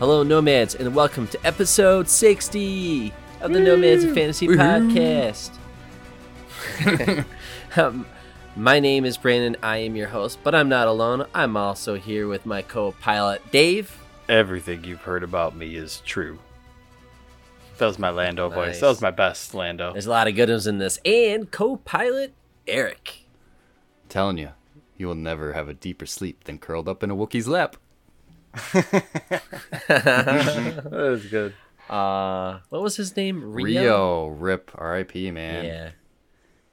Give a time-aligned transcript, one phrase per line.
[0.00, 3.12] Hello, Nomads, and welcome to episode 60
[3.42, 5.50] of the Nomads of Fantasy podcast.
[7.76, 8.06] um,
[8.56, 9.56] my name is Brandon.
[9.62, 11.26] I am your host, but I'm not alone.
[11.34, 13.94] I'm also here with my co pilot, Dave.
[14.26, 16.38] Everything you've heard about me is true.
[17.76, 18.54] That was my Lando Nice.
[18.56, 18.80] voice.
[18.80, 19.92] That was my best Lando.
[19.92, 22.32] There's a lot of good ones in this, and co pilot,
[22.66, 23.26] Eric.
[24.08, 24.50] Telling you,
[24.96, 27.76] you will never have a deeper sleep than curled up in a Wookiee's lap.
[29.88, 31.54] that was good.
[31.88, 33.52] Uh, what was his name?
[33.52, 35.30] Rio, rip, R.I.P.
[35.30, 35.64] Man.
[35.64, 35.90] Yeah.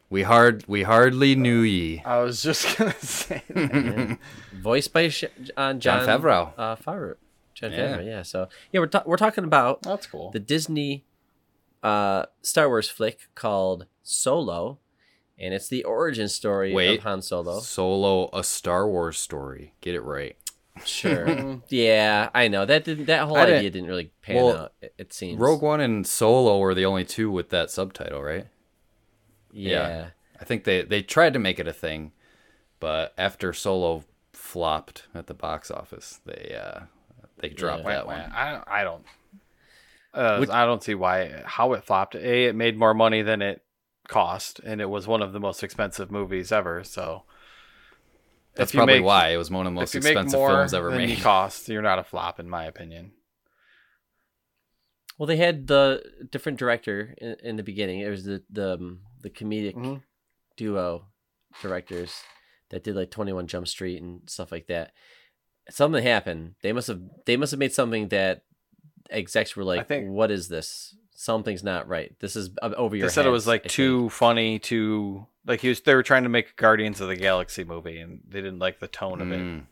[0.09, 2.01] We hard, we hardly knew ye.
[2.05, 4.17] I was just gonna say that.
[4.53, 5.25] Voiced by Sh-
[5.57, 6.53] uh, Jon, Favreau.
[6.57, 7.15] Uh, Favreau.
[7.53, 7.97] Jon Yeah.
[7.97, 8.21] Favreau, yeah.
[8.21, 10.31] So, yeah, we're, ta- we're talking about That's cool.
[10.31, 11.03] the Disney
[11.83, 14.79] uh, Star Wars flick called Solo,
[15.37, 16.99] and it's the origin story Wait.
[16.99, 17.59] of Han Solo.
[17.59, 19.73] Solo, a Star Wars story.
[19.81, 20.37] Get it right.
[20.85, 21.61] Sure.
[21.69, 24.73] yeah, I know that didn't, that whole I didn't- idea didn't really pan well, out.
[24.81, 25.39] It, it seems.
[25.39, 28.47] Rogue One and Solo were the only two with that subtitle, right?
[29.51, 30.09] Yeah.
[30.39, 32.11] I think they they tried to make it a thing,
[32.79, 36.81] but after Solo flopped at the box office, they uh
[37.39, 37.89] they dropped Yeah.
[37.89, 38.21] that Wah, wah.
[38.21, 38.31] one.
[38.33, 38.63] I don't.
[38.67, 39.05] I don't.
[40.13, 42.15] Uh, Which- I don't see why how it flopped.
[42.15, 43.63] A, it made more money than it
[44.07, 46.83] cost, and it was one of the most expensive movies ever.
[46.83, 47.23] So
[48.57, 50.49] That's probably make- why it was one of the most if you make expensive more
[50.49, 51.09] films ever than made.
[51.09, 53.11] you cost, you're not a flop, in my opinion.
[55.17, 58.01] Well, they had the different director in, in the beginning.
[58.01, 60.01] It was the the um, the comedic Mhm.
[60.55, 61.05] duo
[61.61, 62.13] directors
[62.69, 64.91] that did like Twenty One Jump Street and stuff like that.
[65.69, 66.55] Something happened.
[66.61, 68.43] They must have they must have made something that
[69.09, 70.95] execs were like, think- "What is this?
[71.15, 72.13] Something's not right.
[72.19, 73.73] This is uh, over your." They said it was like I think.
[73.73, 75.81] too funny, too like he was.
[75.81, 78.79] They were trying to make a Guardians of the Galaxy movie, and they didn't like
[78.79, 79.39] the tone of it.
[79.39, 79.63] Mm.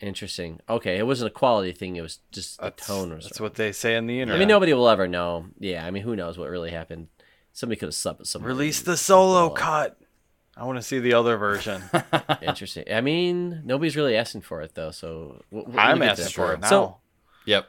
[0.00, 0.60] interesting.
[0.68, 1.96] Okay, it wasn't a quality thing.
[1.96, 3.24] It was just the That's, tone was.
[3.24, 4.36] that's what they say in the internet.
[4.36, 5.46] I mean, nobody will ever know.
[5.58, 7.08] Yeah, I mean, who knows what really happened?
[7.52, 8.52] Somebody could have slept with somebody.
[8.52, 9.98] Release the solo all cut.
[10.56, 11.82] I want to see the other version.
[12.42, 12.84] Interesting.
[12.92, 16.30] I mean, nobody's really asking for it though, so we'll, we'll I'm get asking there.
[16.48, 16.68] for it now.
[16.68, 16.96] So-
[17.46, 17.66] Yep.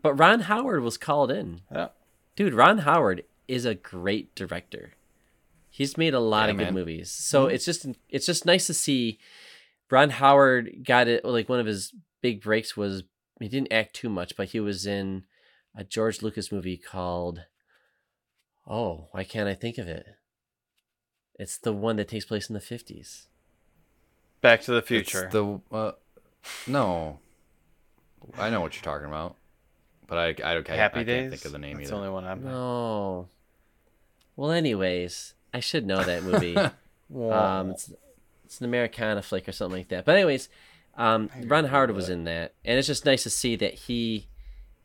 [0.00, 1.62] But Ron Howard was called in.
[1.72, 1.88] yeah.
[2.36, 4.92] Dude, Ron Howard is a great director.
[5.74, 6.74] He's made a lot Yeah, of good man.
[6.74, 7.10] movies.
[7.10, 9.18] So it's just it's just nice to see
[9.90, 13.04] Ron Howard got it like one of his big breaks was
[13.40, 15.24] he didn't act too much, but he was in
[15.74, 17.46] a George Lucas movie called
[18.68, 20.04] Oh, why can't I think of it?
[21.38, 23.26] It's the one that takes place in the 50s.
[24.42, 25.28] Back to the It's Future.
[25.32, 25.92] the uh,
[26.66, 27.18] no.
[28.38, 29.36] I know what you're talking about,
[30.06, 31.20] but I I, I, Happy I Days.
[31.22, 31.96] can't think of the name That's either.
[31.96, 32.44] the only one I'm.
[32.44, 33.28] No.
[34.36, 36.56] Well, anyways, I should know that movie.
[37.14, 37.92] um, it's,
[38.44, 40.04] it's an Americana flick or something like that.
[40.04, 40.48] But anyways,
[40.96, 44.28] um, Ron Howard was in that, and it's just nice to see that he,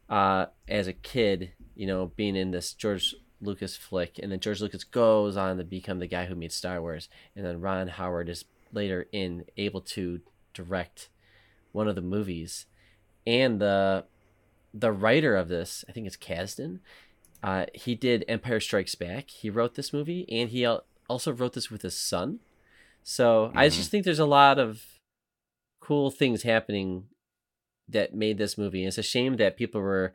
[0.10, 4.62] uh, as a kid, you know, being in this George Lucas flick, and then George
[4.62, 8.30] Lucas goes on to become the guy who made Star Wars, and then Ron Howard
[8.30, 10.22] is later in able to
[10.54, 11.10] direct
[11.72, 12.66] one of the movies,
[13.26, 14.06] and the
[14.74, 16.80] the writer of this, I think it's Kasdan.
[17.44, 19.30] Uh, he did Empire Strikes Back.
[19.30, 20.68] He wrote this movie, and he
[21.09, 22.40] also wrote this with his son.
[23.03, 24.81] So I just think there's a lot of
[25.80, 27.06] cool things happening
[27.88, 28.81] that made this movie.
[28.81, 30.14] And it's a shame that people were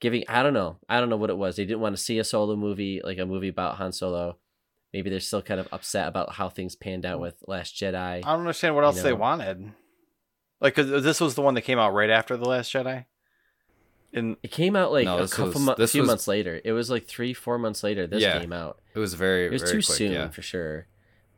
[0.00, 0.22] giving.
[0.28, 0.76] I don't know.
[0.88, 1.56] I don't know what it was.
[1.56, 4.36] They didn't want to see a solo movie, like a movie about Han Solo.
[4.92, 7.96] Maybe they're still kind of upset about how things panned out with Last Jedi.
[7.96, 9.16] I don't understand what else You they know.
[9.16, 9.72] wanted.
[10.60, 13.06] Like, 'cause this was the one that came out right after the Last Jedi.
[14.12, 16.60] In It came out like No, a couple was- few was- months later.
[16.64, 18.06] It was like three, four months later.
[18.06, 18.38] This Yeah.
[18.40, 18.80] came out.
[18.94, 20.28] It was very It was very too quick, soon yeah.
[20.28, 20.86] for sure.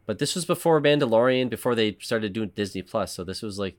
[0.07, 3.13] But this was before Mandalorian, before they started doing Disney Plus.
[3.13, 3.77] So this was like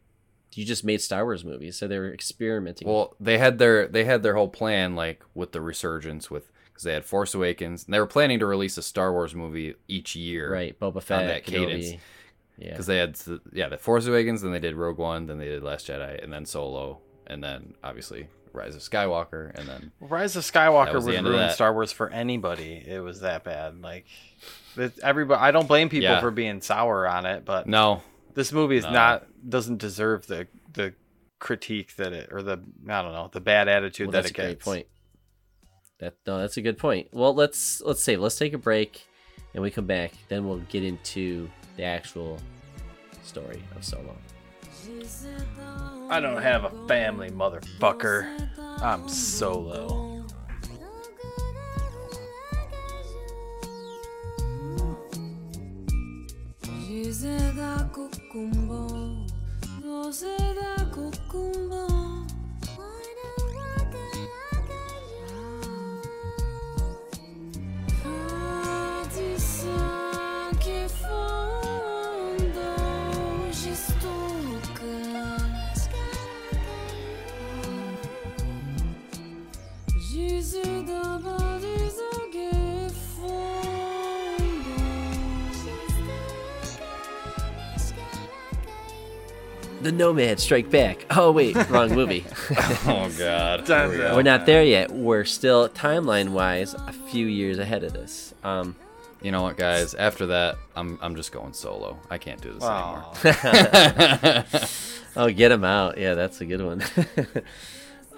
[0.53, 2.85] you just made Star Wars movies, so they were experimenting.
[2.87, 6.83] Well, they had their they had their whole plan like with the resurgence with because
[6.83, 10.15] they had Force Awakens and they were planning to release a Star Wars movie each
[10.17, 11.93] year, right, Boba Fett, that cadence.
[12.57, 13.17] Yeah, Because they had
[13.53, 16.31] yeah the Force Awakens, then they did Rogue One, then they did Last Jedi, and
[16.33, 21.23] then Solo, and then obviously Rise of Skywalker, and then Rise of Skywalker was would
[21.23, 21.51] ruin.
[21.51, 22.83] Star Wars for anybody.
[22.85, 23.81] It was that bad.
[23.81, 24.05] Like,
[25.01, 25.39] everybody.
[25.39, 26.19] I don't blame people Yeah.
[26.21, 28.01] for being sour on it, but no,
[28.33, 28.91] this movie is No.
[28.91, 30.93] not doesn't deserve the the
[31.39, 34.37] critique that it or the I don't know the bad attitude well, that that's it
[34.37, 34.65] a great gets.
[34.65, 34.87] point.
[35.99, 37.07] That no, that's a good point.
[37.13, 38.19] Well, let's let's save.
[38.21, 39.05] Let's take a break,
[39.53, 40.13] and we come back.
[40.29, 42.39] Then we'll get into the actual
[43.23, 44.15] story of Solo.
[46.11, 48.49] I don't have a family, motherfucker.
[48.81, 50.25] I'm solo.
[57.93, 59.25] Cucumbo,
[59.83, 62.10] no se da cucumbo.
[89.91, 91.05] The Nomad Strike Back.
[91.11, 92.25] Oh wait, wrong movie.
[92.85, 93.61] oh god.
[93.61, 93.97] We dun.
[93.97, 94.15] go.
[94.15, 94.91] We're not there yet.
[94.91, 98.33] We're still timeline wise a few years ahead of this.
[98.43, 98.75] Um,
[99.21, 99.93] You know what, guys?
[99.93, 101.99] After that, I'm I'm just going solo.
[102.09, 103.13] I can't do this Aw.
[103.23, 104.45] anymore.
[105.15, 105.97] oh, get him out.
[105.97, 106.83] Yeah, that's a good one.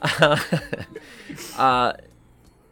[1.57, 1.93] uh,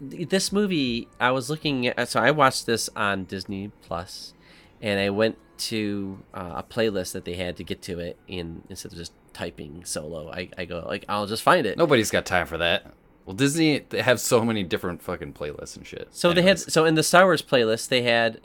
[0.09, 2.07] th- this movie, I was looking at.
[2.09, 4.33] So I watched this on Disney Plus,
[4.81, 5.37] and I went
[5.69, 8.17] to uh, a playlist that they had to get to it.
[8.27, 11.77] In instead of just typing solo, I, I go like I'll just find it.
[11.77, 12.93] Nobody's got time for that.
[13.25, 16.07] Well, Disney they have so many different fucking playlists and shit.
[16.11, 18.41] So they had so in the Star Wars playlist they had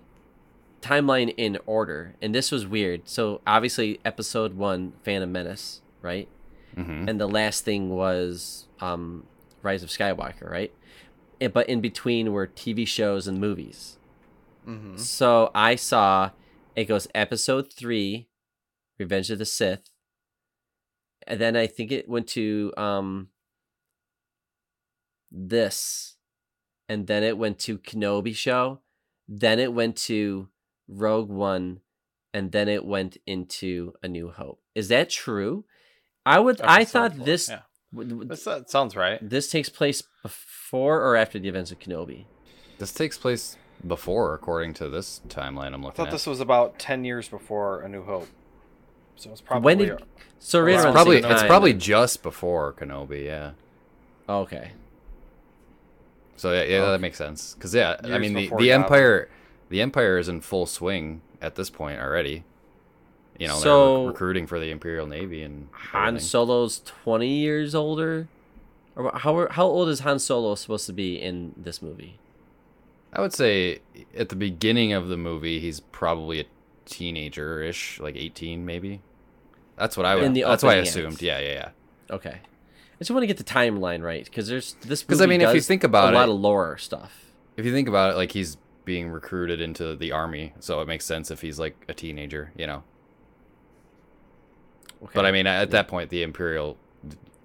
[0.82, 3.08] timeline in order, and this was weird.
[3.08, 6.28] So obviously Episode One, Phantom Menace, right?
[6.76, 7.08] Mhm.
[7.08, 9.24] And the last thing was um,
[9.62, 10.72] Rise of Skywalker, right?
[11.52, 13.98] But in between were TV shows and movies.
[14.66, 14.98] Mhm.
[14.98, 16.30] So I saw
[16.74, 18.28] it goes Episode Three,
[18.98, 19.90] Revenge of the Sith,
[21.26, 23.28] and then I think it went to um,
[25.30, 26.16] this,
[26.88, 28.80] and then it went to Kenobi show,
[29.28, 30.48] then it went to
[30.88, 31.80] Rogue One,
[32.32, 34.60] and then it went into A New Hope.
[34.74, 35.64] Is that true?
[36.24, 36.60] I would.
[36.60, 37.48] I thought four, this.
[37.48, 37.62] Yeah.
[37.92, 39.18] w- w- This, that sounds right.
[39.22, 42.26] This takes place before or after the events of Kenobi.
[42.78, 45.88] This takes place before, according to this timeline I'm looking.
[45.88, 46.12] I thought at.
[46.12, 48.28] this was about ten years before A New Hope.
[49.16, 50.02] So it's probably when did?
[50.38, 53.52] So right it's probably it's probably just before Kenobi, yeah.
[54.28, 54.72] Oh, okay.
[56.36, 56.78] So yeah, yeah Okay.
[56.78, 56.98] that oh.
[56.98, 57.54] makes sense.
[57.54, 59.28] Because yeah, I mean the, the Empire,
[59.70, 62.44] the Empire is in full swing at this point already.
[63.38, 66.26] You know, they're So- recruiting for the Imperial Navy and Han everything.
[66.26, 68.28] Solo's twenty years older,
[68.94, 72.18] or how how old is Han Solo supposed to be in this movie?
[73.12, 73.80] I would say
[74.16, 76.44] at the beginning of the movie, he's probably a
[76.84, 79.00] teenager-ish, like eighteen maybe.
[79.76, 80.34] That's what I would.
[80.34, 81.20] That's what I assumed.
[81.20, 81.68] Yeah, yeah, yeah.
[82.10, 85.02] Okay, I just want to get the timeline right because there's this.
[85.02, 87.32] Because I mean, if you think about a lot of lore stuff.
[87.56, 91.04] If you think about it, like he's being recruited into the army, so it makes
[91.04, 92.82] sense if he's like a teenager, you know.
[95.02, 95.12] Okay.
[95.14, 96.76] But I mean, at that point, the Imperial,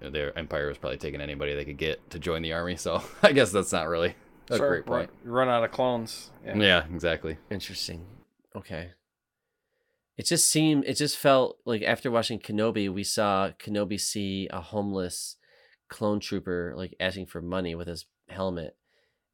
[0.00, 2.76] their Empire was probably taking anybody they could get to join the army.
[2.76, 4.14] So I guess that's not really
[4.50, 5.10] a Sure, great point.
[5.24, 6.30] Run, run out of clones.
[6.44, 6.56] Yeah.
[6.56, 7.38] Yeah, exactly.
[7.50, 8.06] Interesting.
[8.56, 8.90] Okay.
[10.18, 14.60] It just seemed it just felt like after watching Kenobi, we saw Kenobi see a
[14.60, 15.36] homeless
[15.88, 18.76] clone trooper like asking for money with his helmet.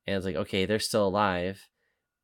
[0.06, 1.68] And it's like, okay, they're still alive,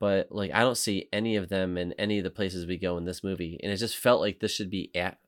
[0.01, 2.97] but like I don't see any of them in any of the places we go
[2.97, 3.59] in this movie.
[3.63, 5.19] And it just felt like this should be at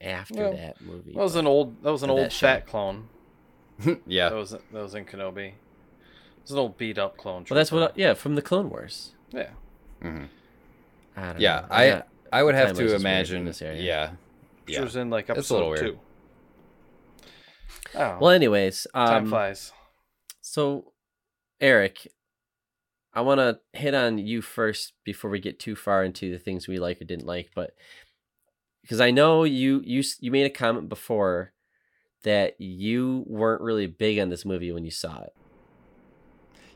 [0.00, 1.14] after Well, that movie.
[1.14, 1.82] That was an old.
[1.82, 2.46] That was an Or that old show.
[2.46, 3.08] fat clone.
[4.06, 4.28] yeah.
[4.28, 5.52] That was that was in Kenobi.
[6.38, 7.44] It was an old beat up clone.
[7.48, 8.00] well, that's what trooper.
[8.00, 9.12] yeah, from the Clone Wars.
[9.30, 9.50] Yeah.
[10.00, 10.24] hmm
[11.16, 11.66] I don't Yeah, know.
[11.70, 12.02] I Yeah.
[12.32, 13.44] I would have to imagine.
[13.44, 13.82] this area.
[13.82, 14.10] Yeah.
[14.64, 14.82] Which Yeah.
[14.82, 15.96] was in like It's a little episode weird.
[15.96, 16.00] two.
[17.94, 19.72] Oh, Well, anyways, time um, flies.
[20.40, 20.92] So,
[21.60, 22.06] Eric,
[23.14, 26.68] I want to hit on you first before we get too far into the things
[26.68, 27.70] we like or didn't like, but
[28.82, 31.52] because I know you you you made a comment before
[32.22, 35.32] that you weren't really big on this movie when you saw it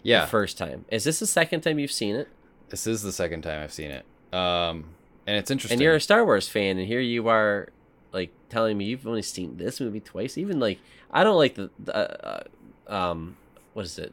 [0.03, 0.23] Yeah.
[0.23, 0.85] the first time.
[0.91, 2.29] Is this the second time you've seen it?
[2.69, 4.05] This is the second time I've seen it.
[4.33, 4.87] Um,
[5.27, 5.77] and it's interesting.
[5.77, 7.69] And you're a Star Wars fan, and here you are,
[8.13, 10.37] like telling me you've only seen this movie twice.
[10.39, 10.79] Even like
[11.11, 12.43] I don't like the, the uh,
[12.89, 13.37] um
[13.75, 14.13] what is it,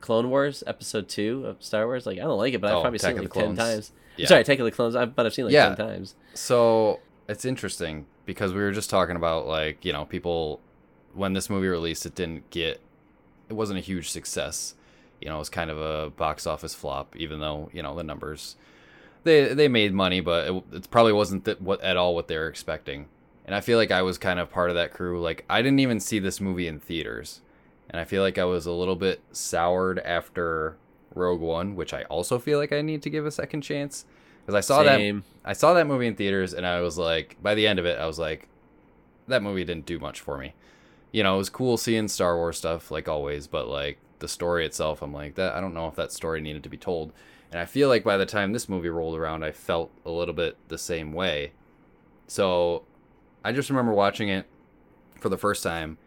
[0.00, 2.06] Clone Wars Episode Two of Star Wars.
[2.06, 3.92] Like I don't like it, but I've Oh, probably Attack seen it like ten times.
[4.16, 4.26] Yeah.
[4.26, 4.94] Sorry, Attack of the Clones.
[4.94, 5.74] But I've seen it like Yeah.
[5.74, 6.14] ten times.
[6.34, 10.60] So it's interesting because we were just talking about like you know people
[11.14, 12.80] when this movie released it didn't get
[13.48, 14.74] it wasn't a huge success
[15.24, 18.04] you know it was kind of a box office flop even though you know the
[18.04, 18.56] numbers
[19.24, 22.36] they they made money but it, it probably wasn't that what at all what they
[22.36, 23.06] were expecting.
[23.46, 25.20] And i feel like i was kind of part of that crew.
[25.20, 27.40] Like i didn't even see this movie in theaters.
[27.90, 30.76] And i feel like i was a little bit soured after
[31.14, 34.04] rogue one which i also feel like i need to give a second chance.
[34.42, 37.54] Because i saw that I saw that movie in theaters and I was like, by
[37.54, 38.48] the end of it, I was like,
[39.28, 40.54] that movie didn't do much for me.
[41.12, 44.64] You know, it was cool seeing Star Wars stuff like always, but like the story
[44.64, 47.12] itself, I'm like, that I don't know if that story needed to be told.
[47.52, 50.34] And I feel like by the time this movie rolled around, I felt a little
[50.34, 51.52] bit the same way.
[52.26, 52.84] So
[53.44, 54.46] I just remember watching it
[55.20, 55.98] for the first time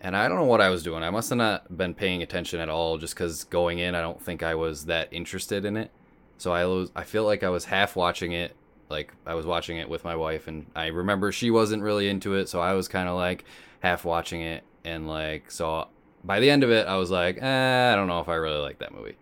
[0.00, 1.02] and I don't know what I was doing.
[1.02, 4.20] I must have not been paying attention at all just because going in, I don't
[4.20, 5.90] think I was that interested in it.
[6.38, 8.56] So I was, I feel like I was half watching it,
[8.88, 12.34] like I was watching it with my wife, and I remember she wasn't really into
[12.34, 13.44] it, so I was kind of like
[13.80, 15.88] half watching it, and like so
[16.24, 18.58] by the end of it, I was like, eh, I don't know if I really
[18.60, 19.16] like that movie.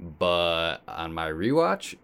[0.00, 1.94] But on my rewatch,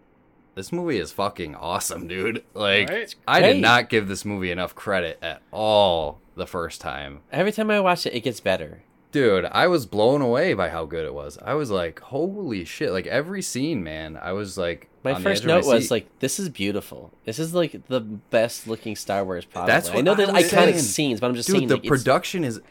[0.55, 2.43] this movie is fucking awesome, dude.
[2.53, 3.15] Like Right?
[3.27, 7.19] I did not give this movie enough credit at all the first time.
[7.31, 8.83] Every time I watch it, it gets better.
[9.11, 11.37] Dude, I was blown away by how good it was.
[11.43, 12.91] I was like, holy shit.
[12.91, 14.17] Like every scene, man.
[14.21, 15.91] I was like My on first edge of my note was seat.
[15.91, 17.11] like, "This is beautiful.
[17.25, 20.15] This is like the best looking Star Wars product." That's what I what know I
[20.15, 20.77] there's iconic saying.
[20.79, 22.61] scenes, but I'm just dude, saying the like, it's production is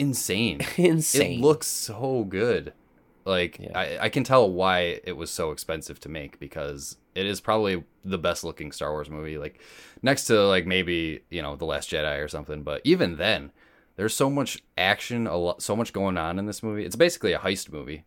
[0.00, 0.60] insane.
[0.76, 1.38] insane.
[1.38, 2.72] It looks so good.
[3.24, 3.78] Like Yeah.
[3.78, 7.84] I, I can tell why it was so expensive to make because it is probably
[8.04, 9.36] the best looking Star Wars movie.
[9.38, 9.60] Like
[10.02, 12.62] next to like maybe you know the Last Jedi or something.
[12.62, 13.52] But even then,
[13.96, 16.84] there's so much action, a lot, so much going on in this movie.
[16.84, 18.04] It's basically a heist movie,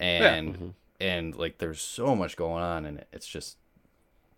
[0.00, 0.72] and Mhm.
[1.00, 3.08] and like there's so much going on and it.
[3.12, 3.56] It's just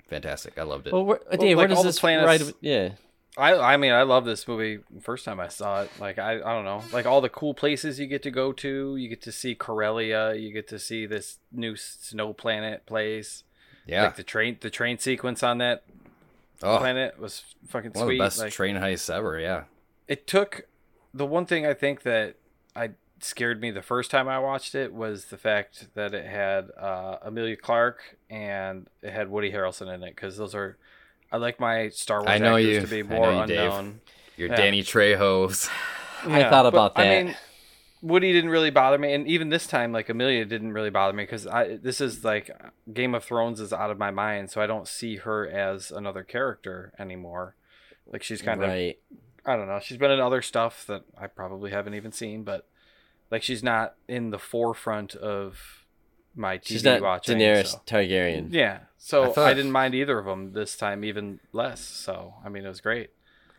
[0.09, 0.59] fantastic.
[0.59, 0.93] I loved it.
[0.93, 2.55] Well, where, Dave, like where does this planets- ride?
[2.61, 2.91] Yeah,
[3.39, 5.91] I I mean I love this movie first time I saw it.
[6.01, 6.83] Like I I don't know.
[6.93, 8.97] Like all the cool places you get to go to.
[8.97, 13.45] You get to see Corellia, you get to see this new snow planet place.
[13.87, 15.85] yeah, Like the train the train sequence on that
[16.63, 18.19] oh, planet was fucking one of sweet.
[18.19, 19.39] the best like, train heists ever.
[19.39, 19.65] Yeah,
[20.09, 20.67] it took
[21.15, 22.37] the one thing I think that
[22.75, 22.91] I
[23.21, 27.19] scared me the first time I watched it was the fact that it had uh,
[27.25, 30.77] Emilia Clarke and it had Woody Harrelson in it because those are
[31.31, 32.81] I like my Star Wars I know actors you.
[32.81, 33.59] to be I more know you, Dave.
[33.61, 34.01] unknown.
[34.37, 34.57] your Yeah.
[34.57, 35.69] Danny Trejo's.
[36.25, 37.07] I Yeah, thought but, about that.
[37.07, 37.37] I mean,
[38.01, 41.25] Woody didn't really bother me, and even this time, like Emilia didn't really bother me
[41.25, 42.51] because I this is like
[42.93, 46.23] Game of Thrones is out of my mind, so I don't see her as another
[46.23, 47.57] character anymore.
[48.07, 48.99] Like she's kind of right.
[49.45, 49.81] I don't know.
[49.81, 52.67] She's been in other stuff that I probably haven't even seen, but
[53.31, 55.78] like she's not in the forefront of
[56.39, 57.39] my TV She's not watching.
[57.39, 58.49] Daenerys so- Targaryen.
[58.53, 61.81] Yeah, so I I, didn't mind either of them this time, even less.
[61.81, 63.11] So I mean, it was great.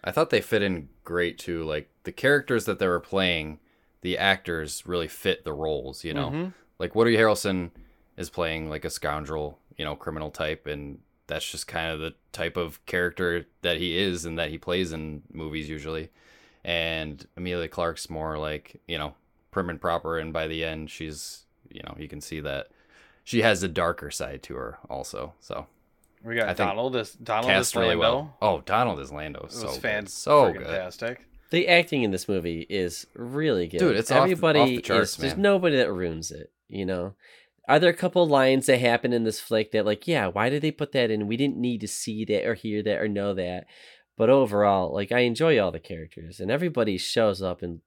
[0.04, 1.64] I thought they fit in great too.
[1.64, 3.60] Like the characters that they were playing,
[4.02, 6.04] the actors really fit the roles.
[6.04, 6.54] You know, Mhm.
[6.80, 7.72] like Woody Harrelson
[8.18, 12.16] is playing like a scoundrel, you know, criminal type, and that's just kind of the
[12.32, 16.10] type of character that he is and that he plays in movies usually.
[16.64, 19.16] And Emilia Clarke's more like you know
[19.52, 22.68] prim and proper, and by the end, she's you know you can see that
[23.24, 25.34] she has a darker side to her also.
[25.40, 25.68] So
[26.24, 28.02] We got I Donald as Donald cast as really Lando.
[28.02, 28.38] well.
[28.42, 29.44] Oh, Donald is Lando.
[29.46, 29.82] It So was good.
[29.82, 30.68] fan- so friggin' good.
[30.68, 31.26] fantastic.
[31.52, 33.80] The acting in this movie is really good.
[33.80, 36.52] Dude, it's everybody off the charts, is, There's nobody that ruins it.
[36.68, 37.16] You know,
[37.68, 40.62] are there a couple lines that happen in this flick that, like, yeah, why did
[40.62, 41.26] they put that in?
[41.28, 43.66] We didn't need to see that or hear that or know that.
[44.16, 47.82] But overall, like, I enjoy all the characters, and everybody shows up and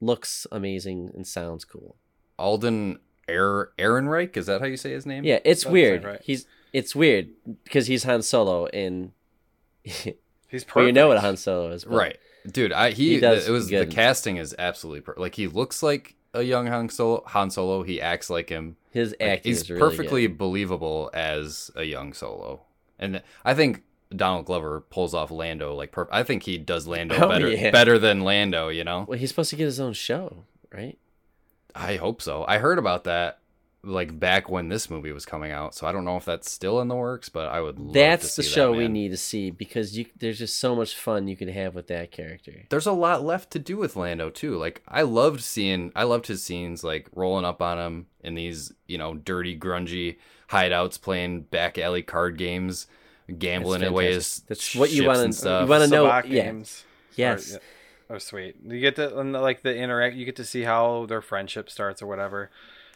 [0.00, 1.96] looks amazing and sounds cool.
[2.38, 5.24] Alden Air Ehrenreich, is that how you say his name?
[5.24, 6.04] Yeah, it's That weird.
[6.04, 6.20] right.
[6.22, 7.28] He's it's weird
[7.64, 9.12] because he's Han Solo, and
[9.82, 10.76] He's perfect.
[10.76, 12.18] well, you know what Han Solo is, but Right.
[12.50, 13.90] Dude, I he, He does it was good.
[13.90, 17.82] the casting is absolutely per- like he looks like a young Han Solo, Han Solo,
[17.82, 18.76] he acts like him.
[18.90, 20.38] His Like, acting he's is really perfectly good.
[20.38, 22.62] believable as a young Solo.
[22.98, 23.82] And I think
[24.14, 27.70] Donald Glover pulls off Lando like per- I think he does Lando Oh, better yeah.
[27.72, 29.04] better than Lando, you know?
[29.08, 30.96] Well, he's supposed to get his own show, right?
[31.76, 32.44] I hope so.
[32.48, 33.38] I heard about that
[33.82, 36.80] like back when this movie was coming out, so I don't know if that's still
[36.80, 39.10] in the works, but I would love to That's the see that, show we need
[39.10, 42.64] to see because you there's just so much fun you can have with that character.
[42.68, 44.56] there's a lot left to do with Lando too.
[44.56, 48.72] Like I loved seeing, I loved his scenes, like rolling up on him in these,
[48.88, 50.16] you know, dirty, grungy
[50.50, 52.88] hideouts, playing back alley card games,
[53.38, 56.44] gambling That's away his That's what you wanna- and you wanna know- Sabacc yeah.
[56.46, 56.84] games.
[57.14, 57.50] Yes.
[57.50, 57.58] Or, yeah.
[58.08, 58.56] Oh, sweet.
[58.64, 60.14] You get to like the interact.
[60.16, 62.50] You get to see how their friendship starts or whatever.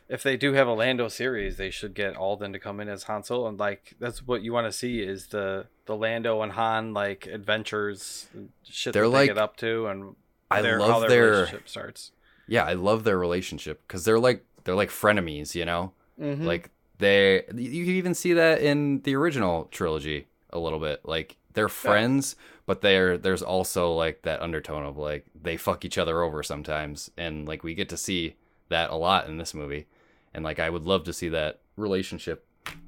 [0.09, 3.05] If they do have a Lando series, they should get Alden to come in as
[3.05, 6.53] Han Solo, and like that's what you want to see is the the Lando and
[6.53, 8.29] Han like adventures,
[8.65, 10.17] shit They're that like- they get up to, and
[10.51, 12.13] I their, how love their, their- relationship starts.
[12.49, 15.93] yeah, I love their relationship because they're like they're like frenemies, you know.
[16.21, 16.45] Mhm.
[16.45, 21.01] Like they, you can even see that in the original trilogy a little bit.
[21.05, 22.35] Like they're friends,
[22.71, 27.11] but they're there's also like that undertone of like they fuck each other over sometimes,
[27.17, 28.37] and like we get to see
[28.69, 29.89] that a lot in this movie.
[30.33, 32.47] And like I would love to see that relationship,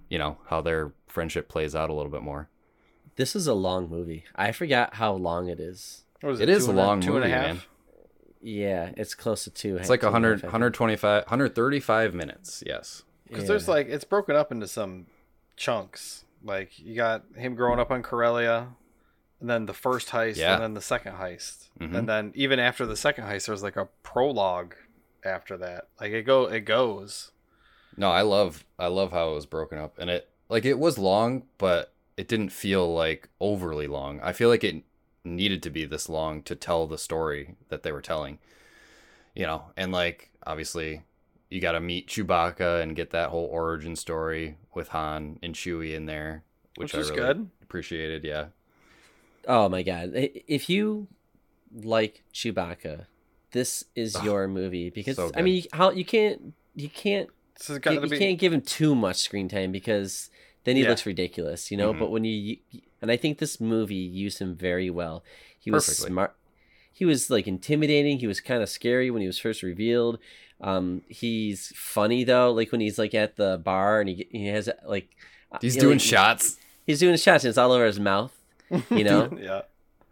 [0.08, 2.48] you know, how their friendship plays out a little bit more.
[3.16, 4.22] This is a long movie.
[4.36, 6.04] I forgot how long it is.
[6.20, 7.42] What was It is a long two and a half?
[7.46, 7.60] man.
[8.40, 9.78] Yeah, it's close to two.
[9.78, 12.62] It's like two 100, half, 125, 135 minutes.
[12.64, 13.02] Yes.
[13.26, 13.48] Because Yeah.
[13.48, 15.06] there's like it's broken up into some
[15.56, 16.24] chunks.
[16.44, 18.68] Like you got him growing up on Corellia,
[19.42, 20.54] and then the first heist, Yeah.
[20.54, 21.94] and then the second heist, Mhm.
[21.98, 24.74] and then even after the second heist, there's like a prologue
[25.24, 25.88] after that.
[26.00, 27.32] Like it go, it goes.
[27.96, 30.96] No, I love I love how it was broken up and it like it was
[30.96, 34.20] long, but it didn't feel like overly long.
[34.22, 34.84] I feel like it
[35.24, 38.38] needed to be this long to tell the story that they were telling.
[39.34, 41.02] You know, and like obviously
[41.50, 45.94] you got to meet Chewbacca and get that whole origin story with Han and Chewie
[45.94, 46.44] in there
[46.76, 47.50] which, Which I was really good.
[47.62, 48.24] appreciated.
[48.24, 48.46] Yeah,
[49.46, 50.10] Oh my god!
[50.14, 51.08] If you
[51.82, 53.06] like Chewbacca,
[53.52, 57.28] this is your movie because so I mean, how you can't you can't
[57.68, 58.18] you, you be.
[58.18, 60.30] can't give him too much screen time because
[60.64, 60.90] then he Yeah.
[60.90, 61.92] looks ridiculous, you know.
[61.92, 61.98] Mhm.
[61.98, 62.56] But when you
[63.00, 65.24] and I think this movie used him very well.
[65.58, 66.10] He was Perfectly.
[66.10, 66.36] smart.
[66.92, 68.18] He was like intimidating.
[68.18, 70.18] He was kind of scary when he was first revealed.
[70.60, 74.68] Um, he's funny though, like when he's like at the bar and he he has
[74.86, 75.08] like
[75.60, 76.58] he's you know, doing like, shots.
[76.86, 78.32] He's doing shots and it's all over his mouth,
[78.90, 79.36] you know.
[79.40, 79.62] yeah.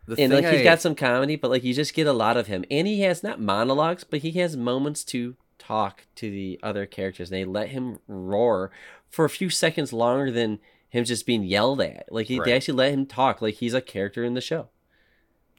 [0.07, 2.13] The and like thing he's I- got some comedy, but like you just get a
[2.13, 6.31] lot of him, and he has not monologues, but he has moments to talk to
[6.31, 8.71] the other characters, and they let him roar
[9.09, 12.07] for a few seconds longer than him just being yelled at.
[12.11, 14.69] Like he, they actually let him talk, like he's a character in the show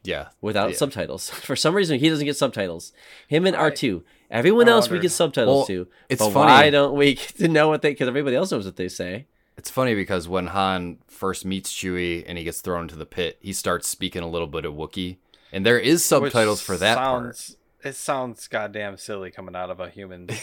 [0.04, 0.78] yeah, without Yeah.
[0.78, 1.30] subtitles.
[1.48, 2.92] For some reason, he doesn't get subtitles.
[3.28, 4.04] Him and I- R two.
[4.32, 5.88] Everyone I else we get subtitles Well, to.
[6.10, 6.52] it's but funny.
[6.52, 7.92] why don't we get to know what they?
[7.92, 9.28] Because everybody else knows what they say.
[9.62, 13.38] It's funny because when Han first meets Chewie and he gets thrown into the pit,
[13.42, 15.18] he starts speaking a little bit of Wookiee,
[15.52, 17.52] and there is subtitles Which for that part.
[17.84, 20.30] It sounds goddamn silly coming out of a human.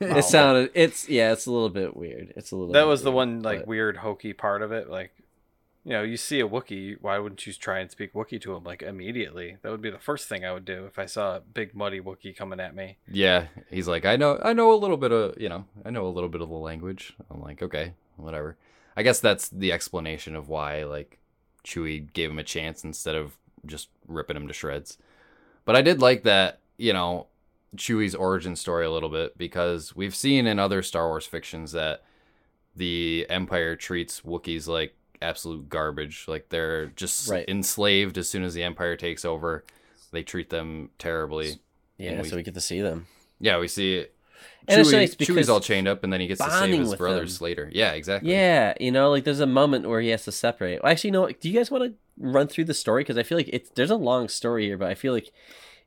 [0.00, 0.70] It sounded.
[0.74, 1.32] It's yeah.
[1.32, 2.32] It's a little bit weird.
[2.36, 2.72] It's a little.
[2.72, 4.90] that was the one like but- weird hokey part of it.
[4.90, 5.12] Like,
[5.84, 8.64] you know, you see a Wookiee, why wouldn't you try and speak Wookiee to him
[8.64, 9.58] like immediately?
[9.62, 12.00] That would be the first thing I would do if I saw a big muddy
[12.00, 12.98] Wookiee coming at me.
[13.08, 16.06] Yeah, he's like, I know, I know a little bit of, you know, I know
[16.06, 17.14] a little bit of the language.
[17.30, 18.56] I'm like, okay, whatever.
[18.96, 21.18] I guess that's the explanation of why like
[21.64, 24.98] Chewie gave him a chance instead of just ripping him to shreds.
[25.64, 27.28] But I did like that, you know,
[27.76, 32.02] Chewie's origin story a little bit because we've seen in other Star Wars fictions that
[32.76, 36.24] the Empire treats Wookiees like absolute garbage.
[36.28, 37.48] Like they're just Right.
[37.48, 39.64] enslaved as soon as the Empire takes over.
[40.10, 41.60] They treat them terribly.
[41.96, 43.06] Yeah, we- so we get to see them.
[43.40, 44.06] Yeah, we see
[44.68, 46.94] And it's Chewie, nice Chewie's all chained up, and then he gets to save his
[46.94, 47.44] brothers them.
[47.44, 47.70] later.
[47.72, 48.30] Yeah, exactly.
[48.32, 50.82] Yeah, you know, like there's a moment where he has to separate.
[50.82, 53.02] Well, actually, you know, do you guys want to run through the story?
[53.02, 55.32] Because I feel like it's there's a long story here, but I feel like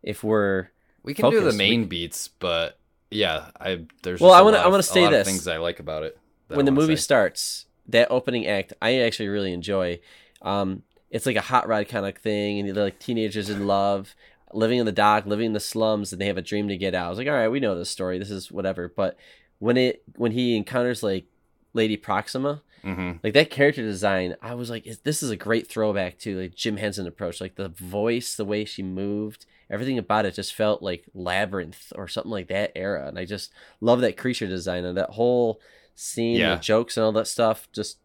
[0.03, 0.69] if we're
[1.03, 2.77] we can do the focused, we- main beats, but
[3.11, 4.19] yeah, I there's.
[4.19, 5.27] Well, I a wanna- I wanna say this.
[5.27, 6.17] things I like about it.
[6.47, 7.01] when the movie say.
[7.01, 9.99] starts, that opening act, I actually really enjoy.
[10.41, 14.15] Um, it's like a hot rod kind of thing, and they're like teenagers in love,
[14.55, 16.95] living in the dock, living in the slums, and they have a dream to get
[16.95, 17.07] out.
[17.07, 18.17] I was like, all right, we know this story.
[18.17, 18.87] This is whatever.
[18.95, 19.17] But
[19.59, 21.25] when it when he encounters like
[21.73, 23.19] Lady Proxima, Mhm.
[23.23, 26.77] like that character design, I was like, this is a great throwback to like Jim
[26.77, 27.41] Henson approach.
[27.41, 32.07] Like the voice, the way she moved, everything about it just felt like labyrinth or
[32.07, 33.07] something like that era.
[33.07, 35.59] And I just love that creature design and that whole
[35.95, 36.55] scene, Yeah.
[36.55, 37.67] the jokes and all that stuff.
[37.73, 37.97] Just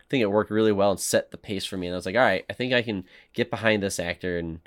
[0.00, 1.86] I think it worked really well and set the pace for me.
[1.86, 4.60] And I was like, all right, I think I can get behind this actor and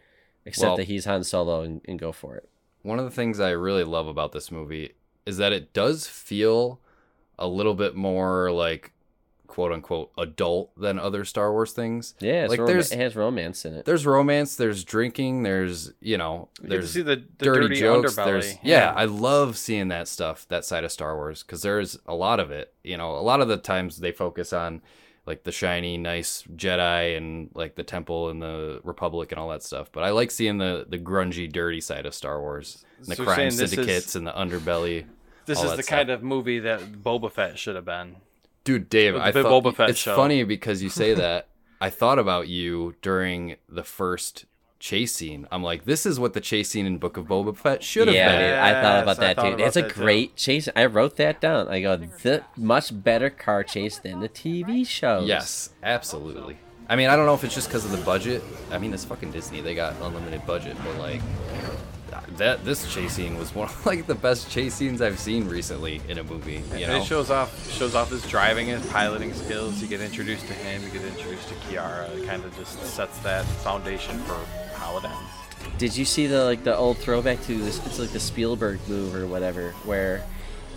[0.46, 2.48] accept Well- that he's Han Solo and, and go for it.
[2.84, 4.94] One of the things I really love about this movie
[5.26, 6.80] is that it does feel
[7.40, 8.92] a little bit more like
[9.48, 12.14] quote unquote adult than other Star Wars things.
[12.20, 13.86] Yeah, it's Like, rom- there's- it has romance in it.
[13.86, 17.62] There's romance, there's drinking, there's you know, You get to there's see the, the dirty,
[17.70, 18.14] dirty, jokes.
[18.16, 18.26] underbelly.
[18.26, 22.14] There's yeah, I love seeing that stuff, that side of Star Wars, because there's a
[22.14, 22.74] lot of it.
[22.84, 24.82] You know, a lot of the times they focus on
[25.26, 29.64] like the shiny, nice Jedi and like the Temple and the Republic and all that
[29.64, 29.92] stuff.
[29.92, 33.24] But I like seeing the the grungy, dirty side of Star Wars, and the So
[33.24, 35.06] crime this is- syndicates and the underbelly.
[35.46, 35.86] This is the stuff.
[35.88, 38.16] kind of movie that Boba Fett should have been.
[38.64, 40.16] Dude, Dave, I thought Boba Fett it's show.
[40.16, 41.48] funny because you say that.
[41.80, 44.46] I thought about you during the first
[44.86, 45.48] chase scene.
[45.52, 48.16] I'm like, this is what the chase scene in Book of Boba Fett should have
[48.16, 48.50] yeah, been.
[48.52, 49.54] dude, I thought about I that thought too.
[49.56, 50.02] about It's a that too.
[50.02, 50.70] great chase.
[50.76, 51.68] I wrote that down.
[51.70, 55.28] I go, the much better car chase than the TV shows.
[55.28, 56.58] Yes, absolutely.
[56.88, 58.44] I mean, I don't know if it's just because of the budget.
[58.70, 60.78] I mean, it's fucking Disney; they got unlimited budget.
[60.86, 61.22] But like,
[62.38, 66.00] that this chase scene was one of like the best chase scenes I've seen recently
[66.08, 66.62] in a movie.
[66.78, 69.82] You know, it shows off shows off his driving, his piloting skills.
[69.82, 70.84] You get introduced to him.
[70.84, 72.16] You get introduced to Qi'ra.
[72.16, 74.38] It kind of just sets that foundation for
[74.76, 75.78] how it ends.
[75.78, 77.86] Did you see the like the old throwback to this?
[77.86, 80.24] It's like the Spielberg move or whatever, where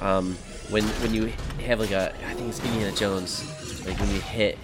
[0.01, 0.35] um,
[0.71, 1.33] when when you
[1.65, 4.59] have like a I think it's Indiana Jones, like when you hit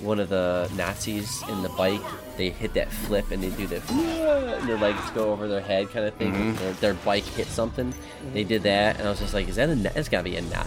[0.00, 2.00] one of the Nazis in the bike,
[2.36, 5.90] they hit that flip and they do that, and their legs go over their head
[5.90, 6.54] kind of thing.
[6.56, 7.92] Their, their bike hit something.
[8.32, 9.76] They did that, and I was just like, is that a?
[9.76, 9.92] nod?
[9.96, 10.66] It's gotta be a nod.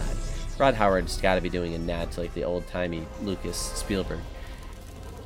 [0.58, 4.18] Ron Howard's got to be doing a nod to like the old timey Lucas Spielberg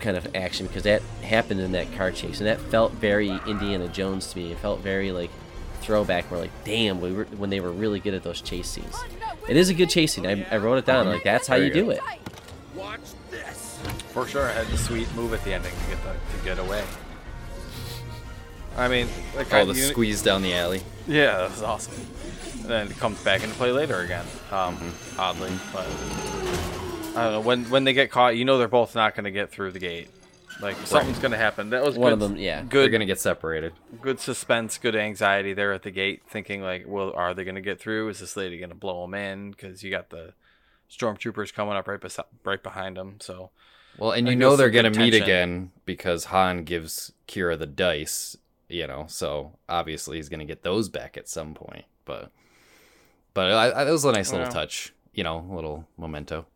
[0.02, 3.88] kind of action because that happened in that car chase and that felt very Indiana
[3.88, 4.52] Jones to me.
[4.52, 5.30] It felt very like
[5.80, 6.30] throwback.
[6.30, 8.94] Where like, damn, we were when they were really good at those chase scenes.
[9.48, 10.26] It is a good chase scene.
[10.26, 11.06] I, I wrote it down.
[11.08, 11.98] Like that's how Very you do good.
[11.98, 12.02] it.
[14.12, 16.58] For sure, it had the sweet move at the ending to get the, to get
[16.58, 16.84] away.
[18.76, 20.82] I mean, like I- the you- squeeze down the alley.
[21.06, 21.94] Yeah, that was awesome.
[22.60, 24.24] And then it comes back into play later again.
[24.50, 25.20] Um, Mm-hmm.
[25.20, 25.86] oddly, but
[27.16, 29.31] I don't know when when they get caught, you know they're both not going to
[29.31, 30.09] get through the gate.
[30.61, 31.70] Like something's going to happen.
[31.70, 32.62] That was One good, of them, yeah.
[32.62, 32.70] good.
[32.85, 33.72] They're gonna get separated.
[34.01, 37.61] good suspense, good anxiety there at the gate, thinking like, well, are they going to
[37.62, 38.09] get through?
[38.11, 39.51] Is this lady going to blow them in?
[39.51, 40.35] Because you got the
[40.90, 43.16] stormtroopers coming up right bes- right behind them.
[43.20, 43.51] So
[43.98, 48.37] Well, and you know they're gonna meet again because Han gives Qi'ra the dice.
[48.68, 51.85] You know, so obviously he's gonna get those back at some point.
[52.07, 52.31] But,
[53.35, 54.53] but I, I, that was a nice little Yeah.
[54.53, 54.92] touch.
[55.12, 56.46] You know, a little memento.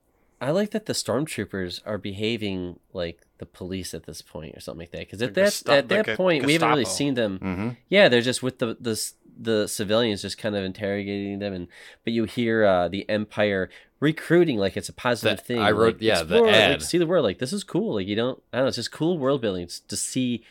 [0.41, 4.81] I like that the stormtroopers are behaving like the police at this point or something
[4.81, 5.01] like that.
[5.01, 7.39] Because The at that Gesta- at that like a point, we haven't really seen them.
[7.39, 7.69] Mm-hmm.
[7.89, 9.01] Yeah, they're just with the the
[9.39, 11.69] the civilians, just kind of interrogating them, and
[12.05, 13.69] but you hear uh, the Empire
[14.01, 15.59] recruiting like it's a positive The- thing.
[15.61, 17.95] I wrote- like, yeah, the explore, like, see the world, like this is cool.
[17.95, 20.43] Like you don't, I don't know, it's just cool world building to see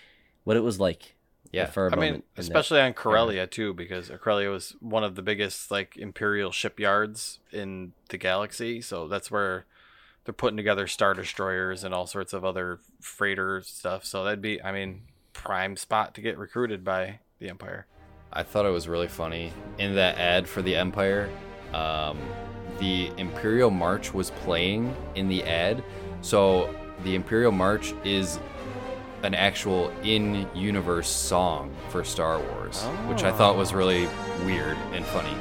[0.43, 1.11] what it was like.
[1.51, 1.67] Yeah.
[1.67, 2.01] for a I moment.
[2.11, 2.41] mean, in that.
[2.41, 7.93] especially on Corellia too, because Corellia was one of the biggest like imperial shipyards in
[8.09, 8.81] the galaxy.
[8.81, 9.65] So that's where
[10.25, 14.03] they're putting together star destroyers and all sorts of other freighter stuff.
[14.05, 17.85] So that'd be, I mean, prime spot to get recruited by the Empire.
[18.33, 21.29] I thought it was really funny in that ad for the Empire.
[21.73, 22.19] Um,
[22.79, 25.83] the Imperial March was playing in the ad,
[26.21, 28.39] so the Imperial March is
[29.23, 34.07] an actual in-universe song for Star Wars, which I thought was really
[34.43, 35.33] weird and funny.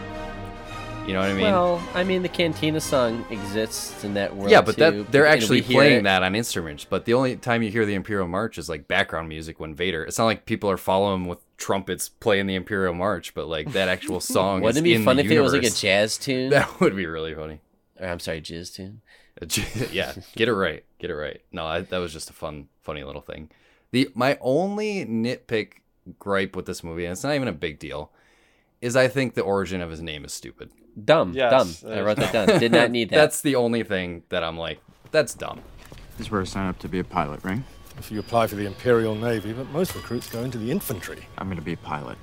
[1.06, 1.42] You know what I mean?
[1.42, 4.50] well, I mean, the Cantina song exists in that world.
[4.50, 6.02] yeah, but that they're actually playing it.
[6.04, 6.86] that on instruments.
[6.86, 10.02] But the only time you hear the Imperial March is like background music when Vader.
[10.04, 13.88] It's not like people are following with trumpets playing the Imperial March, but like that
[13.88, 14.62] actual song.
[14.62, 16.50] Wouldn't is it be fun if it was like a jazz tune?
[16.50, 17.60] That would be really funny.
[18.00, 19.02] Or, I'm sorry, jazz tune.
[19.92, 20.84] yeah, get it right.
[20.98, 21.42] Get it right.
[21.52, 23.50] No, I, that was just a fun, funny little thing.
[23.90, 25.80] The my only nitpick
[26.18, 28.10] gripe with this movie, and it's not even a big deal,
[28.80, 30.70] is I think the origin of his name is stupid.
[31.02, 31.90] Dumb, Yes, dumb.
[31.92, 32.46] I is wrote that dumb.
[32.46, 32.60] down.
[32.60, 33.16] Did not need that.
[33.16, 34.80] That's the only thing that I'm like,
[35.10, 35.60] that's dumb.
[36.16, 37.60] This is where I sign up to be a pilot, right?
[37.98, 41.26] If you apply for the Imperial Navy, but most recruits go into the infantry.
[41.38, 42.18] I'm gonna be a pilot.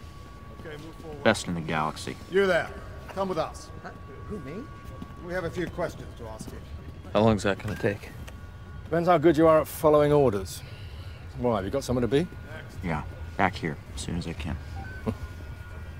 [1.23, 2.15] Best in the galaxy.
[2.31, 2.69] You there.
[3.09, 3.69] Come with us.
[4.27, 4.63] Who, me?
[5.25, 6.57] We have a few questions to ask you.
[7.13, 8.09] How long's that gonna take?
[8.85, 10.61] Depends how good you are at following orders.
[11.37, 12.27] Why, have you got somewhere to be?
[12.83, 13.03] Yeah,
[13.37, 14.57] back here as soon as I can.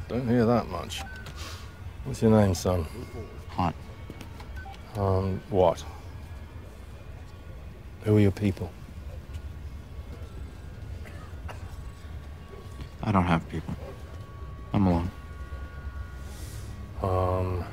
[0.08, 1.02] Don't hear that much.
[2.04, 2.86] What's your name, son?
[3.50, 3.74] Han.
[4.96, 5.84] Um, what?
[8.04, 8.72] Who are your people?
[13.04, 13.76] I don't have people.
[14.74, 15.12] I'm alone.
[17.04, 17.66] Um,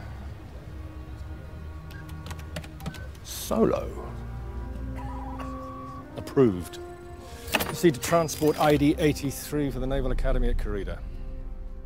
[3.23, 3.89] Solo.
[6.17, 6.79] Approved.
[7.53, 10.99] Proceed to transport ID 83 for the Naval Academy at Carida.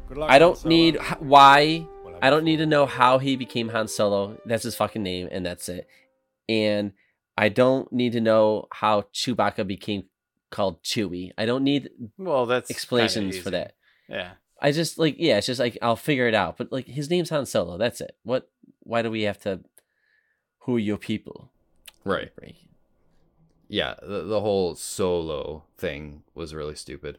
[0.09, 0.31] Good luck.
[0.31, 1.87] I don't need why.
[2.23, 4.39] I don't need to know how he became Han Solo.
[4.47, 5.89] That's his fucking name, and that's it.
[6.49, 6.93] And
[7.37, 10.05] I don't need to know how Chewbacca became
[10.51, 11.33] called Chewie.
[11.37, 13.75] I don't need Well, that's explanations for that.
[14.09, 14.33] Yeah.
[14.61, 16.57] I just like yeah, it's just like I'll figure it out.
[16.57, 17.77] But like his name's Han Solo.
[17.77, 18.17] That's it.
[18.23, 18.49] What?
[18.85, 19.61] Why do we have to?
[20.61, 21.51] Who are your people?
[22.05, 22.31] Right.
[22.41, 22.55] Right.
[23.67, 27.19] Yeah, the, the whole solo thing was really stupid.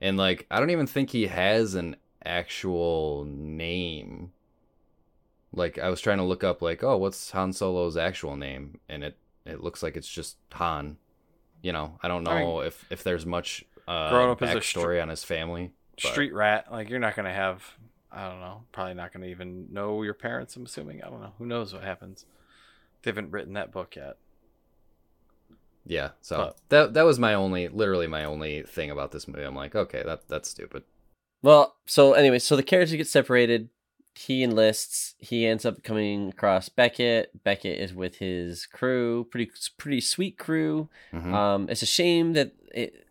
[0.00, 4.32] And like I don't even think he has an actual name.
[5.52, 8.78] Like I was trying to look up like, oh, what's Han Solo's actual name?
[8.88, 10.96] And it it looks like it's just Han.
[11.62, 14.54] You know, I don't know I mean, if if there's much uh growing up as
[14.54, 15.72] a backstory on his family.
[16.02, 16.70] but- Street rat.
[16.70, 17.64] Like you're not gonna have.
[18.12, 18.64] I don't know.
[18.72, 20.56] Probably not gonna even know your parents.
[20.56, 21.02] I'm assuming.
[21.02, 21.32] I don't know.
[21.38, 22.26] Who knows what happens?
[23.02, 24.16] They haven't written that book yet.
[25.86, 29.42] Yeah, so But- that that was my only, literally my only thing about this movie.
[29.42, 30.84] I'm like, okay, that that's stupid.
[31.42, 33.68] Well, so anyway, so the characters get separated.
[34.14, 35.14] He enlists.
[35.18, 37.42] He ends up coming across Beckett.
[37.44, 40.88] Beckett is with his crew, pretty pretty sweet crew.
[41.12, 41.32] Mhm.
[41.32, 43.06] Um, it's a shame that it,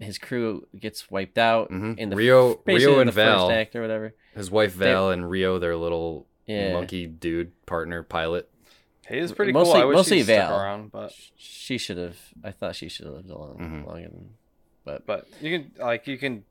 [0.00, 1.96] his crew gets wiped out Mhm.
[1.98, 3.48] in the Rio- Rio and the Val.
[3.48, 4.14] first act or whatever.
[4.34, 6.72] His wife They- Val and Rio, their little Yeah.
[6.74, 8.50] monkey dude partner pilot.
[9.08, 9.82] He is pretty Mostly- cool.
[9.82, 10.60] I wish mostly he stuck Val.
[10.60, 12.18] around, but She should have.
[12.44, 13.86] I thought she should have lived along Mhm.
[13.86, 14.34] longer than.
[14.84, 16.44] But but you can like you can.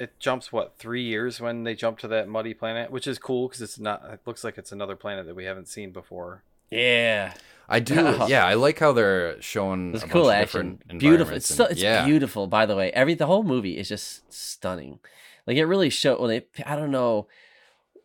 [0.00, 3.48] It jumps what three years when they jump to that muddy planet, which is cool
[3.48, 4.02] because it's not.
[4.10, 6.42] It looks like it's another planet that we haven't seen before.
[6.70, 7.34] yeah,
[7.68, 7.94] I do,
[8.26, 8.44] yeah.
[8.44, 10.76] I like how they're showing it's a cool bunch of action.
[10.76, 11.36] different Beautiful.
[11.36, 12.04] It's so, it's yeah.
[12.04, 12.46] beautiful.
[12.46, 14.98] By the way, every the whole movie is just stunning.
[15.46, 16.20] Like it really showed.
[16.20, 17.28] When they, I don't know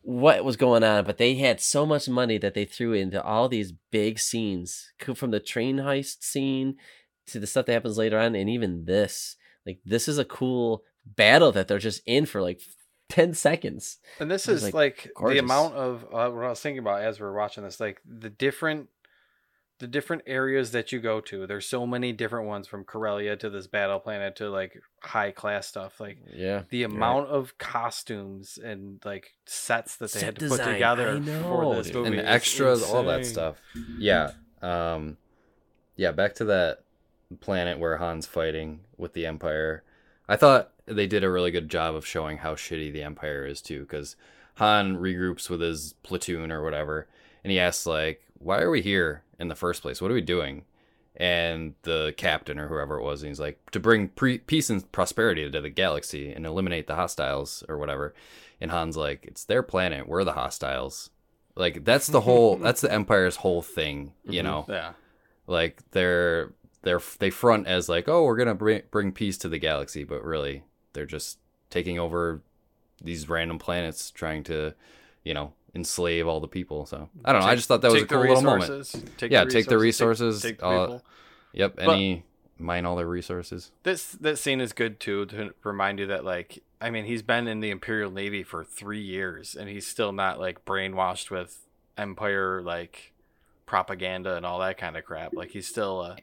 [0.04, 3.50] what was going on, but they had so much money that they threw into all
[3.50, 6.76] these big scenes, from the train heist scene
[7.28, 9.36] to the stuff that happens later on, and even this.
[9.66, 12.62] Like this is a cool battle that they're just in for like
[13.10, 13.98] ten seconds.
[14.20, 17.02] And this It is like, like, the amount of uh, what I was thinking about
[17.02, 18.90] as we are watching this, like the different
[19.80, 21.46] the different areas that you go to.
[21.46, 25.68] There's so many different ones from Corellia to this battle planet to like high class
[25.68, 26.00] stuff.
[26.00, 26.64] Like Yeah.
[26.70, 26.96] the you're right.
[26.96, 31.20] amount of costumes and like sets that they Set had to design, put together I
[31.20, 32.08] know, for this movie.
[32.08, 33.58] and is extras, all that stuff.
[34.00, 34.32] Yeah.
[34.62, 35.18] Um
[35.98, 36.84] yeah, back to that
[37.42, 39.84] planet where Han's fighting with the Empire.
[40.30, 43.62] I thought they did a really good job of showing how shitty the Empire is
[43.62, 44.16] too cuz
[44.56, 47.08] Han regroups with his platoon or whatever
[47.44, 50.02] and he asks like, "Why are we here in the first place?
[50.02, 50.64] What are we doing?"
[51.18, 54.90] And the captain or whoever it was, and he's like, "To bring pre- peace and
[54.92, 58.14] prosperity to the galaxy and eliminate the hostiles or whatever."
[58.60, 60.08] And Han's like, "It's their planet.
[60.08, 61.10] We're the hostiles."
[61.56, 64.44] Like that's the whole that's the empire's whole thing, you Mhm.
[64.44, 64.66] know.
[64.68, 64.94] Yeah.
[65.48, 69.50] Like they're they're they front as like, "Oh, we're going to bring bring peace to
[69.50, 70.64] the galaxy," but really
[70.96, 71.38] they're just
[71.70, 72.42] taking over
[73.04, 74.74] these random planets trying to,
[75.24, 76.88] you know, enslave all the people.
[76.88, 77.48] So, I don't know.
[77.48, 78.96] I just thought that was a cool little moment.
[79.18, 81.06] Take Yeah, the take the resources, Take, take the uh, people.
[81.54, 82.24] Yep, But- any
[82.58, 83.72] mine all their resources.
[83.84, 87.48] This that scene is good too to remind you that like I mean he's been
[87.48, 91.60] in the Imperial Navy for three years and he's still not like brainwashed with
[91.98, 93.12] Empire like
[93.66, 95.34] propaganda and all that kind of crap.
[95.34, 96.18] Like he's still a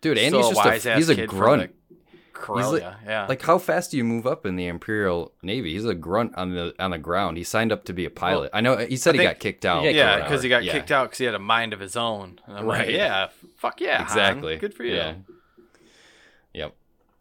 [0.00, 1.74] Dude, and still he's just a, he's a kid from grunt.
[2.40, 2.96] The Corellia.
[3.04, 5.72] yeah, Like how fast do you move up in the Imperial Navy?
[5.74, 7.36] He's a grunt on the on the ground.
[7.36, 8.50] He signed up to be a pilot.
[8.52, 9.82] I know he said he think- got kicked out.
[9.82, 10.24] Yeah, or yeah, whatever.
[10.28, 10.72] because he got Yeah.
[10.72, 12.40] kicked out because he had a mind of his own.
[12.46, 12.90] And I'm like, Right.
[12.94, 14.06] yeah, fuck yeah, Han.
[14.06, 14.56] Exactly.
[14.56, 14.94] good for you.
[14.94, 15.14] Yeah.
[16.54, 16.74] Yep.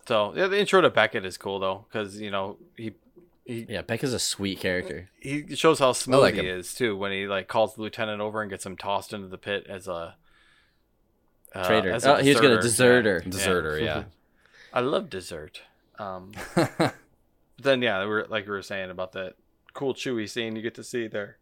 [0.07, 2.93] So yeah, the intro to Beckett is cool though because you know he
[3.45, 5.09] he Yeah, Beckett's a sweet character.
[5.19, 6.59] he shows how smooth like he him.
[6.59, 9.37] is too when he like calls the lieutenant over and gets him tossed into the
[9.37, 10.15] pit as a
[11.55, 11.91] uh, Traitor.
[11.91, 13.19] as a Oh, he was gonna deserter.
[13.21, 13.29] deserter.
[13.29, 14.03] Deserter, yeah.
[14.77, 15.63] I love dessert.
[15.97, 16.33] Um,
[17.57, 19.33] then yeah, we were like we were saying about that
[19.73, 21.37] cool Chewie scene you get to see there.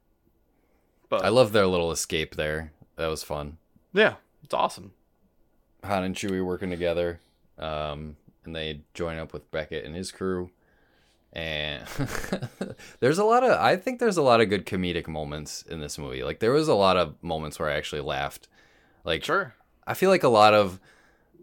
[1.10, 2.71] But I love their little escape there.
[2.95, 3.58] That was fun.
[3.91, 4.93] yeah, it's awesome.
[5.84, 7.19] Han and Chewie working together,
[7.60, 10.50] um, and they join up with Beckett and his crew.
[11.34, 11.84] And
[13.02, 15.98] there's a lot of, I think there's a lot of good comedic moments in this
[15.98, 16.24] movie.
[16.24, 18.48] Like there was a lot of moments where I actually laughed.
[19.04, 19.56] Like Sure.
[19.86, 20.80] I feel like a lot of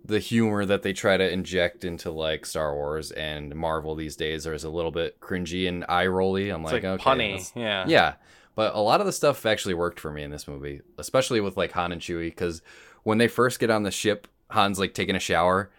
[0.04, 4.46] the humor that they try to inject into like Star Wars and Marvel these days
[4.46, 6.50] is a little bit cringy and eye rolly.
[6.50, 7.52] I'm It's like, like, okay, punny.
[7.54, 7.84] Yeah.
[7.86, 8.14] yeah,
[8.54, 11.56] but a lot of the stuff actually worked for me in this movie, especially with
[11.56, 12.62] like Han and Chewie, because
[13.04, 15.70] when they first get on the ship, Han's like taking a shower,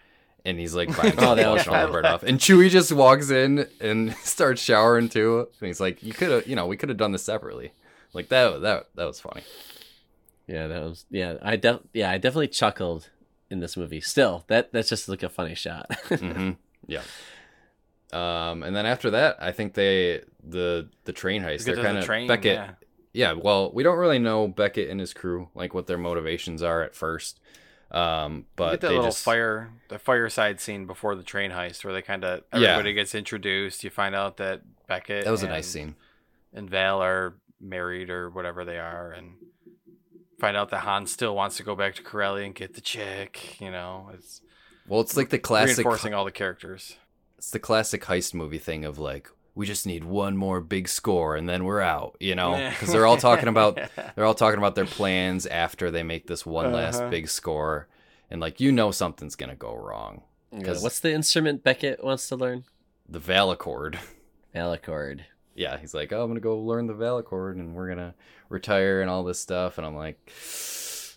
[0.44, 2.92] and he's like, by himself, Oh, that was washing all the off, and Chewie just
[2.92, 6.76] walks in and starts showering too, and he's like, "You could have, you know, we
[6.76, 7.72] could have done this separately."
[8.14, 9.42] Like that, that, that was funny.
[10.46, 11.34] Yeah, that was yeah.
[11.42, 13.08] I def yeah, I definitely chuckled
[13.54, 14.02] in this movie.
[14.02, 15.86] Still, that that's just like a funny shot.
[16.08, 16.50] hmm
[16.86, 17.00] Yeah.
[18.12, 21.64] Um, and then after that, I think they the the train heist.
[21.64, 22.54] They're kind of train, Beckett.
[22.56, 22.70] yeah.
[23.12, 23.32] Yeah.
[23.32, 26.94] Well, we don't really know Beckett and his crew, like what their motivations are at
[26.94, 27.40] first.
[27.90, 31.50] Um, You but get that they little just fire, the fireside scene before the train
[31.52, 32.70] heist, where they kind of Yeah.
[32.72, 33.82] everybody gets introduced.
[33.84, 35.94] You find out that Beckett that was a nice scene.
[36.52, 39.34] and Val are married or whatever they are, and
[40.38, 43.60] find out that Han still wants to go back to Corelli and get the chick.
[43.60, 44.40] You know, it's
[44.88, 45.78] Well, it's like the classic.
[45.78, 46.96] reinforcing all the characters.
[47.38, 51.36] It's the classic heist movie thing of like we just need one more big score
[51.36, 52.16] and then we're out.
[52.20, 53.78] You know, because they're all talking about
[54.16, 57.10] they're all talking about their plans after they make this one last Uh-huh.
[57.10, 57.88] big score,
[58.30, 60.22] and like you know something's gonna go wrong.
[60.52, 62.64] Yeah, What's the instrument Beckett wants to learn?
[63.08, 63.98] The Valachord.
[64.54, 65.20] Alicord.
[65.54, 68.14] Yeah, he's like, oh, I'm gonna go learn the Valachord and we're gonna
[68.48, 69.78] retire and all this stuff.
[69.78, 70.18] And I'm like,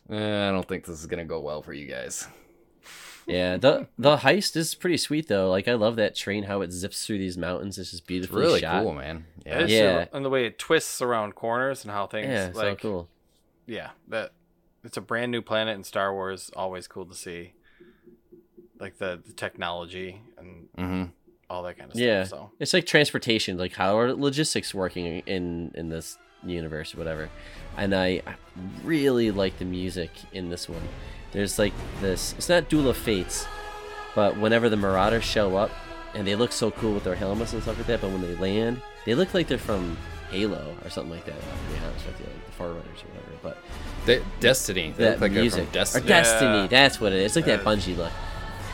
[0.09, 2.27] eh, I don't think this is gonna go well for you guys.
[3.25, 5.49] Yeah, the the heist is pretty sweet though.
[5.49, 7.77] Like I love that train how it zips through these mountains.
[7.77, 8.83] It's just It's beautifully really shot.
[8.83, 9.25] cool, man.
[9.45, 9.59] Yeah.
[9.59, 10.05] It's, Yeah.
[10.13, 13.09] and the way it twists around corners and how things Yeah, so like cool.
[13.65, 14.31] yeah that
[14.83, 16.49] it's a brand new planet in Star Wars.
[16.55, 17.53] Always cool to see,
[18.79, 21.03] like the, the technology and hmm
[21.49, 22.39] all that kind of Yeah, stuff.
[22.39, 23.57] So it's like transportation.
[23.57, 27.29] Like how are logistics working in in this universe, or whatever.
[27.77, 28.35] And I, I
[28.83, 30.81] really like the music in this one.
[31.31, 32.33] There's like this.
[32.37, 33.45] It's not Duel of Fates,
[34.15, 35.71] but whenever the Marauders show up,
[36.15, 38.35] and they look so cool with their helmets and stuff like that, but when they
[38.35, 39.97] land, they look like they're from
[40.31, 41.35] Halo or something like that.
[41.39, 43.31] To be honest with you, like the Forerunners or whatever.
[43.43, 43.57] But
[44.05, 44.93] De- Destiny.
[44.97, 46.05] They that look like music from Destiny.
[46.05, 46.67] or Destiny, Yeah.
[46.67, 47.35] that's what it is.
[47.37, 48.11] It's like that Bungie look.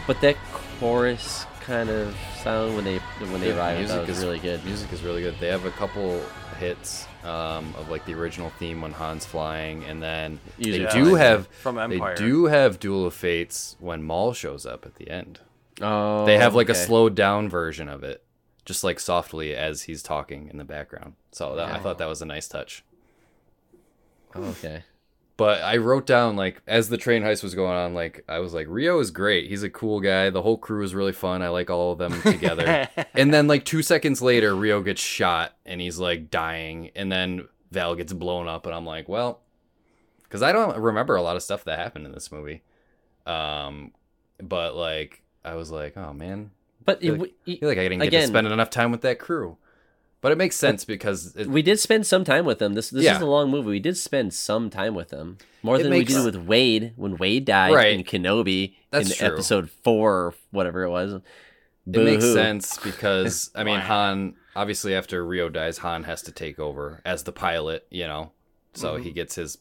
[0.07, 0.37] But that
[0.79, 4.63] chorus kind of sound when they when they Yeah, arrive, that was is really good.
[4.65, 5.35] Music is really good.
[5.39, 6.21] They have a couple
[6.59, 11.03] hits um, of like the original theme when Han's flying, and then Usually they Yeah,
[11.03, 12.15] do like have from Empire.
[12.15, 15.39] They do have Duel of Fates when Maul shows up at the end.
[15.81, 18.23] Oh, They have like a slowed down version of it,
[18.65, 21.13] just like softly as he's talking in the background.
[21.31, 22.83] So that, I thought that was a nice touch.
[24.35, 24.83] Oh, okay.
[25.37, 28.53] But I wrote down like as the train heist was going on, like I was
[28.53, 29.47] like Rio is great.
[29.49, 30.29] He's a cool guy.
[30.29, 31.41] The whole crew is really fun.
[31.41, 32.87] I like all of them together.
[33.13, 37.47] and then like two seconds later, Rio gets shot and he's like dying, and then
[37.71, 39.41] Val gets blown up, and I'm like, well,
[40.23, 42.61] because I don't remember a lot of stuff that happened in this movie.
[43.25, 43.91] Um,
[44.41, 46.51] but like I was like, oh man,
[46.85, 48.91] But feel it, like- we, I feel like I didn't get to spend enough time
[48.91, 49.57] with that crew.
[50.23, 52.73] But it makes sense because it, we did spend some time with them.
[52.73, 53.17] This this Yeah.
[53.17, 53.69] is a long movie.
[53.69, 57.17] We did spend some time with them more It than we did with Wade when
[57.17, 57.93] Wade died Right.
[57.93, 59.27] in Kenobi That's in true.
[59.27, 61.13] episode four or whatever it was.
[61.13, 61.21] it
[61.85, 67.01] makes sense because I mean Han obviously after Rio dies, Han has to take over
[67.05, 68.31] as the pilot, you know.
[68.73, 69.57] So he gets his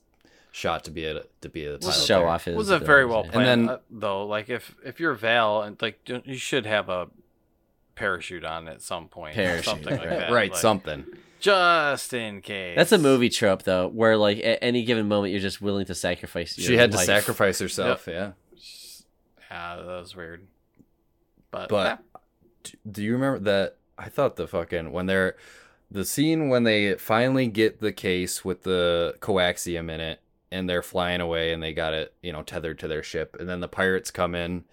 [0.53, 1.83] shot to be a to be a pilot.
[1.83, 2.29] Just show there.
[2.29, 2.57] off his.
[2.57, 4.27] was a very well abilities, And planned then- uh, though.
[4.27, 7.09] Like if if you're Val and like you you should have a
[7.94, 10.18] parachute on at some point, or Parachute, something like right.
[10.18, 10.31] that.
[10.33, 11.07] right, like, something.
[11.40, 12.76] just in case.
[12.76, 15.94] That's a movie trope though, where like at any given moment you're just willing to
[15.94, 16.57] sacrifice.
[16.59, 18.33] Your She had to sacrifice herself, yeah.
[19.50, 20.46] Yeah, that was weird.
[21.50, 22.02] But, But
[22.62, 23.76] d- do you remember that?
[23.98, 25.37] I thought the fucking when they're
[25.90, 30.83] the scene when they finally get the case with the coaxium in it and they're
[30.83, 33.68] flying away and they got it, you know, tethered to their ship and then the
[33.68, 34.64] pirates come in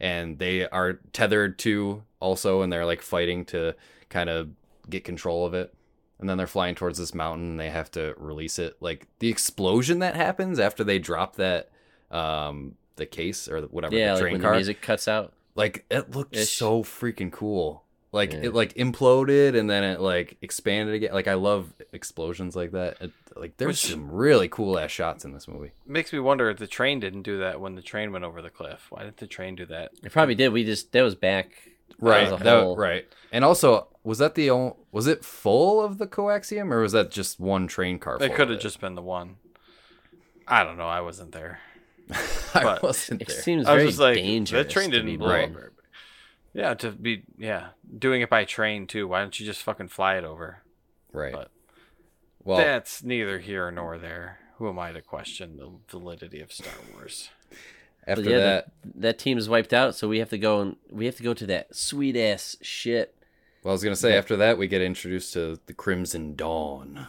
[0.00, 3.74] and they are tethered to also and they're like fighting to
[4.08, 4.50] kind of
[4.88, 5.74] get control of it.
[6.20, 8.76] And then they're flying towards this mountain and they have to release it.
[8.80, 11.70] Like the explosion that happens after they drop that
[12.10, 15.32] um the case or whatever Yeah, the like train when car the music cuts out.
[15.54, 16.56] like it looked Ish.
[16.56, 18.40] so freaking cool like Yeah.
[18.44, 22.96] it like imploded and then it like expanded again like i love explosions like that
[23.02, 26.48] it, like there's Which- some really cool ass shots in this movie makes me wonder
[26.50, 28.86] if the train didn't do that when the train went over the cliff.
[28.90, 29.92] Why didn't the train do that?
[30.02, 30.48] It probably did.
[30.52, 31.50] We just that was back.
[32.00, 35.82] right That was a that- right and also was that the only was it full
[35.84, 38.94] of the coaxium or was that just one train car It could have just been
[38.94, 39.36] the one.
[40.46, 40.88] I don't know.
[40.88, 41.60] I wasn't there.
[42.10, 43.26] i but- wasn't there.
[43.26, 44.64] It there seems I was very just like, dangerous.
[44.66, 45.28] that train didn't be blow.
[45.30, 45.50] Right.
[45.54, 45.62] up.
[46.58, 47.68] Yeah, to be yeah
[47.98, 49.06] doing it by train too.
[49.08, 50.62] Why don't you just fucking fly it over?
[51.12, 51.50] right But-
[52.44, 54.38] well That's neither here nor there.
[54.56, 57.30] Who am I to question the validity of Star Wars?
[58.06, 60.76] after yeah, that that that team is wiped out, so we have to go and
[60.90, 63.14] we have to go to that sweet ass shit.
[63.62, 67.06] well i was gonna say after that we get introduced to the crimson dawn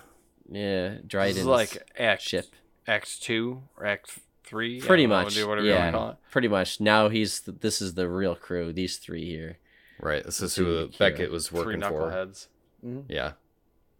[0.51, 2.45] Yeah, This Dryden's is like Act ship.
[2.88, 4.81] Act two or Act three.
[4.81, 5.43] Pretty don't know, much.
[5.45, 6.17] whatever yeah, to call it.
[6.31, 6.79] pretty much.
[6.79, 8.73] Now he's th- this is the real crew.
[8.73, 9.57] These three here.
[10.01, 12.47] right this is who beckett was Three working for knuckleheads.
[12.85, 13.12] Mm-hmm.
[13.12, 13.33] Yeah.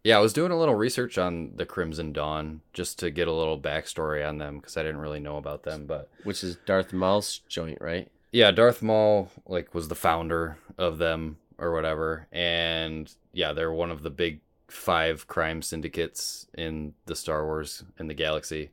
[0.02, 3.32] Yeah, I was doing a little research on the Crimson Dawn just to get a
[3.32, 5.84] little backstory on them because I didn't really know about them.
[5.86, 8.08] But which is Darth Maul's joint, right?
[8.32, 13.90] yeah, Darth Maul like was the founder of them or whatever, and yeah, they're one
[13.90, 18.70] of the big five crime syndicates in the Star Wars in the galaxy,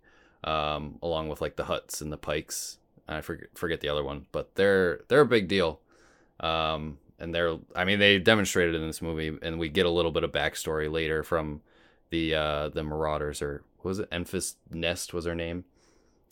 [0.48, 2.78] um, along with like the Hutts and the Pikes.
[3.08, 5.82] I forget forget the other one, but they're they're a big deal.
[6.40, 10.12] Um, and they're I mean they demonstrated in this movie, and we get a little
[10.12, 11.62] bit of backstory later from
[12.10, 15.66] the uh the Marauders or what was it Enfys Nest was her name.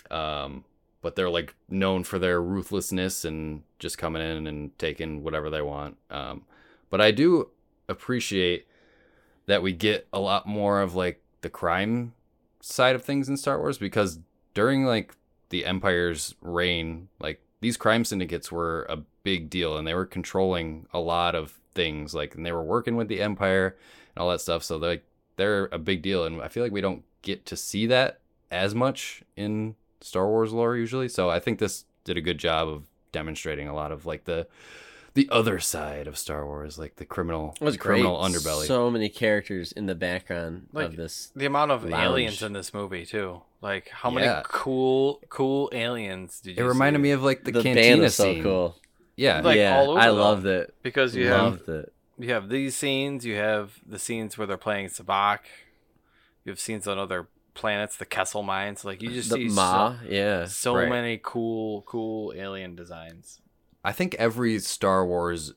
[0.10, 0.63] Um,
[1.01, 5.62] but they're like known for their ruthlessness and just coming in and taking whatever they
[5.62, 5.97] want.
[6.10, 6.45] Um,
[6.89, 7.49] but I do
[7.89, 8.65] appreciate
[9.45, 12.13] that we get a lot more of like the crime
[12.65, 14.18] side of things in Star Wars because
[14.55, 15.16] during like
[15.49, 20.88] the Empire's reign, like these crime syndicates were a big deal and they were controlling
[20.91, 23.76] a lot of things like and they were working with the Empire
[24.16, 24.63] and all that stuff.
[24.63, 25.05] So they're like
[25.36, 28.74] they're a big deal and I feel like we don't get to see that as
[28.74, 31.07] much in Star Wars lore usually.
[31.07, 34.47] So I think this did a good job of demonstrating a lot of like the
[35.16, 38.32] the other side of Star Wars, like the criminal It was the criminal great.
[38.36, 38.66] underbelly.
[38.68, 41.32] So many characters in the background Like, of this.
[41.36, 42.03] The amount of Lounge.
[42.03, 43.41] aliens in this movie too.
[43.61, 46.55] Like how many cool cool aliens did you?
[46.57, 47.03] it you reminded see?
[47.03, 48.43] me of like the, The, band cantina was so scene.
[48.43, 48.76] cool.
[49.18, 50.18] Yeah, Like, yeah, all over I them.
[50.18, 50.74] loved it.
[50.84, 51.93] because you have it.
[52.20, 55.39] you have these scenes, you have the scenes where they're playing sabacc.
[56.43, 58.84] you have scenes on other planets, the Kessel mines.
[58.84, 60.45] Like you just The see Ma, so, yeah.
[60.45, 60.89] so Right.
[60.89, 63.39] many cool cool alien designs.
[63.86, 65.53] I think every Star Wars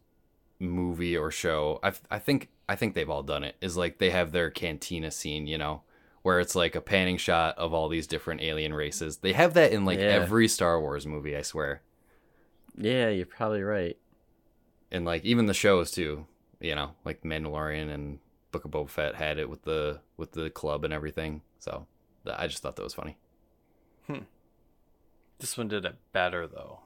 [0.60, 3.56] movie or show, I I think I think they've all done it.
[3.60, 5.82] Is like they have their cantina scene, you know,
[6.22, 9.16] where it's like a panning shot of all these different alien races.
[9.18, 10.04] They have that in like Yeah.
[10.06, 11.82] every Star Wars movie, I swear.
[12.76, 13.96] Yeah, you're probably right.
[14.90, 16.26] And like even the shows too,
[16.60, 18.18] you know, like Mandalorian and
[18.52, 21.42] Book of Boba Fett had it with the with the club and everything.
[21.58, 21.86] So
[22.26, 23.16] I just thought that was funny.
[24.06, 24.24] Hmm.
[25.38, 26.80] This one did it better though.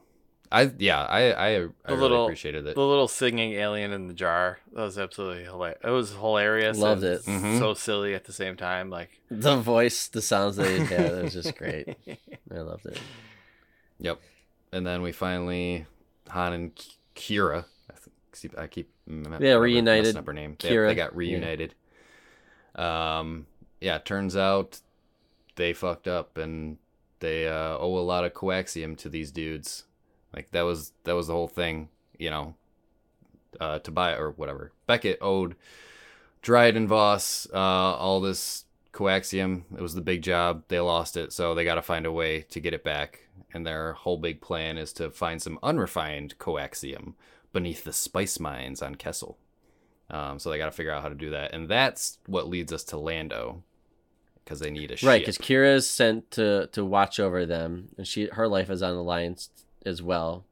[0.53, 2.75] I yeah, I I, I The really little appreciated it.
[2.75, 4.59] The little singing alien in the jar.
[4.75, 5.81] That was absolutely hilarious.
[5.83, 6.79] It was hilarious.
[6.79, 7.25] Loved and it.
[7.25, 7.59] Mhm.
[7.59, 8.91] So silly at the same time.
[8.91, 11.97] Like The voice, the sounds that he had, it was just great.
[12.55, 13.01] I loved it.
[13.99, 14.21] Yep.
[14.73, 15.87] And then we finally
[16.29, 16.87] Han and
[17.17, 17.65] Qi'ra.
[17.91, 17.95] I,
[18.35, 20.17] th- I keep Yeah, whatever, reunited.
[20.17, 20.57] Up her name.
[20.61, 21.19] They, Qi'ra, they got yeah.
[21.19, 21.75] reunited.
[22.75, 23.47] Um.
[23.81, 23.99] Yeah.
[23.99, 24.81] Turns out
[25.57, 26.79] they fucked up and
[27.21, 29.85] they uh, owe a lot of coaxium to these dudes.
[30.35, 31.89] Like that was that was the whole thing.
[32.19, 32.55] You know.
[33.61, 34.73] Uh, to buy or whatever.
[34.87, 35.57] Beckett owed
[36.41, 38.65] Dryden Voss uh, all this
[38.95, 39.65] coaxium.
[39.77, 40.65] It was the big job.
[40.69, 43.29] They lost it, so they got to find a way to get it back.
[43.53, 47.13] And their whole big plan is to find some unrefined coaxium
[47.53, 49.37] beneath the spice mines on Kessel.
[50.09, 52.73] Um, so they got to figure out how to do that, and that's what leads
[52.73, 53.63] us to Lando,
[54.43, 55.21] because they need a Right, ship.
[55.27, 58.95] because Qi'ra is sent to to watch over them, and she her life is on
[58.97, 59.37] the line
[59.87, 60.45] as well.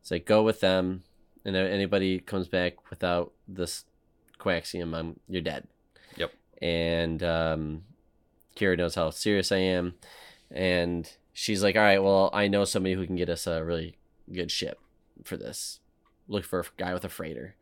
[0.00, 1.02] It's like go with them,
[1.44, 3.84] and if anybody comes back without this
[4.38, 5.66] coaxium, um, you're dead.
[6.16, 6.32] Yep.
[6.62, 7.82] And um,
[8.56, 9.94] Qi'ra knows how serious I am,
[10.50, 13.96] and she's like, "All right, well, I know somebody who can get us a really
[14.32, 14.78] good ship
[15.24, 15.80] for this.
[16.28, 17.54] Look for a guy with a freighter."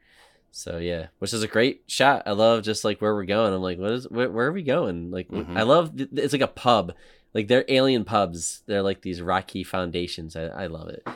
[0.57, 2.23] So yeah, which is a great shot.
[2.27, 3.53] I love just like where we're going.
[3.53, 5.11] I'm like, what is where, where are we going?
[5.11, 5.57] Like, Mhm.
[5.57, 6.93] I love it's like a pub.
[7.35, 8.63] Like they're alien pubs.
[8.67, 10.37] They're like these rocky foundations.
[10.37, 11.07] I, I love it.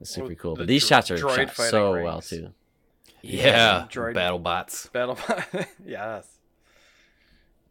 [0.00, 0.54] It's super Well, cool.
[0.54, 2.52] the But these dro- shots are shot fighting so well too.
[3.22, 4.86] yeah, Droid- battle bots.
[4.88, 5.16] battle.
[5.26, 5.46] Bots.
[5.84, 6.28] yes.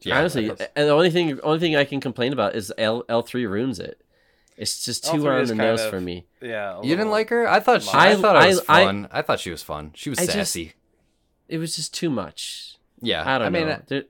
[0.01, 3.03] Yeah, Honestly, was- and the only thing only thing I can complain about is L
[3.07, 3.99] L three ruins it.
[4.57, 6.26] It's just too L3 on the nose of- for me.
[6.41, 6.80] Yeah.
[6.84, 7.47] you didn't like her?
[7.49, 9.07] I thought she, I- I, thought it was I- I- fun.
[9.11, 9.91] I, thought she was fun.
[9.95, 10.74] She was I just- sassy.
[11.47, 12.78] It was just too much.
[13.01, 13.82] yeah, I don't mean, know.
[13.88, 14.03] There-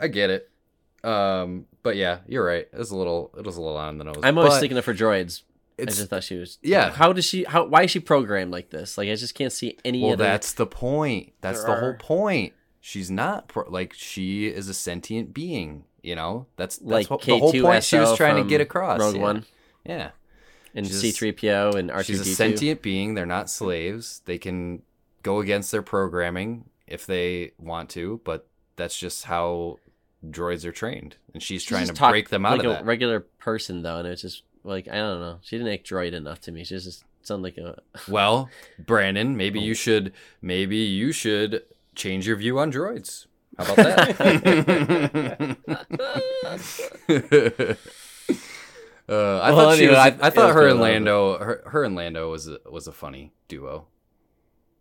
[0.00, 0.50] I get it.
[1.06, 2.66] Um, but yeah, you're right.
[2.72, 4.16] It was a little, it was a little on the nose.
[4.22, 5.42] I'm always But thinking of her droids.
[5.78, 6.58] I just thought she was.
[6.62, 6.90] yeah.
[6.90, 7.44] How does she?
[7.44, 7.66] How?
[7.66, 8.96] Why is she programmed like this?
[8.96, 10.24] Like I just can't see any well, other.
[10.24, 11.32] that's the point.
[11.42, 12.54] That's There the whole point.
[12.80, 15.84] She's not pro- like she is a sentient being.
[16.02, 18.48] You know, that's that's like what, K the whole two point she was trying to
[18.48, 19.00] get across.
[19.00, 19.20] Rogue yeah.
[19.22, 19.44] One
[19.84, 20.10] Yeah,
[20.74, 22.34] and C three PO and R two she's D a two.
[22.36, 23.14] sentient being.
[23.14, 24.22] They're not slaves.
[24.24, 24.82] They can
[25.22, 28.46] go against their programming if they want to, but
[28.76, 29.78] that's just how
[30.32, 31.16] droids are trained.
[31.34, 32.84] And she's trying to break them out like of a that.
[32.84, 35.38] regular person though, and it's just like I don't know.
[35.42, 36.64] She didn't act droid enough to me.
[36.64, 37.80] She just sounded like a.
[38.08, 38.48] Well,
[38.78, 39.62] Brandon, maybe Oh.
[39.62, 40.12] you should
[40.42, 41.62] maybe you should
[41.94, 43.26] change your view on droids.
[43.58, 45.56] How about that?
[49.08, 50.20] uh, I Well, thought she anyway, was.
[50.20, 50.82] I, I thought her and I loved it.
[50.82, 53.86] Lando, her, her and Lando was a, was a funny duo.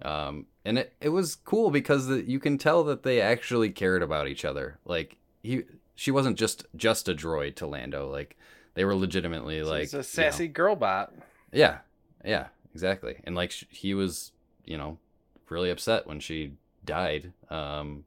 [0.02, 4.04] Um, and it, it was cool because the, you can tell that they actually cared
[4.04, 4.80] about each other.
[4.86, 5.64] Like he,
[5.96, 8.10] she wasn't just just a droid to Lando.
[8.10, 8.38] Like
[8.74, 11.14] they were legitimately like it's a you know- sassy girl bot.
[11.52, 11.80] yeah,
[12.26, 13.22] yeah, exactly.
[13.24, 14.32] And like sh- he was,
[14.66, 14.98] you know,
[15.50, 17.32] really upset when she died.
[17.50, 18.04] Um,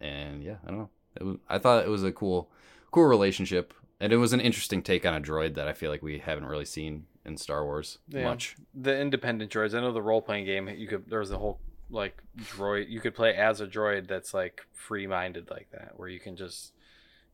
[0.00, 0.90] and yeah, I don't know.
[1.16, 2.50] It was, I thought it was a cool,
[2.90, 6.02] cool relationship, and it was an interesting take on a droid that I feel like
[6.02, 8.24] we haven't really seen in Star Wars Yeah.
[8.24, 8.56] much.
[8.74, 9.74] The independent droids.
[9.74, 10.68] I know the role playing game.
[10.68, 11.08] You could.
[11.10, 11.58] There was a whole
[11.90, 12.88] like droid.
[12.88, 16.36] You could play as a droid that's like free minded like that, where you can
[16.36, 16.72] just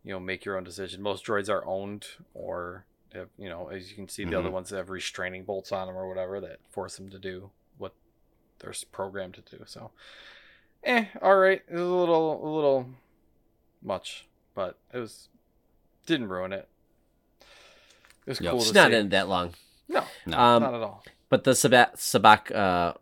[0.05, 1.03] you know make your own decision.
[1.03, 4.53] Most droids are owned or have, you know as you can see the other Mhm.
[4.53, 7.93] ones have restraining bolts on them or whatever that force them to do what
[8.59, 9.65] they're programmed to do.
[9.67, 9.91] So,
[10.85, 11.63] eh, all right.
[11.69, 12.89] It was a little a little
[13.83, 15.29] much, but it was
[16.07, 16.69] didn't ruin it.
[17.41, 18.51] It was Yep.
[18.53, 18.97] cool it's to not see.
[18.97, 19.55] in that long.
[19.89, 20.39] No, No.
[20.39, 21.05] Um, not at all.
[21.29, 22.95] But the Sabacc, Sabacc uh,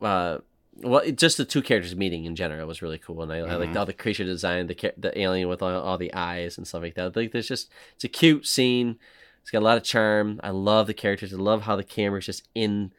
[0.00, 0.38] uh,
[0.76, 3.54] well, it- just the two characters meeting in general was really cool, and I, I
[3.56, 6.82] liked all the creature design, the the alien with all, all the eyes and stuff
[6.82, 7.14] like that.
[7.16, 8.98] Like, there's just it's a cute scene.
[9.42, 10.40] It's got a lot of charm.
[10.42, 11.32] I love the characters.
[11.34, 12.92] I love how the camera's just in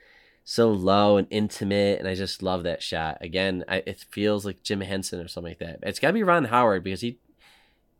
[0.43, 3.17] so low and intimate, and I just love that shot.
[3.21, 5.79] Again, I, it feels like Jim Henson or something like that.
[5.83, 7.17] It's got to be Ron Howard because he,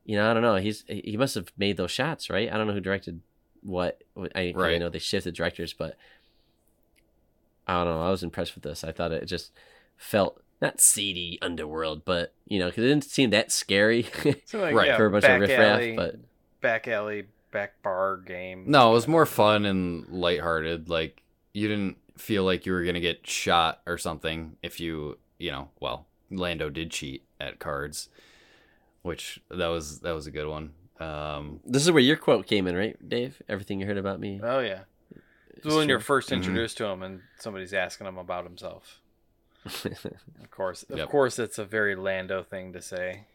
[0.06, 0.58] you know, I don't know.
[0.58, 2.52] He's he must have made those shots, right?
[2.52, 3.22] I don't know who directed
[3.62, 4.04] what.
[4.36, 5.96] I, I know they shifted directors, but
[7.68, 8.02] I don't know.
[8.02, 8.84] I was impressed with this.
[8.84, 9.52] I thought it just
[9.98, 14.04] felt not seedy underworld, but you know, because it didn't seem that scary
[14.46, 15.60] So like, Right, yeah, for a bunch of riffraff.
[15.60, 16.16] alley, But
[16.62, 18.66] back alley, back bar game.
[18.68, 20.90] No, it was more fun and lighthearted.
[20.90, 21.22] Like
[21.54, 25.70] you didn't feel like you were gonna get shot or something if you, you know,
[25.80, 28.10] well, Lando did cheat at cards,
[29.02, 30.72] which that was that was a good one.
[31.00, 33.42] Um, this is where your quote came in, right, Dave?
[33.50, 34.40] Everything you heard about me.
[34.42, 34.82] Oh yeah.
[35.66, 36.04] Is So when you're true.
[36.06, 36.34] first Mhm.
[36.38, 39.00] introduced to him and somebody's asking him about himself,
[39.66, 41.10] of course, of Yep.
[41.10, 43.26] course, it's a very Lando thing to say.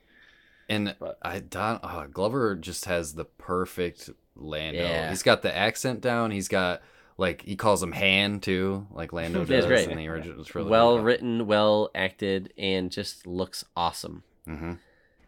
[0.68, 4.80] and But- I Don oh, Glover just has the perfect Lando.
[4.80, 5.08] Yeah.
[5.08, 6.30] He's got the accent down.
[6.30, 6.82] He's got
[7.20, 9.88] Like he calls him Han too, like Lando Yeah, does it's great.
[9.88, 10.70] in the original trilogy.
[10.70, 14.22] well written, well acted, and just looks awesome.
[14.44, 14.74] hmm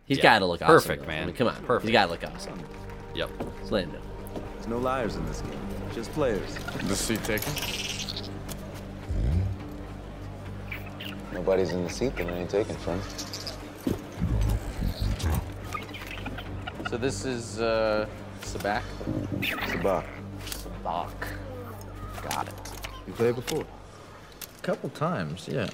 [0.05, 0.22] He's Yeah.
[0.22, 0.61] got to look.
[0.61, 1.09] Perfect, though.
[1.09, 1.22] man.
[1.24, 1.88] I mean, come on, Perfect.
[1.88, 2.62] He's got to look awesome.
[3.16, 3.30] Yep.
[3.61, 4.01] It's Lando.
[4.55, 5.53] There's no liars in this game,
[5.95, 6.55] just players.
[6.84, 7.53] The seat taken?
[11.32, 13.01] Nobody's in the seat that ain't taken from.
[16.88, 18.07] So this is uh,
[18.43, 18.82] Sabacc.
[19.41, 20.05] Sabacc.
[20.45, 21.12] Sabacc.
[22.22, 22.55] Got it.
[23.07, 23.64] You played before?
[24.59, 25.68] A couple times, yeah.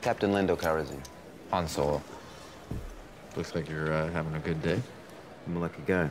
[0.00, 1.00] Captain Lando Calrissian.
[1.50, 2.02] Han Solo.
[3.36, 4.80] Looks like you're uh, having a good day.
[5.46, 6.10] I'm a lucky guy.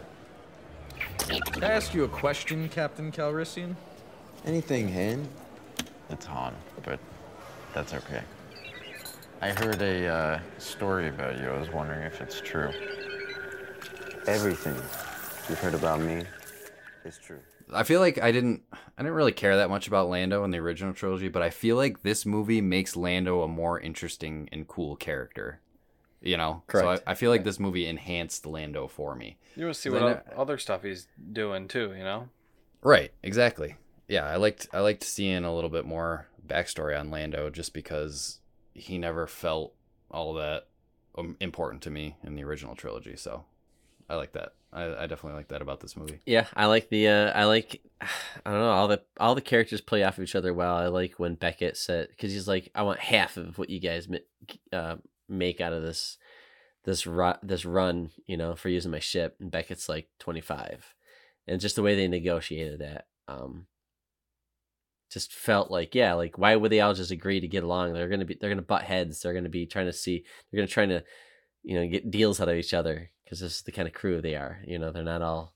[1.28, 3.76] Can I ask you a question, Captain Calrissian?
[4.46, 5.28] Anything, Han?
[6.10, 6.54] It's Han,
[6.84, 7.00] but
[7.74, 8.22] that's okay.
[9.42, 11.50] I heard a uh, story about you.
[11.50, 12.72] I was wondering if it's true.
[14.28, 14.76] Everything
[15.50, 16.24] you've heard about me
[17.06, 17.40] is true.
[17.74, 20.60] I feel like I didn't I didn't really care that much about Lando in the
[20.60, 24.96] original trilogy, but I feel like this movie makes Lando a more interesting and cool
[24.98, 25.61] character.
[26.22, 26.64] You know?
[26.68, 27.00] Correct.
[27.00, 29.38] So I, I feel like this movie enhanced Lando for me.
[29.56, 32.30] You want to see Then what I- o- other stuff he's doing too, you know?
[32.84, 33.76] Right, exactly.
[34.08, 38.40] Yeah, I liked I liked seeing a little bit more backstory on Lando just because
[38.74, 39.74] he never felt
[40.10, 40.68] all that
[41.18, 43.16] um, important to me in the original trilogy.
[43.16, 43.46] So
[44.10, 44.54] I like that.
[44.74, 46.20] I, I definitely like that about this movie.
[46.26, 49.82] Yeah, I like the uh I like I don't know, all the all the characters
[49.82, 50.76] play off of each other well.
[50.76, 54.08] I like when Beckett said cuz he's like I want half of what you guys
[54.10, 54.18] ma-
[54.74, 54.96] uh,
[55.32, 56.18] make out of this
[56.84, 60.96] this ru- this run, you know, for using my ship and Beckett's like 25.
[61.48, 63.68] And just the way they negotiated that um
[65.12, 67.94] just felt like yeah, like why would they all just agree to get along?
[67.94, 69.22] They're going to be they're going to butt heads.
[69.22, 71.04] They're going to be trying to see they're going to try to
[71.64, 74.20] you know, get deals out of each other because this is the kind of crew
[74.22, 74.60] they are.
[74.66, 75.54] You know, they're not all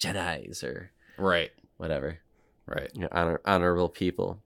[0.00, 1.50] Jedi's or Right.
[1.78, 2.18] whatever.
[2.66, 2.90] Right.
[2.94, 4.42] You know, honor, honorable people.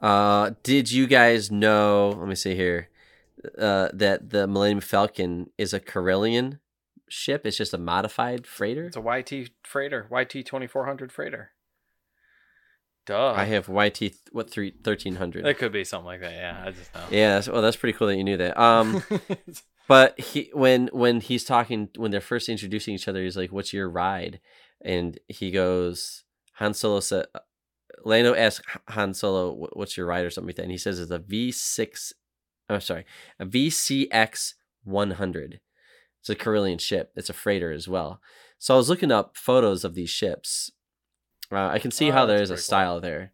[0.00, 2.14] Uh, did you guys know?
[2.18, 2.88] Let me see here.
[3.58, 6.58] Uh, that the Millennium Falcon is a Corellian
[7.08, 7.46] ship.
[7.46, 8.86] It's just a modified freighter.
[8.86, 11.52] It's a YT freighter, YT 2400 freighter.
[13.06, 13.32] Duh.
[13.36, 15.46] I have YT what three thirteen hundred.
[15.46, 16.32] It could be something like that.
[16.32, 17.02] Yeah, I just know.
[17.08, 18.60] Yeah, that's, well, that's pretty cool that you knew that.
[18.60, 19.00] Um,
[19.88, 23.72] but he when when he's talking when they're first introducing each other, he's like, "What's
[23.72, 24.40] your ride?"
[24.80, 26.24] And he goes,
[26.54, 27.26] Han Solo said,
[28.04, 31.10] Lando asks Han Solo, "What's your ride?" or something like that, and he says it's
[31.10, 32.12] a V six.
[32.68, 33.04] I'm sorry,
[33.38, 35.60] a VCX one hundred.
[36.20, 37.12] It's a Corellian ship.
[37.16, 38.20] It's a freighter as well.
[38.58, 40.72] So I was looking up photos of these ships.
[41.52, 42.64] Uh, I can see Oh, how there is a pretty cool.
[42.64, 43.32] style there.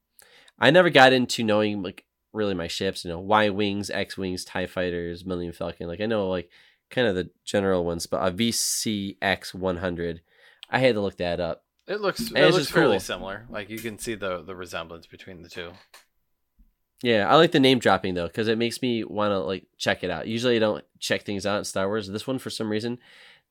[0.58, 2.04] I never got into knowing like
[2.34, 5.86] really my ships, you know, Y wings, X wings, Tie fighters, Millennium Falcon.
[5.88, 6.50] Like I know like
[6.90, 10.20] kind of the general ones, but a VCX 100,
[10.68, 11.64] I had to look that up.
[11.86, 13.00] It looks it And it's looks just fairly cool.
[13.00, 13.46] similar.
[13.50, 15.72] Like you can see the the resemblance between the two.
[17.02, 20.04] Yeah, I like the name dropping though because it makes me want to like check
[20.04, 20.28] it out.
[20.28, 22.08] Usually I don't check things out in Star Wars.
[22.08, 22.98] This one for some reason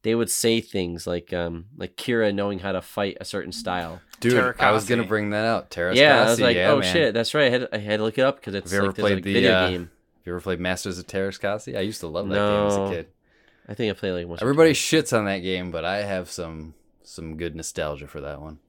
[0.04, 4.02] they would say things like um like Qi'ra knowing how to fight a certain style.
[4.20, 5.70] Dude, I was gonna bring that out.
[5.70, 5.98] Teräs Käsi.
[5.98, 6.94] yeah, I was like, yeah, oh man.
[6.94, 7.48] shit, that's right.
[7.48, 9.12] I had, I had to look it up because it's Have you ever like, there's,
[9.12, 9.82] like, the video uh, game.
[9.82, 11.76] Have you ever played Masters of Teräs Käsi?
[11.76, 13.08] I used to love that game as a kid.
[13.68, 14.42] I think I played like once.
[14.42, 16.74] Everybody shits on that game, but I have some
[17.12, 18.60] some good nostalgia for that one.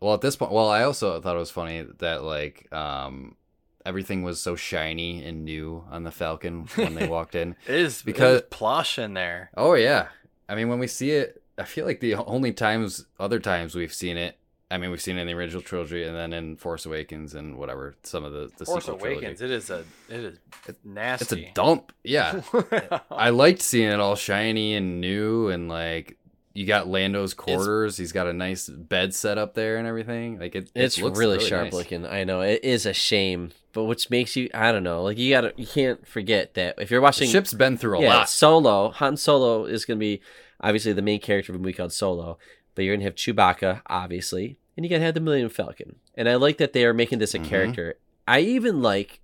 [0.00, 3.36] Well, at this point, well, I also thought it was funny that like um
[3.84, 7.56] everything was so shiny and new on the Falcon when they walked in.
[7.66, 9.50] It is Because- because plush in there.
[9.56, 10.08] Oh yeah,
[10.48, 13.92] I mean when we see it, I feel like the only times, other times we've
[13.92, 14.36] seen it.
[14.72, 17.58] I mean, we've seen it in the original trilogy, and then in Force Awakens and
[17.58, 19.38] whatever some of the the Force Awakens.
[19.40, 19.44] trilogy.
[19.44, 20.38] It is a it is
[20.68, 21.24] It's nasty.
[21.42, 21.92] It's a dump.
[22.04, 22.40] Yeah,
[23.10, 26.16] I liked seeing it all shiny and new, and like
[26.60, 27.96] you got Lando's quarters.
[27.96, 30.38] He's got a nice bed set up there and everything.
[30.38, 31.72] Like it, it It's looks really, sharp nice.
[31.72, 32.04] looking.
[32.06, 35.02] I know it is a shame, but which makes you I don't know.
[35.02, 37.98] Like you got to you can't forget that if you're The watching ship's been through
[37.98, 38.28] a yeah, lot.
[38.28, 40.20] Solo, Han Solo is going to be
[40.60, 42.36] obviously the main character of a movie called Solo,
[42.74, 45.96] but you're going to have Chewbacca, obviously, and you got to have the Millennium Falcon.
[46.14, 47.46] And I like that they are making this a Mhm.
[47.46, 47.94] character.
[48.28, 49.20] I even like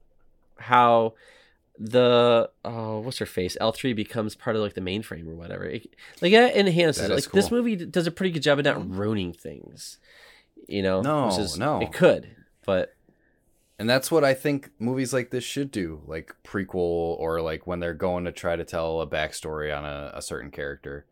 [0.59, 1.12] how
[1.79, 5.64] the oh what's her face L3 becomes part of like the mainframe or whatever.
[5.64, 8.89] It, like that enhances That Like this movie does a pretty good job of not
[8.91, 9.99] ruining things.
[10.68, 11.81] You know, No, is- no.
[11.81, 12.29] it could,
[12.64, 12.95] but
[13.79, 16.74] And that's what I think movies like this should do, like prequel
[17.20, 20.51] or like when they're going to try to tell a backstory on a, a certain
[20.51, 21.05] character.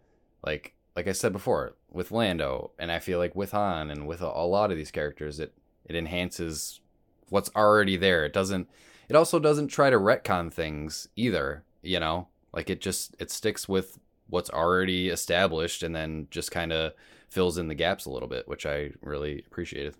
[0.44, 4.22] Like like I said before, with Lando, and I feel like with Han and with
[4.22, 5.52] a, a lot of these characters, it
[5.84, 6.80] it enhances
[7.28, 8.24] what's already there.
[8.24, 8.68] It doesn't.
[9.08, 11.64] It also doesn't try to retcon things either.
[11.82, 13.98] You know, like it just it sticks with
[14.28, 16.92] what's already established and then just kind of
[17.28, 19.94] fills in the gaps a little bit, which I really appreciated.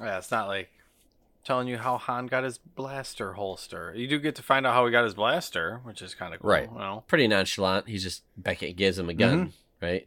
[0.00, 0.70] Yeah, it's not like
[1.44, 3.92] telling you how Han got his blaster holster.
[3.94, 6.40] You do get to find out how he got his blaster, which is kind of
[6.40, 6.50] cool.
[6.50, 6.72] Right.
[6.72, 7.88] Well, Pretty nonchalant.
[7.88, 10.06] He's just Beckett gives him a gun, right?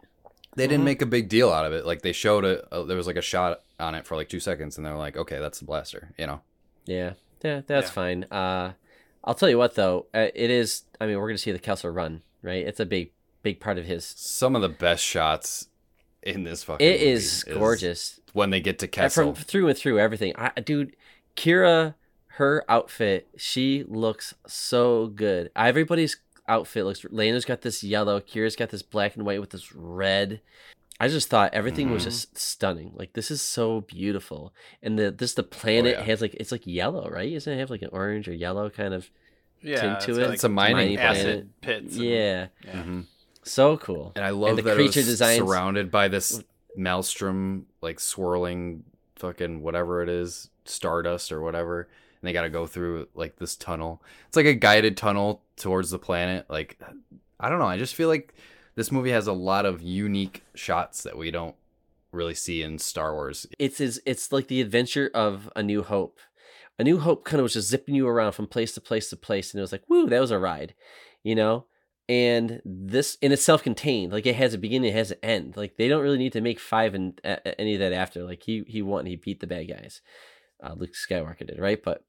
[0.55, 1.85] They didn't make a big deal out of it.
[1.85, 2.65] Like they showed it.
[2.71, 5.15] Uh, there was like a shot on it for like two seconds, and they're like,
[5.15, 6.41] "Okay, that's the blaster." You know.
[6.85, 7.13] Yeah,
[7.43, 7.91] yeah, that's Yeah.
[7.91, 8.23] fine.
[8.25, 8.73] Uh,
[9.23, 10.83] I'll tell you what though, uh, it is.
[11.01, 12.65] I mean, we're gonna see the Kessel run, right?
[12.65, 13.11] It's a big,
[13.43, 14.05] big part of his.
[14.05, 15.67] Some of the best shots
[16.23, 16.85] in this fucking.
[16.85, 18.19] It is gorgeous.
[18.33, 19.33] when they get to Kessel.
[19.35, 20.33] From through and through everything.
[20.37, 20.95] I, dude,
[21.35, 21.95] Qi'ra,
[22.31, 25.49] her outfit, she looks so good.
[25.55, 26.17] Everybody's
[26.47, 27.03] outfit looks.
[27.09, 28.19] Lena's got this yellow.
[28.19, 30.41] Qi'ra's got this black and white with this red.
[30.99, 32.05] I just thought everything was Mhm.
[32.05, 32.91] just stunning.
[32.95, 36.03] Like this is so beautiful, and the this the planet yeah.
[36.03, 37.31] has like it's like yellow, right?
[37.33, 39.09] Doesn't it have like an orange or yellow kind of
[39.61, 40.21] yeah, tint to it's it?
[40.25, 41.95] like It's a mining acid pits.
[41.95, 42.71] and- Yeah, yeah.
[42.83, 43.05] Mhm.
[43.43, 44.11] so cool.
[44.15, 46.41] And I love the that creature design surrounded by this
[46.75, 48.83] maelstrom, like swirling,
[49.17, 51.81] fucking whatever it is, stardust or whatever.
[52.21, 54.01] And they got to go through like this tunnel.
[54.27, 56.45] It's like a guided tunnel towards the planet.
[56.49, 56.79] Like,
[57.39, 57.65] I don't know.
[57.67, 58.33] I just feel like
[58.77, 61.55] this movie has a lot of unique shots that we don't
[62.11, 63.47] really see in Star Wars.
[63.59, 66.19] it's is it's like the adventure of a new hope.
[66.79, 69.17] A new hope kind of was just zipping you around from place to place to
[69.17, 70.75] place and it was like woo that was a ride
[71.23, 71.65] you know?
[72.07, 75.57] And this and it's self-contained like it has a beginning it has an end.
[75.57, 78.23] Like they don't really need to make five and uh, any of that after.
[78.23, 80.01] Like he he won he beat the bad guys.
[80.63, 81.83] Uh, luke skywalker did right?
[81.83, 82.05] But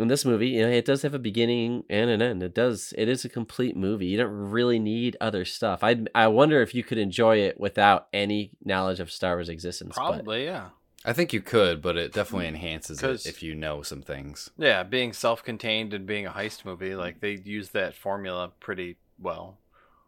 [0.00, 2.92] in this movie you know it does have a beginning and an end it does
[2.96, 6.74] it is a complete movie you don't really need other stuff i i wonder if
[6.74, 10.70] you could enjoy it without any knowledge of star wars existence but- Probably, yeah.
[11.02, 14.50] I think you could, but it definitely enhances it if you know some things.
[14.58, 19.56] Yeah, being self-contained and being a heist movie, like they use that formula pretty well.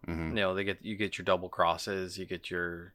[0.04, 2.92] hmm You know, they get you get your double crosses, you get your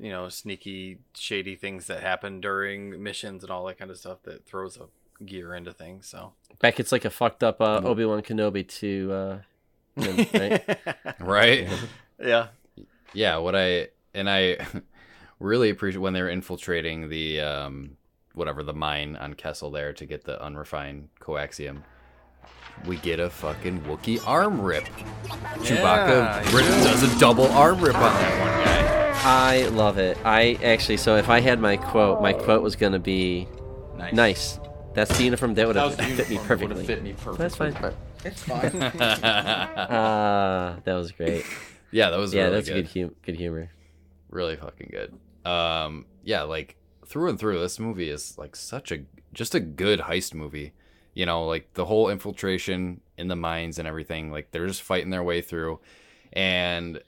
[0.00, 4.22] you know, sneaky shady things that happen during missions and all that kind of stuff
[4.22, 4.84] that throws a
[5.24, 6.06] gear into things.
[6.06, 7.86] So Beckett's like a fucked up uh, Mm-hmm.
[7.86, 9.38] Obi Wan Kenobi to uh,
[11.18, 11.18] right?
[11.20, 11.68] Right?
[12.24, 12.46] yeah.
[13.14, 14.56] yeah what i and i
[15.40, 17.96] really appreciate when they're infiltrating the um
[18.34, 21.82] whatever the mine on kessel there to get the unrefined coaxium
[22.86, 24.84] we get a fucking Wookiee arm rip.
[25.56, 29.20] Chewbacca Yeah, does a double arm rip on that one guy.
[29.64, 30.16] I love it.
[30.24, 33.48] I actually, so if I had my quote, my quote was gonna be
[33.96, 34.12] Nice.
[34.12, 34.60] nice.
[34.98, 36.84] That's the from that would have was fit me perfectly.
[36.84, 37.36] Fit me perfectly.
[37.38, 37.76] That's fine.
[37.80, 37.94] but
[38.24, 38.70] It's fine.
[38.82, 41.44] Ah, that was great.
[41.92, 42.92] yeah, that was yeah, really that's good.
[42.92, 43.02] good.
[43.02, 43.70] hum- good humor.
[44.28, 45.14] really fucking good.
[45.48, 46.74] Um, yeah, like
[47.06, 50.72] through and through, this movie is like such a just a good heist movie.
[51.14, 54.32] You know, like the whole infiltration in the mines and everything.
[54.32, 55.78] Like they're just fighting their way through,
[56.32, 57.00] and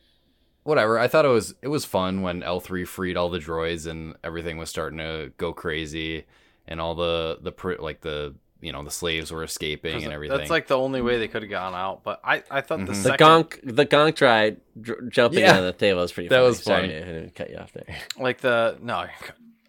[0.63, 0.97] whatever.
[0.97, 4.15] I thought it was it was fun when L three freed all the droids and
[4.23, 6.25] everything was starting to go crazy,
[6.71, 10.37] and all the the like the you know the slaves were escaping and everything.
[10.39, 12.03] That's like the only way they could have gone out.
[12.05, 12.89] But I, I thought the Mhm.
[12.89, 15.57] The second, gonk, the gonk ride dr- jumping Yeah.
[15.59, 16.29] on the table was pretty.
[16.29, 16.47] That funny.
[16.47, 16.97] was Sorry, funny.
[16.97, 17.97] I didn't cut you off there.
[18.19, 19.07] like the no,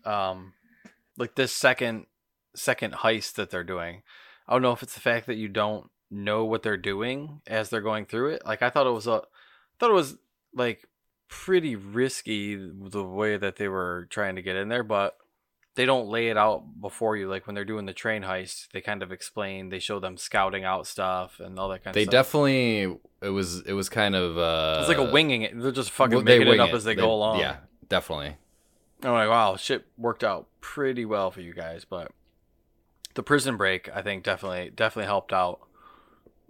[0.06, 0.54] um,
[1.18, 2.06] like this second
[2.56, 4.04] second heist that they're doing.
[4.47, 7.70] I don't know if it's the fact that you don't know what they're doing as
[7.70, 8.45] they're going through it.
[8.45, 10.18] Like I thought it was a, I thought it was
[10.54, 10.86] like
[11.30, 15.16] pretty risky the way that they were trying to get in there, but
[15.76, 17.30] they don't lay it out before you.
[17.30, 19.69] Like when they're doing the train heist, they kind of explain.
[19.69, 22.11] They show them scouting out stuff and all that kind they of stuff.
[22.11, 25.59] They definitely it was it was kind of uh It's like a winging it.
[25.59, 27.39] They're just fucking well, they making it up as they, go along.
[27.39, 27.57] Yeah,
[27.88, 28.36] definitely.
[29.03, 32.11] I'm like, wow, shit worked out pretty well for you guys, but
[33.15, 35.61] the prison break, I think, definitely definitely helped out.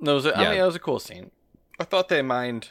[0.02, 0.50] It was, a, I Yeah.
[0.52, 1.32] mean, it was a cool scene.
[1.80, 2.70] I thought they mined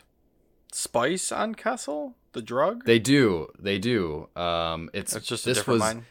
[0.73, 2.85] spice on Kessel, the drug.
[2.85, 3.49] They do.
[3.59, 4.29] They do.
[4.37, 6.07] Um, it's It's just a this different was mine.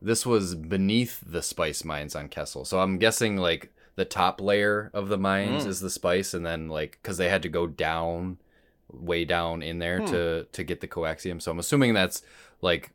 [0.00, 2.64] This was beneath the spice mines on Kessel.
[2.64, 5.68] So I'm guessing like the top layer of the mines Mm.
[5.68, 8.38] is the spice, and then like because they had to go down,
[8.92, 10.06] way down in there Hmm.
[10.06, 11.42] to to get the coaxium.
[11.42, 12.22] So I'm assuming that's
[12.62, 12.90] like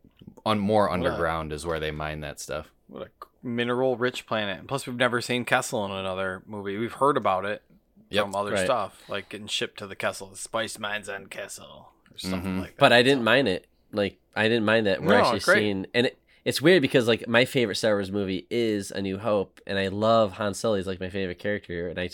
[0.46, 2.72] on more underground is where they mine that stuff.
[2.88, 3.10] What a
[3.46, 4.66] mineral rich planet.
[4.68, 6.78] Plus, we've never seen Kessel in another movie.
[6.78, 7.62] We've heard about it
[8.10, 8.24] Yep.
[8.26, 8.64] from other Right.
[8.66, 12.62] stuff, like getting shipped to the Kessel, the spice mines on Kessel, or something Mhm.
[12.62, 12.78] like that.
[12.78, 13.68] But I didn't mind it.
[13.92, 15.58] Like I didn't mind that we're No, actually great.
[15.60, 19.18] seeing, and it, it's weird because like my favorite Star Wars movie is A New
[19.18, 20.76] Hope, and I love Han Solo.
[20.76, 22.10] He's like my favorite character, and I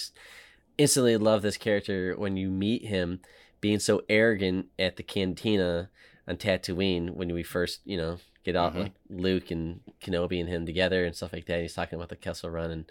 [0.77, 3.19] instantly love this character when you meet him
[3.61, 5.89] being so arrogant at the cantina
[6.27, 8.83] on Tatooine when we first, you know, get off Mhm.
[8.83, 11.61] like Luke and Kenobi and him together and stuff like that.
[11.61, 12.85] He's talking about the Kessel Run, and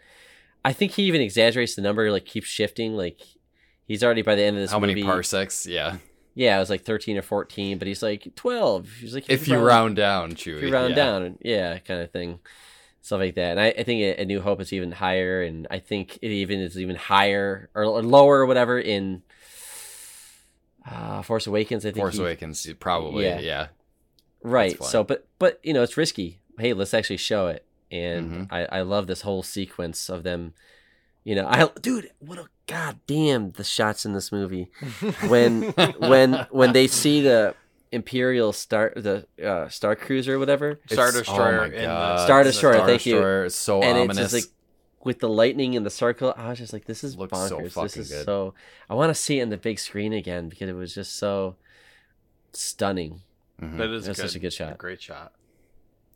[0.64, 3.20] I think he even exaggerates the number, like keeps shifting, like.
[3.86, 4.96] He's already by the end of this How movie.
[4.96, 5.64] many parsecs?
[5.66, 5.96] Yeah.
[6.38, 8.88] Yeah, I was like 13 or 14, but he's like 12.
[9.00, 10.58] He's like, If you round down, Chewie.
[10.58, 10.94] if you round yeah.
[10.94, 12.38] down, yeah, kind of thing,
[13.02, 13.50] stuff like that.
[13.52, 16.28] And I, I think a, a New Hope is even higher, and I think it
[16.30, 19.22] even is even higher or, or lower or whatever in
[20.88, 21.84] uh, Force Awakens.
[21.84, 23.24] I think Force he- Awakens, probably.
[23.24, 23.40] Yeah.
[23.40, 23.66] Yeah.
[24.42, 24.82] right.
[24.84, 26.38] So, but but you know, it's risky.
[26.58, 27.64] Hey, let's actually show it.
[27.90, 28.54] And Mm-hmm.
[28.54, 30.52] I, I love this whole sequence of them.
[31.24, 34.70] You know, I dude, what a goddamn the shots in this movie
[35.28, 37.54] when when when they see the
[37.90, 42.24] Imperial Star the uh, Star Cruiser or whatever Star Destroyer Oh my the- God.
[42.24, 43.14] Star Destroyer, Star thank you.
[43.14, 44.18] Destroyer is so and ominous.
[44.18, 44.54] it's just like
[45.04, 46.34] with the lightning in the circle.
[46.36, 47.82] I was just like, this is Looks so bonkers.
[47.82, 48.24] this is good.
[48.26, 48.52] so.
[48.90, 51.56] I want to see it in the big screen again because it was just so
[52.52, 53.22] stunning.
[53.62, 53.78] Mhm.
[53.78, 54.28] That is That's good.
[54.28, 54.78] such a good shot.
[54.78, 55.32] great shot.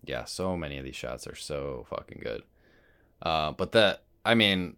[0.04, 2.42] yeah, so many of these shots are so fucking good.
[3.22, 4.76] Uh, but that, I mean,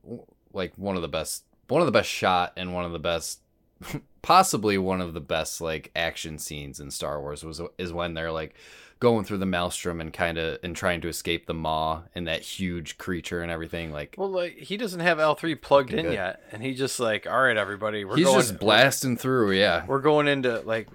[0.52, 3.40] like one of the best, one of the best shot and one of the best,
[4.22, 8.32] possibly one of the best like action scenes in Star Wars was is when they're
[8.32, 8.54] like
[9.00, 12.40] going through the maelstrom and kind of and trying to escape the maw and that
[12.42, 13.92] huge creature and everything.
[13.92, 16.14] Like Well, like he doesn't have L three plugged in good.
[16.14, 18.40] yet, and he just like, all right, everybody, we're he's going.
[18.40, 19.52] just blasting through.
[19.52, 20.88] Yeah, We're going into like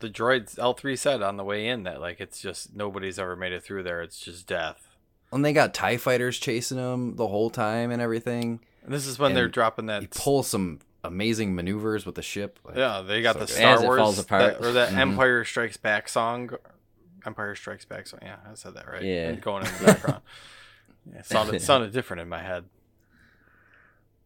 [0.00, 0.58] the droids.
[0.58, 3.62] L three said on the way in that like it's just nobody's ever made it
[3.62, 4.02] through there.
[4.02, 4.86] It's just death.
[5.32, 8.60] and they got Tie fighters chasing them the whole time and everything.
[8.86, 10.00] And this is when they're dropping that.
[10.00, 12.58] He pulls some amazing maneuvers with the ship.
[12.64, 13.54] Like, yeah, they got so the good.
[13.54, 14.96] Star Wars that- or that Mhm.
[14.98, 16.50] Empire Strikes Back song.
[17.26, 18.20] Empire Strikes Back song.
[18.22, 19.02] Yeah, I said that right.
[19.02, 19.28] Yeah.
[19.28, 20.22] And going in the background.
[21.12, 22.64] yeah, it sounded sounded different in my head.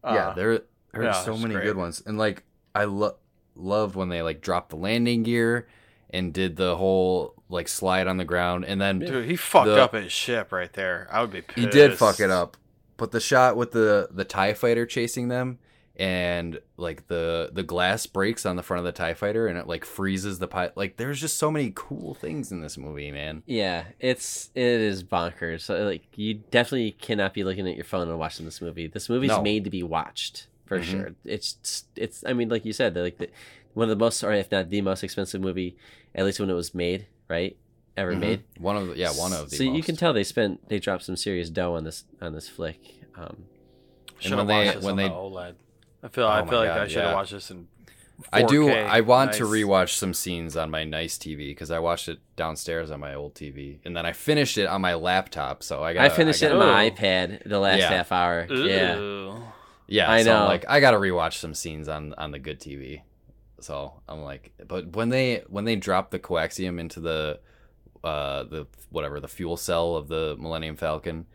[0.03, 0.59] yeah, Uh, there,
[0.93, 1.65] there yeah, are so many great.
[1.65, 2.43] good ones, and like
[2.75, 3.15] I love
[3.55, 5.67] loved when they like dropped the landing gear
[6.09, 9.81] and did the whole like slide on the ground, and then Dude, he fucked the-
[9.83, 11.07] up his ship right there.
[11.11, 11.57] I would be pissed.
[11.59, 12.57] he did fuck it up.
[13.01, 15.57] But the shot with the the Tie Fighter chasing them,
[15.95, 19.65] and like the the glass breaks on the front of the Tie Fighter, and it
[19.65, 20.77] like freezes the pilot.
[20.77, 23.41] Like there's just so many cool things in this movie, man.
[23.47, 25.61] Yeah, it's it is bonkers.
[25.61, 28.85] So, like you definitely cannot be looking at your phone and watching this movie.
[28.85, 29.41] This movie's No.
[29.41, 30.83] made to be watched for Mhm.
[30.83, 31.09] sure.
[31.25, 32.23] It's it's.
[32.27, 33.29] I mean, like you said, like the,
[33.73, 35.75] one of the most, or if not the most expensive movie,
[36.13, 37.57] at least when it was made, right?
[38.01, 38.19] Ever Mhm.
[38.19, 38.43] made.
[38.57, 39.55] One of the, yeah, one of the.
[39.55, 42.49] So you can tell they spent they dropped some serious dough on this on this
[42.49, 42.79] flick.
[43.15, 43.45] Um,
[44.19, 45.53] Should when have they- watched this when on they- the OLED.
[46.03, 47.15] I feel I Oh feel my like I should have yeah.
[47.15, 47.67] watched this in.
[48.23, 48.27] 4K.
[48.33, 48.69] I do.
[48.69, 52.91] I want to rewatch some scenes on my nice TV because I watched it downstairs
[52.91, 55.63] on my old TV, and then I finished it on my laptop.
[55.63, 56.05] So I got.
[56.05, 56.89] I finished it on gotta- my Oh.
[56.91, 57.89] iPad the last Yeah.
[57.89, 58.45] half hour.
[58.49, 59.43] Yeah, Ooh.
[59.87, 60.45] Yeah, I so I'm know.
[60.47, 63.01] like I gotta rewatch some scenes on on the good TV.
[63.59, 67.39] So I'm like, but when they when they drop the coaxium into the
[68.03, 71.25] uh the whatever the fuel cell of the Millennium Falcon,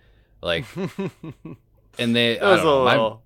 [0.42, 0.64] like,
[1.98, 3.22] and they It I was don't a know, my- little.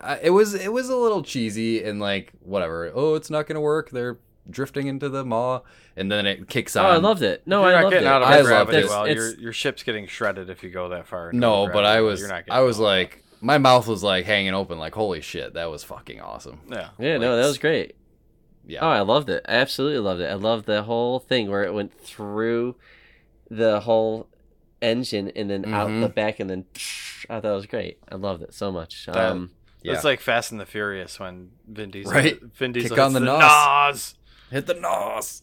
[0.00, 2.90] I- it was it was a little cheesy and like whatever.
[2.94, 3.90] Oh, it's not gonna work.
[3.90, 4.18] They're
[4.50, 5.60] drifting into the maw,
[5.96, 6.82] and then it kicks Oh.
[6.82, 7.42] I loved it.
[7.46, 8.10] No, You're I not loved getting it.
[8.10, 8.88] out of I loved it.
[8.88, 9.06] well.
[9.08, 11.32] Your your ship's getting shredded if you go that far.
[11.32, 12.90] No, but I was I was all that.
[12.90, 16.60] like my mouth was like hanging open, like holy shit, that was fucking awesome.
[16.68, 16.88] yeah.
[16.98, 17.94] Yeah, no, that was great.
[18.66, 18.80] Yeah.
[18.82, 19.44] Oh, I loved it.
[19.48, 20.30] I absolutely loved it.
[20.30, 22.76] I loved the whole thing where it went through
[23.50, 24.28] the whole
[24.80, 26.00] engine and then out Mhm.
[26.02, 26.64] the back and then
[27.30, 27.98] I thought it was great.
[28.10, 29.06] I loved it so much.
[29.06, 29.50] That- Um,
[29.82, 29.94] Yeah.
[29.94, 32.40] It's like Fast and the Furious when Vin Diesel, Right.
[32.40, 33.40] Vin Diesel Kick on the the nos.
[33.40, 34.14] nos.
[34.50, 35.42] Hit the nos.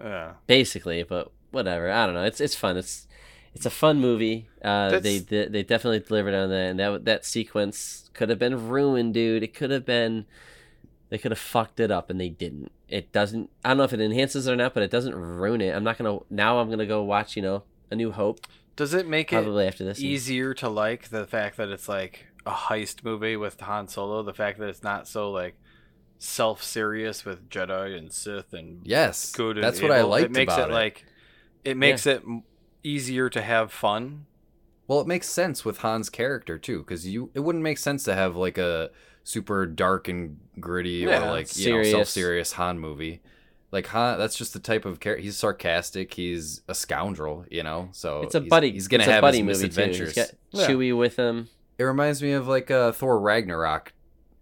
[0.00, 0.32] Yeah.
[0.46, 1.90] basically, but whatever.
[1.90, 2.22] I don't know.
[2.24, 2.76] It's it's fun.
[2.76, 3.08] It's
[3.52, 4.48] it's a fun movie.
[4.62, 8.68] Uh, they, they they definitely delivered on that, and that that sequence could have been
[8.68, 9.42] ruined, dude.
[9.42, 10.24] It could have been.
[11.10, 12.72] They could have fucked it up, and they didn't.
[12.88, 13.50] It doesn't.
[13.64, 15.74] I don't know if it enhances it or not, but it doesn't ruin it.
[15.74, 16.18] I'm not gonna.
[16.30, 17.36] Now I'm gonna go watch.
[17.36, 18.46] You know, A New Hope.
[18.76, 20.00] Does it make Probably it after this.
[20.00, 24.22] easier to like the fact that it's like a heist movie with Han Solo?
[24.22, 25.56] The fact that it's not so like
[26.18, 29.32] self serious with Jedi and Sith and Yes.
[29.32, 30.10] good and That's what I evil.
[30.10, 30.74] liked It makes about it it.
[30.74, 31.04] like
[31.64, 32.22] it makes it
[32.82, 34.26] easier to have fun.
[34.86, 38.14] Well, it makes sense with Han's character too, because you it wouldn't make sense to
[38.14, 38.90] have like a
[39.24, 41.92] super dark and gritty Yeah, or like you serious.
[41.92, 43.20] know self serious Han movie.
[43.72, 45.22] Like Han, that's just the type of character.
[45.22, 46.14] He's sarcastic.
[46.14, 47.88] He's a scoundrel, you know.
[47.92, 48.72] So It's a he's- buddy.
[48.72, 49.80] He's gonna it's a have buddy his movie too.
[49.86, 50.16] Misadventures.
[50.52, 50.66] Yeah.
[50.66, 51.48] Chewie with him.
[51.78, 53.92] It reminds me of like a Thor Ragnarok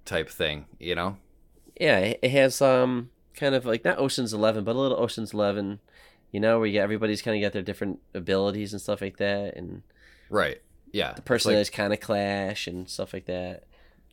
[0.05, 1.19] type thing, you know.
[1.79, 5.81] Yeah, it has um kind of like not Ocean's Eleven, but a little Ocean's Eleven.
[6.33, 9.17] You know, where you get everybody's kind of got their different abilities and stuff like
[9.19, 9.83] that, and
[10.31, 10.61] Right.
[10.93, 11.09] Yeah.
[11.09, 13.65] the It's like- personalities kind of clash and stuff like that.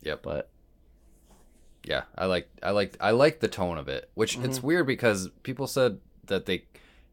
[0.01, 0.23] Yep.
[0.23, 0.49] But
[1.87, 4.67] yeah i like i like i like the tone of it which it's Mm-hmm.
[4.67, 6.63] weird because people said that they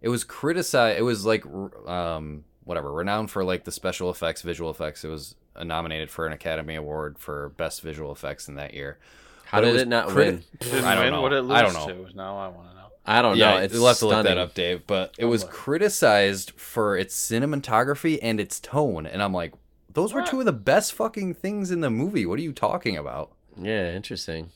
[0.00, 1.44] it was criticized it was like
[1.86, 6.26] um whatever renowned for like the special effects visual effects it was uh, nominated for
[6.26, 8.98] an academy award for best visual effects in that year
[9.44, 10.14] how But did was it not criti-
[10.72, 10.84] win?
[10.84, 11.20] I don't know.
[11.20, 11.86] What it I don't know.
[12.06, 12.16] to?
[12.16, 12.86] Now I want to know.
[13.04, 13.56] I don't yeah, know.
[13.58, 14.86] It's you'll have to look that up, Dave.
[14.86, 19.52] But it was criticized for its cinematography and its tone, and I'm like,
[19.92, 22.24] those were two of the best fucking things in the movie.
[22.24, 23.32] What are you talking about?
[23.60, 24.48] Yeah, interesting.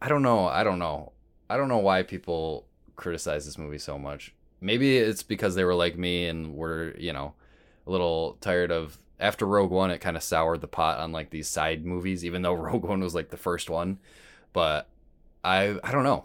[0.00, 0.46] I don't know.
[0.46, 1.12] I don't know.
[1.48, 4.34] I don't know why people criticize this movie so much.
[4.60, 7.34] Maybe it's because they were like me and were, you know,
[7.86, 11.30] a little tired of after Rogue One it kind of soured the pot on like
[11.30, 13.98] these side movies even though Rogue One was like the first one.
[14.52, 14.88] But
[15.44, 16.24] I I don't know.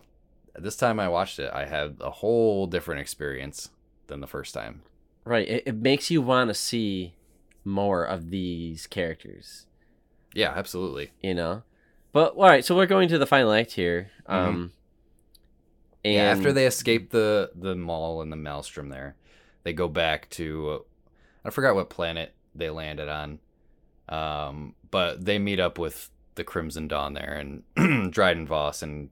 [0.58, 3.70] This time I watched it, I had a whole different experience
[4.08, 4.84] than the first time.
[5.26, 5.48] Right.
[5.48, 7.16] It, it makes you want to see
[7.66, 9.66] more of these characters.
[10.34, 11.12] Yeah, absolutely.
[11.22, 11.64] You know.
[12.16, 14.10] But all right, so we're going to the final act here.
[14.26, 14.72] Um
[16.06, 19.18] and Yeah, after they escape the the maw and the maelstrom there,
[19.64, 20.80] they go back to uh,
[21.44, 23.40] I forgot what planet they landed on.
[24.08, 27.34] Um, but they meet up with the Crimson Dawn there
[27.76, 29.10] and Dryden Voss and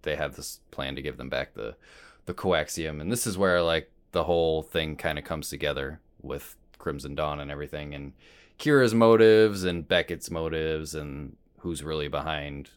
[0.00, 1.76] they have this plan to give them back the
[2.24, 6.56] the coaxium and this is where like the whole thing kind of comes together with
[6.78, 8.14] Crimson Dawn and everything and
[8.58, 12.70] Qi'ra's motives and Beckett's motives and who's really behind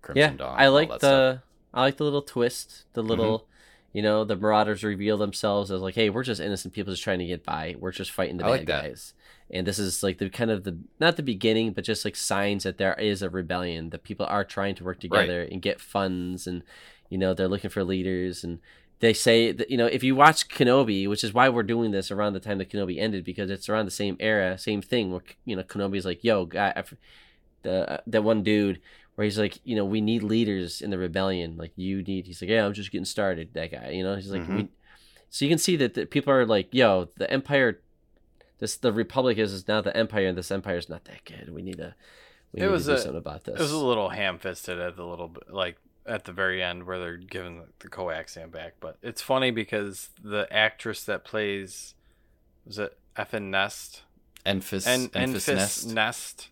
[0.00, 0.56] Crimson yeah, Dawn.
[0.58, 1.38] I like the stuff.
[1.74, 3.10] I like the little twist, the mm-hmm.
[3.10, 3.46] little
[3.92, 7.18] you know, the Marauders reveal themselves as like, hey, we're just innocent people just trying
[7.18, 7.76] to get by.
[7.78, 9.12] We're just fighting the I bad like guys.
[9.50, 12.64] And this is like the kind of the not the beginning, but just like signs
[12.64, 16.46] that there is a rebellion, that people are trying to work together and get funds
[16.46, 16.62] and
[17.10, 18.58] you know, they're looking for leaders and
[19.00, 22.10] they say that you know if you watch Kenobi, which is why we're doing this
[22.10, 25.22] around the time that Kenobi ended because it's around the same era, same thing where
[25.44, 26.72] you know Kenobi's like, "Yo, guy,
[27.62, 28.80] the that one dude
[29.14, 31.56] where he's like, you know, we need leaders in the rebellion.
[31.56, 32.26] Like you need.
[32.26, 33.50] He's like, yeah, I'm just getting started.
[33.54, 34.16] That guy, you know.
[34.16, 34.56] He's like, Mhm.
[34.56, 34.68] we,
[35.30, 37.80] so you can see that the people are like, yo, the empire,
[38.58, 41.52] this the republic is is now the empire, and this empire is not that good.
[41.52, 41.94] We need to,
[42.52, 43.56] we It need was to do a- something about this.
[43.58, 47.16] It was a little ham-fisted at the little like at the very end where they're
[47.16, 48.74] giving the, the coaxium back.
[48.80, 51.94] But it's funny because the actress that plays,
[52.66, 54.02] was it Effin Nest?
[54.44, 55.86] Enfys, En- Enfys Enfys Nest.
[55.94, 56.48] Nest.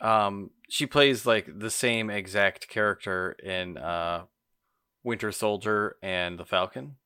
[0.00, 4.24] Um, she plays like the same exact character in uh,
[5.02, 6.96] Winter Soldier and the Falcon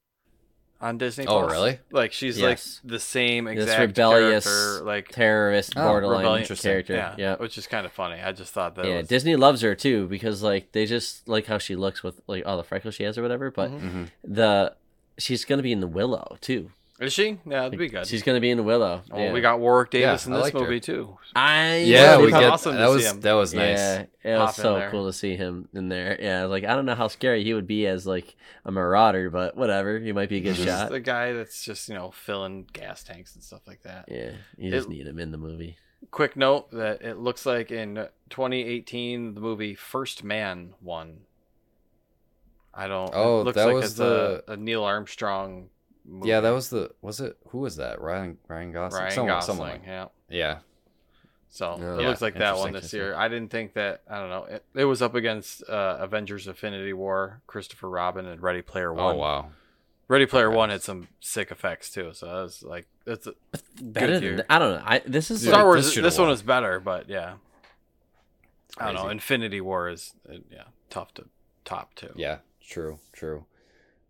[0.80, 1.26] on Disney.
[1.26, 1.52] Oh, Plus.
[1.52, 1.78] really?
[1.92, 2.80] Like she's Yes.
[2.82, 6.94] like the same exact this rebellious character, like terrorist Oh, borderline character.
[6.94, 8.20] yeah, Yeah, which is kind of funny.
[8.20, 8.96] I just thought that yeah.
[8.98, 12.44] was Disney loves her too because like they just like how she looks with like
[12.46, 13.50] all the freckles she has or whatever.
[13.52, 13.80] But Mhm.
[13.80, 14.08] Mhm.
[14.24, 14.74] the
[15.18, 16.72] she's gonna be in the Willow too.
[17.02, 17.30] Is she?
[17.44, 18.06] Yeah, that'd be good.
[18.06, 19.02] She's gonna be in Willow.
[19.10, 19.32] Oh, yeah.
[19.32, 20.62] we got Warwick Yeah, Davis in this liked her.
[20.62, 21.18] movie too.
[21.34, 23.20] I Yeah, That'd we be get awesome to that see was him.
[23.22, 23.78] that was nice.
[23.78, 26.16] Yeah, it was Pop in so cool to see him in there.
[26.20, 29.56] Yeah, like I don't know how scary he would be as like a marauder, but
[29.56, 30.90] whatever, he might be a good Just shot.
[30.90, 34.04] the guy that's just you know filling gas tanks and stuff like that.
[34.08, 35.76] Yeah, you just It- need him in the movie.
[36.10, 37.94] Quick note that it looks like in
[38.30, 41.20] 2018 the movie First Man won.
[42.74, 43.10] I don't.
[43.12, 45.68] Oh, it looks that like was it's a, a Neil Armstrong.
[46.04, 46.28] Movie.
[46.28, 48.00] Yeah, that was the was it who was that?
[48.00, 49.02] Ryan Ryan Gosling.
[49.02, 49.56] Ryan someone, Gosling.
[49.56, 50.06] someone like- yeah.
[50.28, 50.58] yeah.
[51.50, 53.14] So Oh, it looks like that one this year.
[53.14, 54.00] I didn't think that.
[54.08, 54.44] I don't know.
[54.44, 59.16] It, it was up against uh, Avengers: Infinity War, Christopher Robin, and Ready Player One.
[59.16, 59.50] Oh wow.
[60.08, 62.12] Ready Player One had some sick effects too.
[62.14, 63.34] So that was like that's a
[63.82, 64.46] Better than year.
[64.48, 64.82] I don't know.
[64.84, 65.84] I this is Star like, Wars.
[65.84, 66.30] this This, one won.
[66.30, 67.34] was better, but yeah.
[68.78, 69.08] I don't know.
[69.10, 71.26] Infinity War is uh, yeah tough to
[71.66, 72.12] top too.
[72.16, 73.44] Yeah, true, true.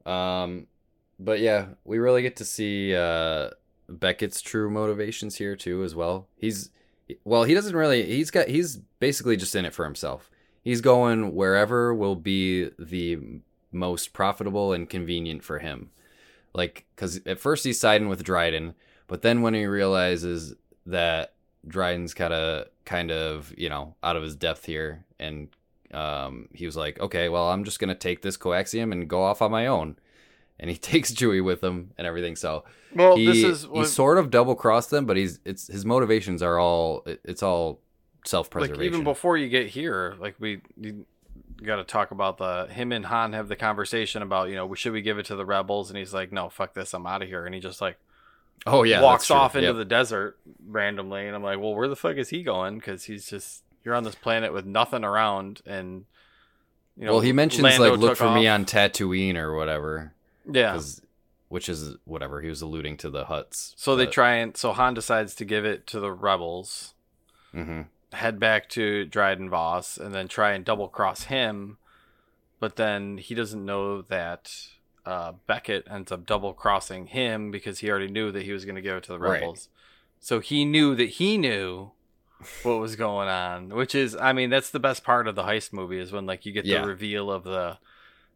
[0.07, 0.69] Um,
[1.25, 3.51] but yeah, we really get to see uh
[3.89, 6.29] Beckett's true motivations here too, as well.
[6.37, 6.71] He's
[7.25, 8.05] well, he doesn't really.
[8.05, 8.49] He's got.
[8.49, 10.31] He's basically just in it for himself.
[10.63, 13.19] He's going wherever will be the
[13.73, 15.91] most profitable and convenient for him.
[16.55, 18.75] Like, because at first he's siding with Dryden,
[19.07, 20.55] but then when he realizes
[20.87, 21.33] that
[21.67, 25.49] Dryden's kind of, kind of, you know, out of his depth here, and
[25.93, 29.43] um, he was like, okay, well, I'm just gonna take this coaxium and go off
[29.43, 29.97] on my own.
[30.61, 32.37] And he takes Chewie with him and everything.
[32.37, 35.85] So Well, he, this is he sort of double crossed them, but he's it's his
[35.85, 37.81] motivations are all it's all
[38.25, 38.81] self preservation.
[38.81, 41.05] Like even before you get here, like we you
[41.63, 44.93] got to talk about the him and Han have the conversation about you know should
[44.93, 47.29] we give it to the rebels, and he's like, no, fuck this, I'm out of
[47.29, 47.99] here, and he just like
[48.67, 49.77] oh yeah, walks off into Yep.
[49.77, 52.77] the desert randomly, and I'm like, well, where the fuck is he going?
[52.77, 56.05] Because he's just you're on this planet with nothing around, and
[56.97, 60.15] you know, well, he mentions Lando like look for me on Tatooine or whatever.
[60.51, 60.81] Yeah.
[61.49, 63.75] which is whatever he was alluding to the Hutts.
[63.77, 66.95] So they try and so Han decides to give it to the rebels.
[67.53, 67.83] hmm
[68.15, 71.79] head back to Dryden Voss and then try and double cross him,
[72.61, 74.53] but then he doesn't know that
[75.07, 78.75] uh, Beckett ends up double crossing him because he already knew that he was going
[78.75, 79.41] to give it to the Right.
[79.41, 79.71] rebels.
[80.21, 81.93] So he knew that he knew
[82.63, 85.73] what was going on, which is, I mean, that's the best part of the heist
[85.73, 86.83] movie is when like you get Yeah.
[86.83, 87.79] the reveal of the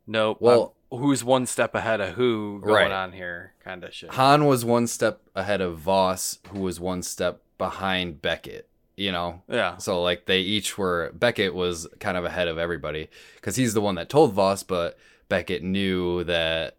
[0.07, 0.39] nope.
[0.41, 2.93] Well, who's one step ahead of who going Right.
[2.93, 4.11] on here, kind of shit.
[4.11, 8.69] Han was one step ahead of Voss, who was one step behind Beckett.
[8.97, 9.77] You know, Yeah.
[9.77, 11.11] So like they each were.
[11.15, 14.97] Beckett was kind of ahead of everybody because he's the one that told Voss, but
[15.29, 16.77] Beckett knew that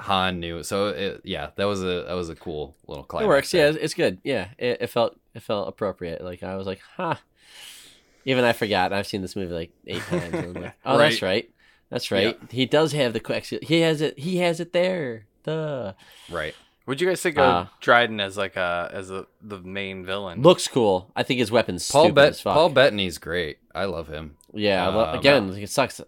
[0.00, 0.62] Han knew.
[0.62, 3.24] So it, yeah, that was a that was a cool little climax.
[3.24, 3.50] It works.
[3.52, 3.62] there.
[3.62, 4.18] Yeah, it's- it's good.
[4.22, 6.22] Yeah, it, it felt it felt appropriate.
[6.22, 7.14] Like I was like, huh.
[8.26, 8.92] Even I forgot.
[8.92, 10.56] I've seen this movie like eight times.
[10.56, 11.48] like, oh, that's Right.
[12.10, 12.24] Right.
[12.24, 12.52] That's right.
[12.52, 13.44] He does have the quick.
[13.46, 14.18] He has it.
[14.18, 15.26] He has it there.
[15.44, 15.92] Duh.
[16.30, 16.54] Right.
[16.84, 20.42] What'd you guys think of Uh, Dryden as like a as a, the main villain?
[20.42, 21.10] Looks cool.
[21.16, 22.54] I think his weapon's Paul stupid Bet as fuck.
[22.54, 23.58] Paul Bettany's great.
[23.74, 24.36] I love him.
[24.52, 26.00] Yeah, I lo- Um, again, like, it sucks.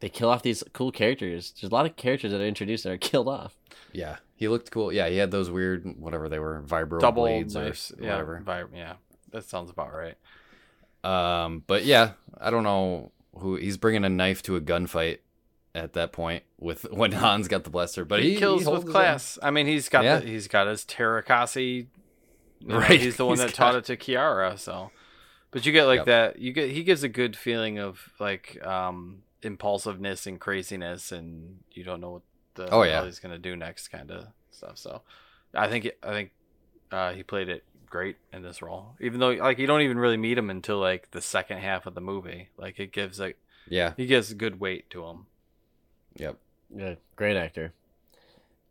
[0.00, 1.54] They kill off these cool characters.
[1.58, 3.56] There's a lot of characters that are introduced that are killed off.
[3.92, 4.92] Yeah, he looked cool.
[4.92, 7.92] Yeah, he had those weird whatever they were vibro double blades knives.
[7.98, 8.42] or Yeah, whatever.
[8.44, 8.92] vi- yeah,
[9.30, 10.16] that sounds about right.
[11.02, 15.18] Um, but yeah, I don't know who he's bringing a knife to a gunfight
[15.76, 18.92] at that point with when Han's got the blaster, but he, he, kills holds with
[18.92, 19.38] class.
[19.42, 20.18] I mean, he's got Yeah.
[20.20, 20.84] the, he's got his
[22.68, 24.58] know, Right, he's the one he's that taught it to Qi'ra.
[24.58, 24.90] So,
[25.50, 26.06] but you get like Yep.
[26.06, 26.38] that.
[26.38, 31.84] You get he gives a good feeling of like um impulsiveness and craziness, and you
[31.84, 32.22] don't know what
[32.54, 33.04] the Oh, hell yeah.
[33.04, 34.78] he's gonna do next, kind of stuff.
[34.78, 35.02] So,
[35.54, 36.30] I think I think
[36.90, 40.16] uh, he played it great in this role, even though like you don't even really
[40.16, 42.48] meet him until like the second half of the movie.
[42.56, 43.36] Like it gives like
[43.68, 43.92] Yeah.
[43.96, 45.26] he gives good weight to him.
[46.16, 46.36] Yep.
[46.74, 47.72] Yeah, great actor.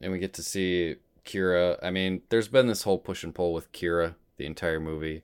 [0.01, 1.79] And we get to see Qi'ra.
[1.81, 5.23] I mean, there's been this whole push and pull with Qi'ra the entire movie.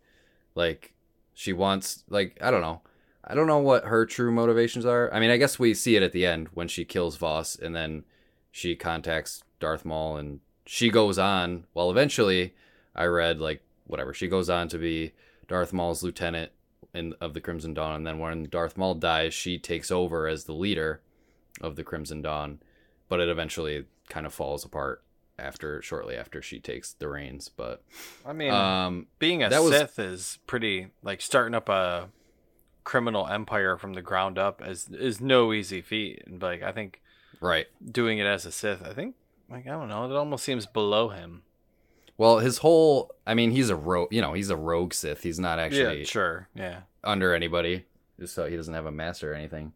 [0.56, 0.94] Like,
[1.34, 2.82] she wants, like, I don't know.
[3.24, 5.14] I don't know what her true motivations are.
[5.14, 7.76] I mean, I guess we see it at the end when she kills Voss and
[7.76, 8.04] then
[8.52, 11.66] she contacts Darth Maul and she goes on.
[11.74, 12.56] Well, eventually,
[12.96, 14.14] I read, like, whatever.
[14.14, 15.14] She goes on to be
[15.48, 16.52] Darth Maul's lieutenant
[16.94, 17.96] in, of the Crimson Dawn.
[17.96, 21.02] And then when Darth Maul dies, she takes over as the leader
[21.62, 22.59] of the Crimson Dawn.
[23.07, 25.03] But it eventually kind of falls apart
[25.41, 27.49] after shortly after she takes the reins.
[27.49, 27.84] But
[28.26, 32.09] I mean, um, being a that was- Sith is pretty like starting up a
[32.84, 36.24] criminal empire from the ground up is is no easy feat.
[36.26, 37.01] And like I think
[37.39, 37.68] right.
[37.91, 39.16] doing it as a Sith, I think
[39.49, 41.43] like I don't know, it almost seems below him.
[42.18, 45.24] Well, his whole I mean, he's a rogue, you know, he's a rogue Sith.
[45.24, 46.82] He's not actually yeah, sure, yeah.
[47.03, 47.86] under anybody,
[48.26, 49.74] so he doesn't have a master or anything.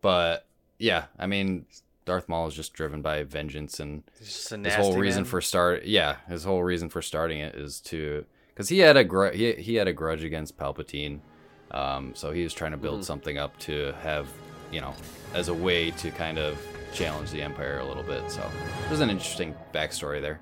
[0.00, 0.45] But
[0.78, 1.66] yeah, I mean,
[2.04, 5.30] Darth Maul is just driven by vengeance, and just a his whole reason man.
[5.30, 9.04] for start, yeah, his whole reason for starting it is to, because he had a
[9.04, 11.20] gr- he, he had a grudge against Palpatine,
[11.72, 13.04] um, so he was trying to build Mhm.
[13.04, 14.28] something up to have,
[14.70, 14.94] you know,
[15.34, 16.56] as a way to kind of
[16.92, 18.30] challenge the Empire a little bit.
[18.30, 18.48] So
[18.86, 20.40] there's an interesting backstory there.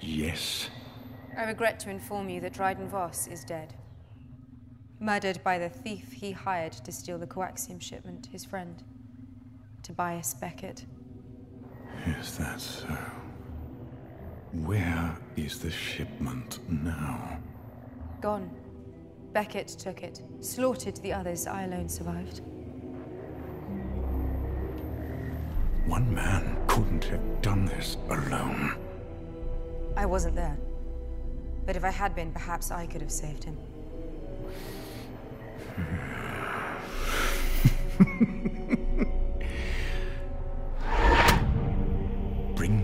[0.00, 0.68] Yes.
[1.36, 3.74] I regret to inform you that Dryden Voss is dead.
[5.00, 8.82] Murdered by the thief he hired to steal the coaxium shipment, his friend,
[9.82, 10.84] Tobias Beckett.
[12.06, 12.96] Is that so?
[14.52, 17.38] Where is the shipment now?
[18.20, 18.50] Gone.
[19.32, 21.46] Beckett took it, slaughtered the others.
[21.46, 22.42] I alone survived.
[25.86, 28.76] One man couldn't have done this alone.
[29.96, 30.56] I wasn't there.
[31.66, 33.56] But if I had been, perhaps I could have saved him.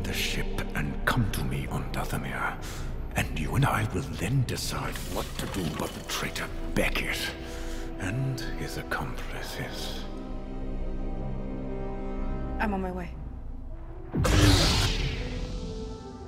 [0.09, 2.57] the ship and come to me on Dathomir.
[3.17, 7.19] And you and I will then decide what to do about the traitor Beckett
[7.99, 10.05] and his accomplices.
[12.59, 13.11] I'm on my way.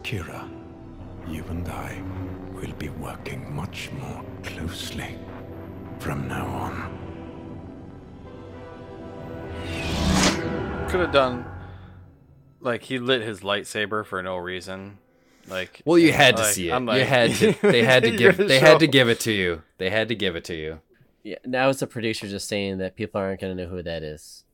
[0.03, 0.47] Qi'ra,
[1.27, 2.03] you and I
[2.53, 5.17] will be working much more closely
[6.01, 6.75] from now on.
[10.91, 11.47] Could have done
[12.61, 14.99] like he lit his lightsaber for no reason.
[15.49, 16.73] Like Well, you had to like, see it.
[16.73, 17.53] I'm you like- had to.
[17.63, 18.37] They had to give.
[18.37, 19.63] gonna They had to give it to you.
[19.79, 20.81] They had to give it to you.
[21.23, 24.03] Yeah, now it's the producer just saying that people aren't going to know who that
[24.03, 24.45] is.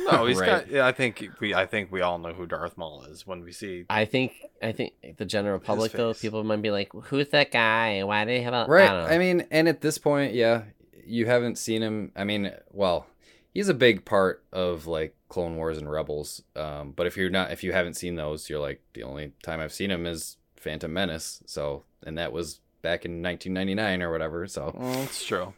[0.00, 0.46] No, he's Right.
[0.46, 0.68] got.
[0.70, 1.54] Yeah, I think we.
[1.54, 3.84] I think we all know who Darth Maul is when we see.
[3.90, 4.32] I think
[4.62, 8.02] I think the general public though, people might be like, "Who's that guy?
[8.02, 8.84] Why did he have a Right.
[8.84, 9.14] I, don't know.
[9.14, 10.62] I mean, and at this point, yeah,
[11.04, 12.10] you haven't seen him.
[12.16, 13.06] I mean, well,
[13.52, 16.42] he's a big part of like Clone Wars and Rebels.
[16.54, 19.60] Um, but if you're not, if you haven't seen those, you're like the only time
[19.60, 21.42] I've seen them is Phantom Menace.
[21.46, 24.46] So, and that was back in 1999 or whatever.
[24.46, 25.54] So, Well, it's true.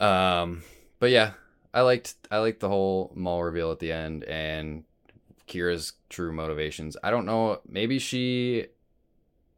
[0.00, 0.64] um,
[0.98, 1.34] but yeah,
[1.72, 4.84] I liked I liked the whole Maul reveal at the end and
[5.46, 6.96] Qi'ra's true motivations.
[7.04, 8.66] I don't know, maybe she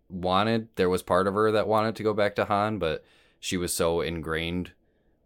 [0.08, 3.04] wanted there was part of her that wanted to go back to Han, but
[3.40, 4.72] she was so ingrained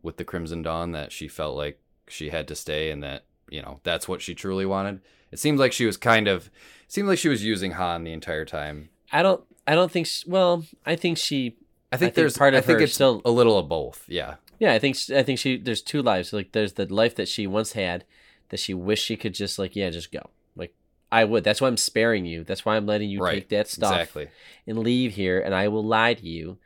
[0.02, 3.60] with the Crimson Dawn that she felt like she had to stay and that, you
[3.60, 5.00] know, that's what she truly wanted.
[5.30, 6.50] It seemed like she was kind of
[6.88, 8.88] seemed like she was using Han the entire time.
[9.12, 9.42] I don't.
[9.66, 10.06] I don't think.
[10.06, 11.56] She, well, I think she.
[11.92, 14.04] I think there's part of I think her it's still a little of both.
[14.08, 14.36] Yeah.
[14.58, 16.32] Yeah, I think I think she there's two lives.
[16.32, 18.04] Like there's the life that she once had
[18.50, 20.30] that she wished she could just like yeah just go.
[20.54, 20.74] Like
[21.10, 21.44] I would.
[21.44, 22.44] That's why I'm sparing you.
[22.44, 23.34] That's why I'm letting you right.
[23.34, 24.28] take that stuff exactly.
[24.66, 25.40] and leave here.
[25.40, 26.58] And I will lie to you,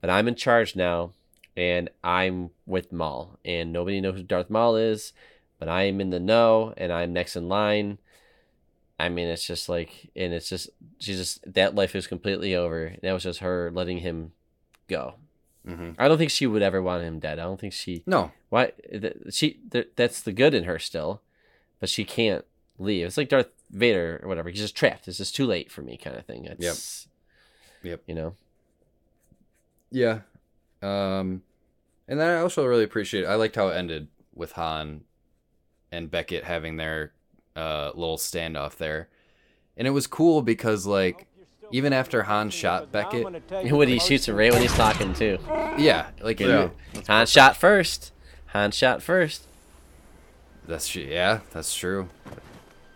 [0.00, 1.12] but I'm in charge now,
[1.56, 5.12] and I'm with Maul, and nobody knows who Darth Maul is,
[5.68, 7.98] I am in the know, and I'm next in line.
[8.98, 12.94] I mean, it's just like, and it's just she's just that life is completely over.
[13.02, 14.32] That was just her letting him
[14.88, 15.14] go.
[15.66, 15.92] Mm-hmm.
[15.98, 17.38] I don't think she would ever want him dead.
[17.38, 18.02] I don't think she.
[18.06, 18.32] No.
[18.50, 18.72] Why?
[19.30, 19.58] She.
[19.96, 21.22] That's the good in her still,
[21.80, 22.44] but she can't
[22.78, 23.06] leave.
[23.06, 24.50] It's like Darth Vader or whatever.
[24.50, 25.08] He's just trapped.
[25.08, 26.44] It's just too late for me, kind of thing.
[26.44, 27.08] It's,
[27.82, 27.92] yep.
[27.92, 28.02] Yep.
[28.06, 28.34] You know.
[29.90, 30.20] Yeah.
[30.82, 31.42] Um,
[32.06, 33.24] and then I also really appreciate.
[33.24, 35.02] I liked how it ended with Han
[35.94, 37.12] and Beckett having their
[37.56, 39.08] uh, little standoff there,
[39.76, 41.26] and it was cool because like
[41.70, 43.24] even after Han shot Beckett,
[43.70, 45.38] when he shoots him right when he's talking too.
[45.78, 46.70] Yeah, like yeah.
[47.06, 48.12] Han shot first.
[48.48, 49.46] Han shot first.
[50.66, 52.08] That's yeah, that's true.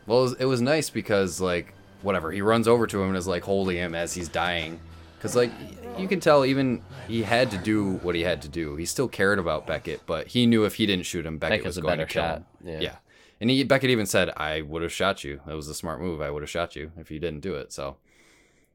[0.07, 3.17] Well, it was, it was nice because like whatever he runs over to him and
[3.17, 4.81] is like holding him as he's dying,
[5.19, 5.51] because like
[5.99, 8.77] you can tell even he had to do what he had to do.
[8.77, 11.67] He still cared about Beckett, but he knew if he didn't shoot him, Beckett Beckett's
[11.67, 12.37] was a going better to kill shot.
[12.39, 12.45] him.
[12.65, 12.81] Yeah.
[12.81, 12.97] yeah.
[13.41, 15.41] And he, Beckett even said, "I would have shot you.
[15.47, 16.21] That was a smart move.
[16.21, 17.97] I would have shot you if you didn't do it." So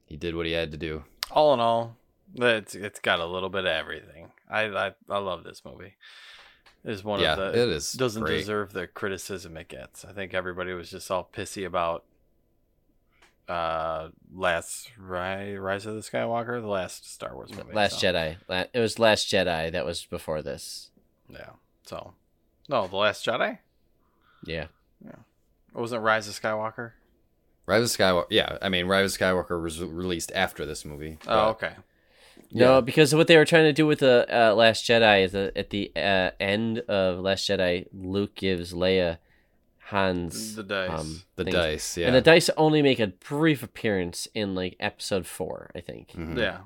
[0.06, 1.04] he did what he had to do.
[1.30, 1.96] All in all,
[2.34, 4.30] it's it's got a little bit of everything.
[4.50, 5.94] I I, I love this movie.
[6.82, 8.38] It's one Yeah, of the it is doesn't great.
[8.38, 10.04] deserve the criticism it gets.
[10.04, 12.04] I think everybody was just all pissy about
[13.48, 17.72] uh last Rise, Rise of the Skywalker, the last Star Wars movie.
[17.72, 18.36] Last so, Jedi.
[18.72, 20.90] It was Last Jedi that was before this.
[21.28, 21.50] Yeah.
[21.84, 22.14] So
[22.68, 23.58] no, the Last Jedi.
[24.44, 24.66] Yeah.
[25.06, 26.92] It wasn't Rise of Skywalker.
[27.66, 28.26] Rise of Skywalker.
[28.30, 31.18] Yeah, I mean, Rise of Skywalker was released after this movie.
[31.22, 31.72] Oh, but- okay.
[32.52, 32.80] No, Yeah.
[32.80, 35.70] because what they were trying to do with the uh, Last Jedi is that at
[35.70, 39.18] the uh, end of Last Jedi, Luke gives Leia
[39.88, 40.90] Han's The dice.
[40.90, 41.54] um, The things.
[41.54, 42.06] dice, yeah.
[42.06, 46.12] and the dice only make a brief appearance in like Episode Four, I think.
[46.12, 46.38] Mhm.
[46.38, 46.60] Yeah.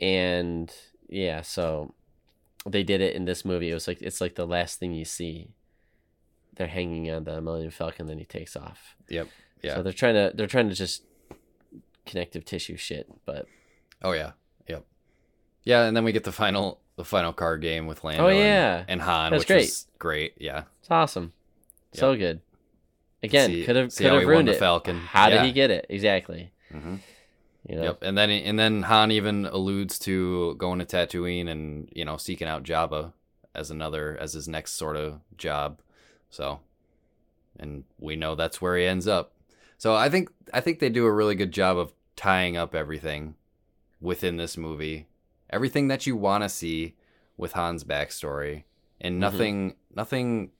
[0.00, 0.72] And
[1.08, 1.94] yeah, so
[2.64, 3.70] they did it in this movie.
[3.70, 5.48] It was like it's like the last thing you see.
[6.54, 8.94] They're hanging on the Millennium Falcon, then he takes off.
[9.08, 9.28] Yep.
[9.62, 9.74] Yeah.
[9.74, 11.02] So they're trying to they're trying to just
[12.06, 13.46] connective tissue shit, but
[14.02, 14.32] Oh yeah.
[14.68, 14.84] Yep.
[15.64, 18.38] Yeah, and then we get the final the final card game with Lando Oh, and-
[18.38, 18.84] yeah.
[18.88, 19.60] and, Han, That's which great.
[19.66, 20.34] was great.
[20.38, 20.62] Yeah.
[20.80, 21.32] it's awesome.
[22.00, 22.40] So good.
[23.22, 24.58] Again, could have could have ruined the it.
[24.58, 24.98] Falcon.
[24.98, 25.36] How Yeah.
[25.38, 25.86] did he get it?
[25.88, 26.52] Exactly.
[26.72, 26.96] Mm-hmm.
[27.68, 27.82] You know?
[27.82, 27.98] Yep.
[28.02, 32.46] And then and then Han even alludes to going to Tatooine and you know seeking
[32.46, 33.12] out Jabba
[33.54, 35.80] as another as his next sort of job.
[36.30, 36.60] So,
[37.58, 39.32] and we know that's where he ends up.
[39.78, 43.34] So I think I think they do a really good job of tying up everything
[44.00, 45.08] within this movie,
[45.50, 46.94] everything that you want to see
[47.36, 48.64] with Han's backstory,
[49.00, 50.50] and nothing nothing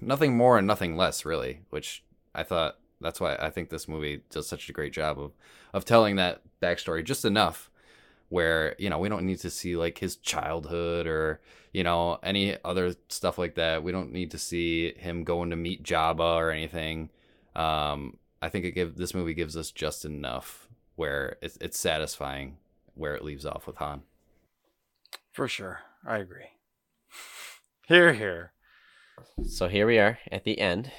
[0.00, 1.60] nothing more and nothing less really.
[1.70, 2.04] Which
[2.34, 5.32] I thought that's why I think this movie does such a great job of
[5.72, 7.70] of telling that backstory just enough
[8.28, 11.40] where you know we don't need to see like his childhood or
[11.72, 13.82] you know any other stuff like that.
[13.82, 17.10] We don't need to see him going to meet Jabba or anything.
[17.54, 22.56] Um, I think it give this movie gives us just enough where it's it's satisfying
[22.94, 24.02] where it leaves off with Han.
[25.32, 25.80] For sure.
[26.04, 26.50] I agree.
[27.86, 28.52] Here, here.
[29.44, 30.90] So here we are at the end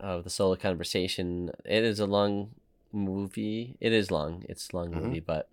[0.00, 1.50] of the solo conversation.
[1.64, 2.50] It is a long
[2.92, 3.76] movie.
[3.80, 4.44] It is long.
[4.48, 5.02] It's a long Mhm.
[5.02, 5.48] movie, but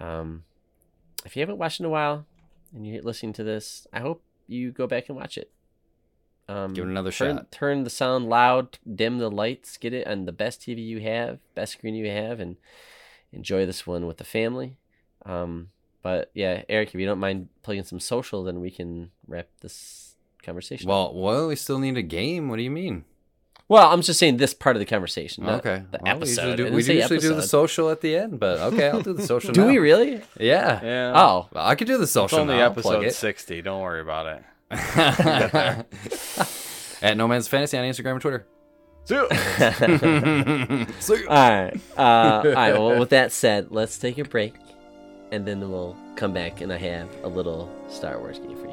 [0.00, 0.44] um,
[1.24, 2.26] if you haven't watched in a while
[2.74, 5.50] and you're listening to this, I hope you go back and watch it.
[6.48, 7.52] Um, Give it another turn, shot.
[7.52, 11.38] Turn the sound loud, dim the lights, get it on the best TV you have,
[11.54, 12.56] best screen you have, and
[13.32, 14.76] enjoy this one with the family.
[15.24, 15.70] Um,
[16.02, 20.11] but yeah, Eric, if you don't mind playing some social, then we can wrap this
[20.42, 20.88] conversation.
[20.88, 22.48] Well, well, we still need a game.
[22.48, 23.04] What do you mean?
[23.68, 25.46] Well, I'm just saying this part of the conversation.
[25.46, 28.16] not Okay, The Well, we usually do, we say usually do the social at the
[28.16, 29.52] end, but okay, I'll do the social.
[29.52, 29.68] Do now.
[29.68, 30.20] we really?
[30.38, 30.80] Yeah.
[30.84, 31.12] Yeah.
[31.14, 31.48] Oh.
[31.52, 32.24] Well, I could do the social.
[32.24, 32.42] It's social.
[32.42, 32.66] only now.
[32.66, 33.14] Episode it.
[33.14, 33.62] 60.
[33.62, 34.42] Don't worry about it.
[37.02, 38.46] At Nomads Fantasy on Instagram and Twitter.
[39.04, 39.26] See all
[41.28, 41.72] right.
[41.96, 42.72] Uh, all right.
[42.72, 44.54] Well, with that said, let's take a break,
[45.32, 48.71] and then we'll come back, and I have a little Star Wars game for you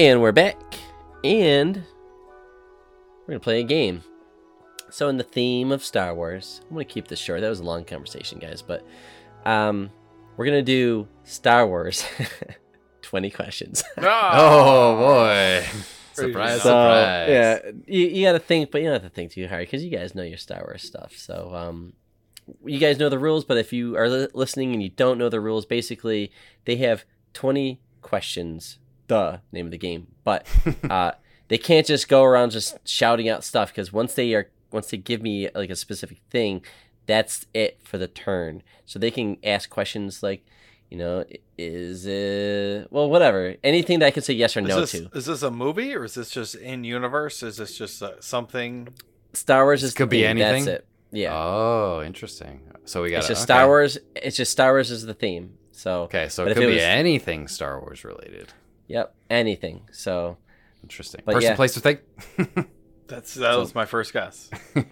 [0.00, 0.56] And we're back.
[1.24, 4.02] And we're going to play a game.
[4.88, 7.42] So, in the theme of Star Wars, I'm going to keep this short.
[7.42, 8.62] That was a long conversation, guys.
[8.62, 8.82] But
[9.44, 9.90] um,
[10.38, 12.02] we're going to do Star Wars
[13.02, 13.84] 20 questions.
[13.98, 15.66] Oh, boy.
[16.14, 17.28] Surprise, So, surprise.
[17.28, 19.84] Yeah, you, you got to think, but you don't have to think too hard because
[19.84, 21.12] you guys know your Star Wars stuff.
[21.14, 21.92] So, um,
[22.64, 25.28] you guys know the rules, but if you are li- listening and you don't know
[25.28, 26.32] the rules, basically
[26.64, 27.04] they have
[27.34, 28.78] 20 questions.
[29.10, 30.46] The name of the game, but
[30.88, 31.12] uh,
[31.48, 34.96] they can't just go around just shouting out stuff because once they are once they
[34.96, 36.64] give me like a specific thing,
[37.06, 38.62] that's it for the turn.
[38.86, 40.46] So they can ask questions like,
[40.90, 41.24] you know,
[41.58, 45.10] is it well, whatever, anything that I can say yes or Is no this, to.
[45.12, 47.42] is this a movie or is this just in universe?
[47.42, 48.88] Is this just uh, something?
[49.32, 50.64] Star Wars This is could the be theme, anything.
[50.66, 50.86] That's it.
[51.10, 51.34] Yeah.
[51.34, 52.60] Oh, interesting.
[52.84, 53.98] So we got it's just Star Wars.
[54.14, 55.56] It's just Star Wars is the theme.
[55.72, 58.52] So Okay, so it if could be was- anything Star Wars related.
[58.90, 59.88] Yep, anything.
[59.92, 60.36] So
[60.82, 61.22] Interesting.
[61.24, 61.56] But Person, yeah.
[61.56, 61.98] place, or thing.
[63.06, 64.50] That's that was my first guess.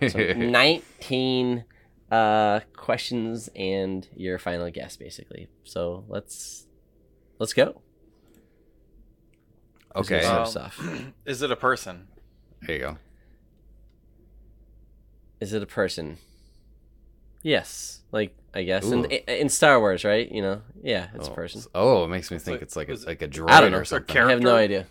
[0.09, 1.65] so nineteen
[2.11, 5.49] uh, questions and your final guess, basically.
[5.65, 6.67] So let's
[7.39, 7.83] let's go.
[9.97, 10.25] Okay.
[10.25, 10.81] Um, us off?
[11.27, 12.09] is it a person?
[12.63, 12.99] There you go.
[15.41, 16.19] Is it a person?
[17.43, 19.05] Yes, like I guess Ooh.
[19.05, 20.31] in, in Star Wars, right?
[20.31, 21.63] You know, yeah, it's a Oh, person.
[21.75, 23.61] Oh, it makes me think like- it's like a, was it- like a I droid
[23.61, 23.79] don't know.
[23.79, 24.17] or something.
[24.19, 24.87] I have no idea.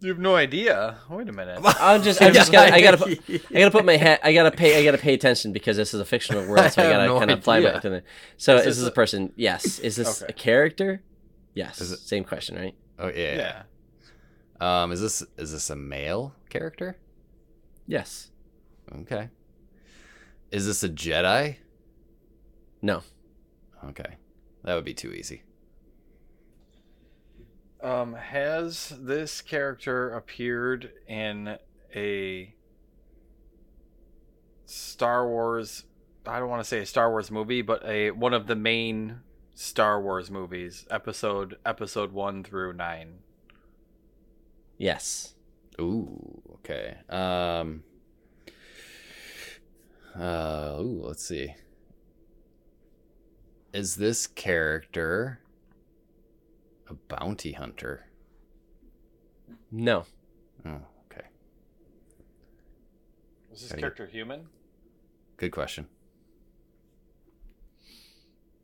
[0.00, 0.98] You have no idea.
[1.10, 1.60] Wait a minute.
[1.64, 4.50] I'm just, I just got, I gotta, put, I gotta put my hat, I gotta
[4.52, 7.06] pay, I gotta pay attention because this is a fictional world, so I I gotta
[7.06, 7.72] no kind of fly idea.
[7.72, 8.02] back to the.
[8.36, 9.32] So Is is, this this a- a person?
[9.36, 9.78] Yes.
[9.80, 10.30] Is this Okay.
[10.30, 11.02] a character?
[11.54, 11.80] Yes.
[11.80, 12.74] Is it- Same question, right?
[12.98, 13.62] Oh yeah.
[14.60, 14.82] Yeah.
[14.82, 16.96] Um, is this is this a male character?
[17.86, 18.30] Yes.
[19.02, 19.30] Okay.
[20.52, 21.56] Is this a Jedi?
[22.82, 23.02] No.
[23.84, 24.16] Okay,
[24.64, 25.42] that would be too easy.
[27.82, 31.58] Um, has this character appeared in
[31.94, 32.54] a
[34.66, 35.84] Star Wars?
[36.26, 39.20] I don't want to say a Star Wars movie, but a one of the main
[39.54, 43.20] Star Wars movies, episode episode one through nine.
[44.76, 45.34] Yes.
[45.80, 46.96] Ooh, okay.
[47.08, 47.84] Um.
[50.18, 51.54] Uh, ooh, let's see.
[53.72, 55.40] Is this character
[56.88, 58.06] a bounty hunter?
[59.70, 60.04] No.
[60.64, 60.80] Oh,
[61.10, 61.26] okay.
[63.52, 64.46] Is this Gotta get- character human?
[65.36, 65.86] Good question.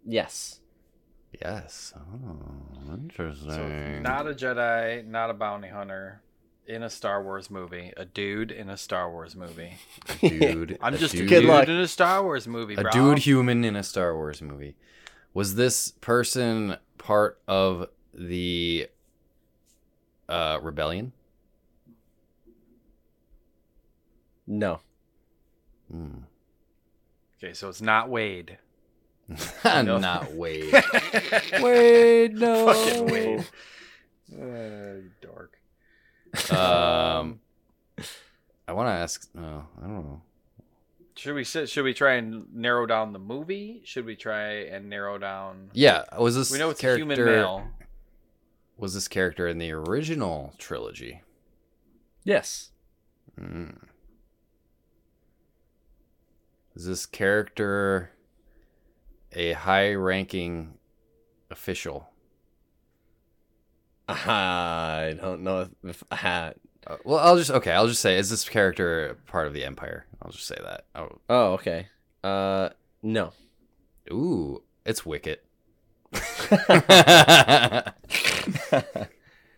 [0.07, 0.61] Yes.
[1.41, 1.93] Yes.
[1.97, 3.51] Oh, interesting.
[3.51, 6.23] So not a Jedi, not a bounty hunter,
[6.67, 7.93] in a Star Wars movie.
[7.97, 9.75] A dude in a Star Wars movie.
[10.21, 10.79] dude.
[10.83, 11.69] I'm a just a dude, dude luck.
[11.69, 12.91] in a Star Wars movie, a bro.
[12.91, 14.77] dude human in a Star Wars movie.
[15.33, 18.89] Was this person part of the
[20.29, 21.13] uh rebellion?
[24.47, 24.81] No.
[25.91, 26.19] Hmm.
[27.39, 28.59] Okay, so it's not Wade.
[29.65, 30.71] Not Wade.
[31.61, 32.67] Wade, no.
[32.73, 33.41] Fucking Wade.
[34.33, 35.59] Uh, you dork.
[36.51, 37.41] Um,
[38.67, 39.29] I want to ask.
[39.35, 40.23] No, I don't know.
[41.17, 41.69] Should we sit?
[41.69, 43.83] Should we try and narrow down the movie?
[43.85, 45.71] Should we try and narrow down?
[45.73, 47.01] Yeah, was this We know it's a character?
[47.03, 47.69] human male.
[48.77, 51.23] Was this character in the original trilogy?
[52.25, 52.71] Yes.
[53.39, 53.71] Hmm.
[56.75, 58.11] Is this character
[59.33, 60.75] a high-ranking
[61.51, 62.09] official?
[64.09, 66.51] I don't know if uh,
[66.87, 67.73] Uh, well, I'll just okay.
[67.73, 70.07] I'll just say, is this character part of the Empire?
[70.23, 70.85] I'll just say that.
[70.95, 71.89] Oh, Oh, okay.
[72.23, 72.69] Uh,
[73.03, 73.33] no.
[74.13, 75.45] ooh, it's Wicket.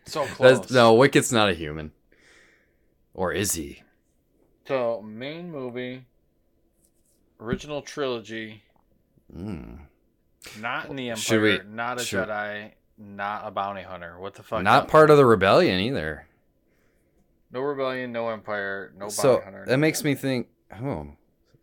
[0.09, 0.59] So close.
[0.60, 1.90] That's, no, Wicket's not a human.
[3.14, 3.82] Or is he?
[4.68, 6.05] So main movie,
[7.40, 8.62] original trilogy,
[9.36, 9.81] Mm.
[10.60, 14.18] not in the Empire, we- not a should- Jedi, not a bounty hunter.
[14.18, 14.62] What the fuck?
[14.62, 16.27] Not part of the rebellion either.
[17.52, 19.64] No rebellion, no Empire, no so bounty hunter.
[19.66, 20.48] that makes me think.
[20.81, 21.09] Oh,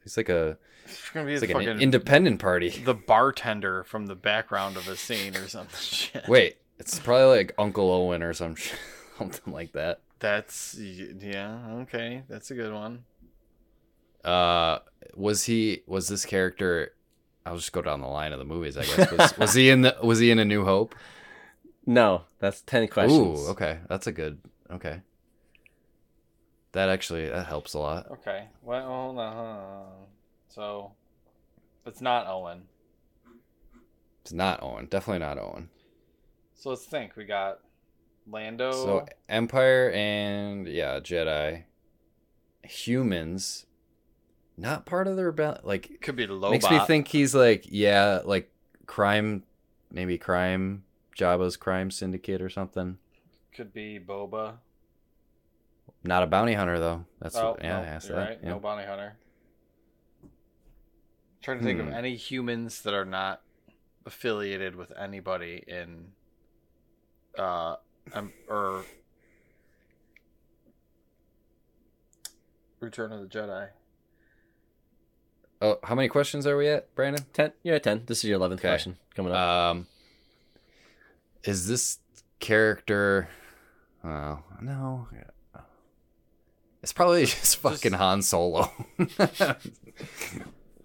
[0.04, 0.58] he's like a.
[0.86, 2.70] It's gonna be It's like an independent party.
[2.86, 5.76] the bartender from the background of a scene or something.
[5.80, 6.28] Shit.
[6.28, 8.74] Wait, it's probably like Uncle Owen or some sh-
[9.18, 10.02] something like that.
[10.20, 12.24] That's yeah okay.
[12.30, 13.04] That's a good one.
[14.24, 14.80] Uh,
[15.16, 15.84] was he?
[15.86, 16.94] Was this character?
[17.46, 18.78] I'll just go down the line of the movies.
[18.78, 19.98] I guess was, was he in the?
[20.02, 20.96] Was he in A New Hope?
[21.86, 23.42] No, that's 10 questions.
[23.42, 24.40] Ooh, okay, that's a good.
[24.72, 25.02] Okay,
[26.72, 28.10] that actually that helps a lot.
[28.12, 28.48] Okay.
[28.62, 29.36] Well, hold on.
[29.36, 29.86] hold on.
[30.50, 30.92] So,
[31.86, 32.64] it's not Owen.
[34.22, 34.88] It's not Owen.
[34.90, 35.70] Definitely not Owen.
[36.56, 37.16] So let's think.
[37.18, 37.60] We got
[38.26, 38.72] Lando.
[38.72, 41.64] So Empire and yeah, Jedi.
[42.64, 43.66] Humans,
[44.56, 45.60] not part of the rebellion.
[45.64, 48.50] Like could be makes me think he's like yeah, like
[48.86, 49.44] crime,
[49.92, 50.86] maybe crime,
[51.18, 52.98] Jabba's crime syndicate or something.
[53.56, 54.56] could be Boba.
[56.04, 57.06] Not a bounty hunter though.
[57.22, 58.30] That's oh, what, yeah, no, I asked you're that.
[58.30, 58.40] right.
[58.42, 58.50] yeah.
[58.50, 59.16] No bounty hunter.
[61.42, 61.94] trying to think of Hmm.
[61.94, 63.42] any humans that are not
[64.06, 66.08] affiliated with anybody in
[67.38, 67.76] uh
[68.14, 68.84] um, or
[72.80, 73.70] Return of the Jedi.
[75.62, 77.26] Oh, how many questions are we at, Brandon?
[77.32, 77.54] Ten.
[77.64, 78.04] You're at ten.
[78.06, 78.68] This is your eleventh Okay.
[78.70, 79.38] question coming up.
[79.40, 79.88] Um,
[81.44, 82.00] is this
[82.40, 83.28] character?
[84.04, 85.08] Oh no,
[86.84, 88.70] it's probably just fucking Han Solo.
[89.20, 89.56] uh,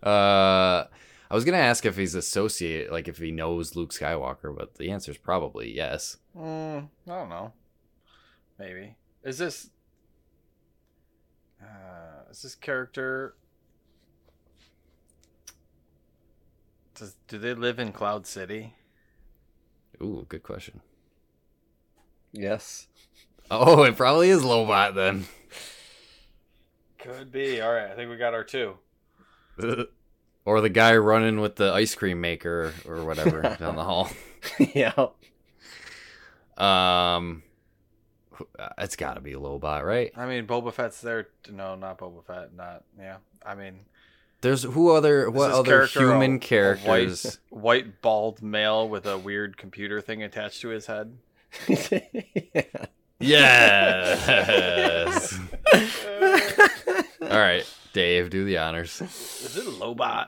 [0.03, 4.91] I was gonna ask if he's associated, like if he knows Luke Skywalker, but the
[4.91, 6.17] answer is probably yes.
[6.37, 7.53] Mm, I don't know.
[8.59, 9.71] Maybe is this
[11.63, 13.35] uh, is this character?
[16.95, 18.75] Does do they live in Cloud City?
[20.03, 20.81] Ooh, good question.
[22.33, 22.87] yes.
[23.51, 25.27] Oh, it probably is Lobot then.
[26.99, 27.61] Could be.
[27.61, 28.77] All right, I think we got our two.
[30.45, 34.11] or the guy running with the ice cream maker or whatever down the hall.
[34.75, 34.93] yeah.
[36.57, 37.43] Um,
[38.77, 40.13] it's got to be Lobot, right?
[40.17, 41.29] I mean, Boba Fett's there.
[41.51, 42.55] No, not Boba Fett.
[42.55, 43.17] Not yeah.
[43.45, 43.81] I mean,
[44.41, 47.39] There's who other what other character a- human a characters?
[47.51, 51.19] white, white bald male with a weird computer thing attached to his head.
[53.21, 54.29] Yes.
[57.21, 59.01] All right, Dave, do the honors.
[59.01, 60.27] Is it a Lobot?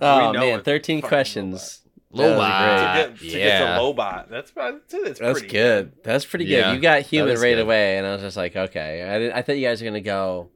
[0.00, 1.80] Oh man, thirteen questions.
[2.12, 3.04] That was Lobot.
[3.06, 3.58] To get, to yeah.
[3.58, 5.92] get to Lobot, that's about- that's, That's pretty good.
[6.02, 6.50] That's pretty good.
[6.58, 7.60] Yeah, you got human right good.
[7.60, 9.30] away, and I was just like, okay.
[9.32, 10.50] I, I thought you guys were gonna go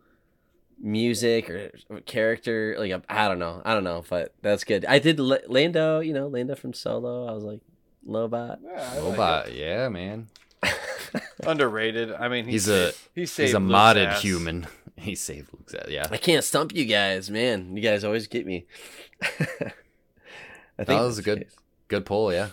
[0.80, 2.76] music or character.
[2.78, 4.84] Like I don't know, I don't know, but that's good.
[4.86, 6.00] I did L- Lando.
[6.00, 7.26] You know, Lando from Solo.
[7.28, 7.60] I was like,
[8.06, 8.58] Lobot.
[8.62, 10.28] Yeah, I like Lobot, yeah, man.
[11.46, 12.12] underrated.
[12.12, 14.22] I mean, He's he a sa- he he's a Luke's modded ass.
[14.22, 14.66] human.
[14.98, 15.88] He saved Luke's ass.
[15.90, 17.76] Yeah, I can't stump you guys, man.
[17.76, 18.64] You guys always get me.
[19.22, 19.24] I
[20.84, 21.56] think that was a good case.
[21.88, 22.32] good poll.
[22.32, 22.48] Yeah.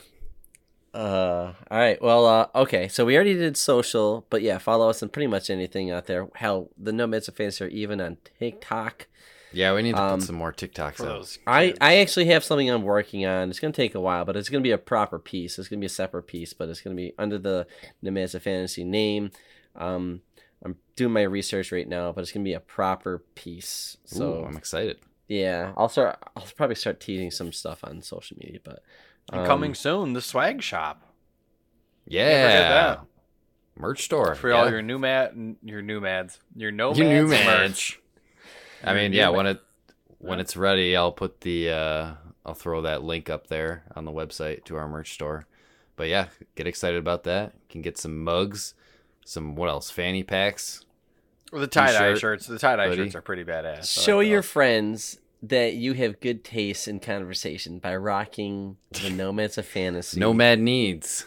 [0.93, 2.01] Uh, all right.
[2.01, 2.87] Well, uh, okay.
[2.87, 6.27] So we already did social, but yeah, follow us on pretty much anything out there.
[6.35, 9.07] Hell, the Nomads of Fantasy are even on TikTok.
[9.51, 11.09] Yeah, we need to Um, put some more TikToks for out.
[11.19, 11.39] those.
[11.45, 11.73] I.
[11.79, 13.49] I actually have something I'm working on.
[13.49, 15.57] It's gonna take a while, but it's gonna be a proper piece.
[15.59, 17.67] It's gonna be a separate piece, but it's gonna be under the
[18.01, 19.31] Nomads of Fantasy name.
[19.75, 20.21] Um,
[20.63, 23.97] I'm doing my research right now, but it's gonna be a proper piece.
[24.05, 24.97] So Ooh, I'm excited.
[25.27, 26.17] yeah, I'll start.
[26.35, 28.81] I'll probably start teasing some stuff on social media, but And
[29.31, 31.01] um, coming soon, the swag shop
[32.07, 32.47] Yeah.
[32.47, 33.01] that.
[33.75, 34.55] Merch store for yeah.
[34.55, 35.33] all your new mat,
[35.63, 37.45] your new mads, your no Your new merch.
[37.45, 37.99] merch.
[38.83, 39.61] I mean, yeah, when it
[40.19, 42.11] when it's ready, I'll put the uh
[42.45, 45.47] I'll throw that link up there on the website to our merch store.
[45.95, 47.53] But yeah, get excited about that.
[47.55, 48.73] You can get some mugs,
[49.25, 49.89] some what else?
[49.89, 50.85] Fanny packs.
[51.51, 52.47] Well, the tie dye T-shirt, shirts.
[52.47, 53.03] The tie dye hoodie.
[53.03, 53.91] shirts are pretty badass.
[54.03, 59.65] Show your friends that you have good taste in conversation by rocking the Nomads of
[59.65, 60.19] Fantasy.
[60.19, 61.25] Nomad needs.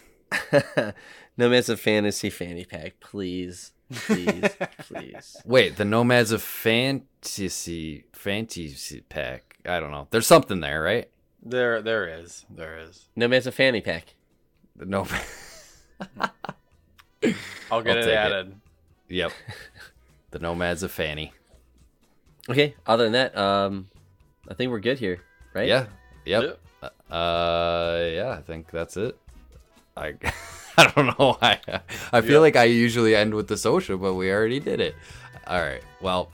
[1.36, 5.36] Nomads of Fantasy fanny pack, please, please, please.
[5.44, 9.59] Wait, the Nomads of Fantasy Fantasy pack.
[9.66, 10.09] I don't know.
[10.10, 11.10] There's something there, right?
[11.43, 13.06] There, there is, there is.
[13.14, 14.14] Nomads of fanny pack.
[14.74, 15.22] The Nomad.
[17.70, 18.14] I'll get I'll it take it.
[18.14, 18.55] added.
[19.09, 19.32] Yep.
[20.30, 21.32] the Nomads of Fanny.
[22.48, 22.74] Okay.
[22.86, 23.88] Other than that, um,
[24.48, 25.20] I think we're good here,
[25.55, 25.68] right?
[25.68, 25.86] Yeah.
[26.24, 26.60] Yep.
[27.10, 29.16] Uh, yeah, I think that's it.
[29.97, 30.14] I,
[30.78, 31.60] I don't know why.
[32.12, 32.40] I feel Yep.
[32.40, 34.94] like I usually end with the social, but we already did it.
[35.47, 35.82] All right.
[36.01, 36.31] Well,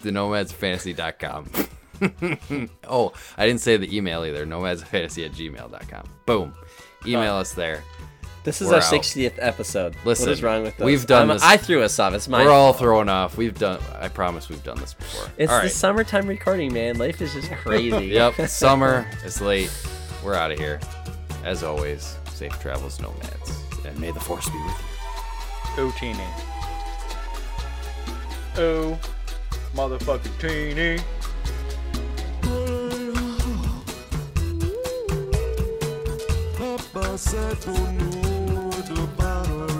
[0.00, 1.50] the nomadsfantasy.com.
[2.88, 4.46] oh, I didn't say the email either.
[4.46, 6.08] Nomadsfantasy at gmail.com.
[6.26, 6.54] Boom.
[7.06, 7.82] Email us there.
[8.46, 8.92] This is We're our out.
[8.92, 9.96] 60th episode.
[10.04, 10.84] Listen, what is wrong with us?
[10.86, 12.14] we've done I'm- this- I threw us off.
[12.14, 12.78] It's my We're all fault.
[12.78, 13.36] thrown off.
[13.36, 13.80] We've done.
[13.98, 15.28] I promise we've done this before.
[15.36, 15.72] It's all the right.
[15.72, 16.96] summertime recording, man.
[16.96, 18.06] Life is just crazy.
[18.06, 18.34] Yep.
[18.48, 19.04] Summer.
[19.24, 19.70] It's late.
[20.24, 20.78] We're out of here.
[21.44, 23.50] As always, safe travels, nomads,
[23.84, 25.74] and may the force be with you.
[25.78, 26.18] Oh, teeny.
[28.58, 28.98] Oh,
[29.74, 31.02] motherfucking teeny.
[36.58, 38.35] Papa said, "Oh no,
[38.82, 39.76] the battle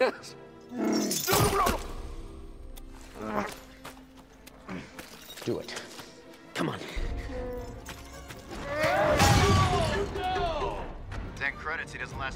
[0.00, 0.34] Yes.
[5.44, 5.83] Do it.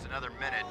[0.08, 0.64] He doesn't last another minute.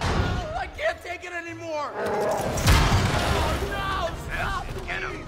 [0.00, 1.90] Oh, I can't take it anymore.
[1.96, 4.10] Oh, no!
[4.32, 4.66] Stop!
[4.86, 5.26] Get him.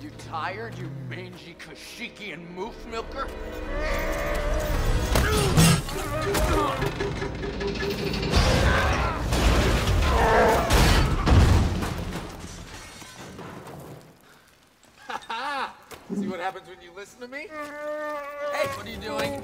[0.00, 3.28] You tired, you mangy Kashiki and moof milker?
[16.20, 17.46] See what happens when you listen to me?
[18.52, 19.40] Hey, what are you doing?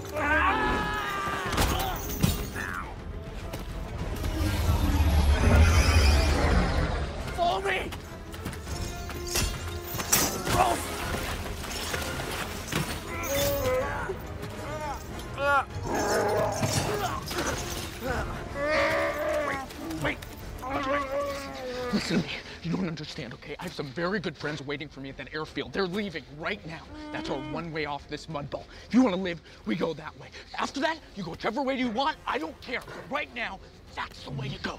[23.96, 25.72] Very good friends waiting for me at that airfield.
[25.72, 26.82] They're leaving right now.
[27.12, 28.66] That's our one way off this mud ball.
[28.86, 30.28] If you want to live, we go that way.
[30.58, 32.18] After that, you go whichever way you want.
[32.26, 32.80] I don't care.
[32.80, 33.58] But right now,
[33.94, 34.78] that's the way to go.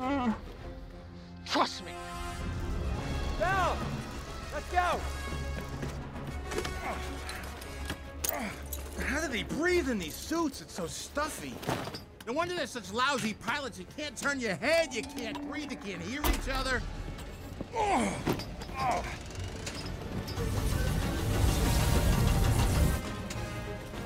[1.46, 1.92] Trust me.
[3.38, 3.76] Now!
[4.54, 4.98] Let's go!
[9.04, 10.62] How do they breathe in these suits?
[10.62, 11.52] It's so stuffy.
[12.26, 13.78] No wonder they're such lousy pilots.
[13.78, 16.80] You can't turn your head, you can't breathe, you can't hear each other.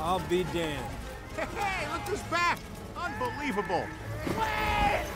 [0.01, 0.84] I'll be damned.
[1.36, 2.59] Hey, look who's back!
[2.97, 3.86] Unbelievable!
[4.38, 5.06] Wait!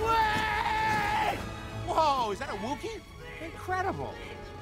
[0.00, 1.38] Wait!
[1.86, 3.00] Whoa, is that a Wookiee?
[3.44, 4.12] Incredible!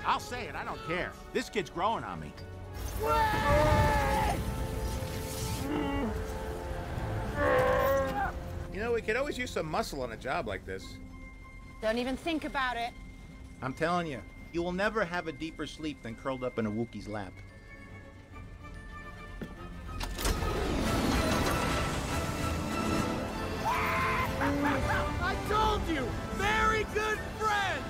[0.05, 1.13] I'll say it, I don't care.
[1.33, 2.33] This kid's growing on me.
[8.75, 10.85] You know, we could always use some muscle on a job like this.
[11.81, 12.91] Don't even think about it.
[13.63, 14.21] I'm telling you,
[14.53, 17.33] you will never have a deeper sleep than curled up in a Wookiee's lap.
[25.23, 26.07] I told you!
[26.37, 27.90] Very good friend!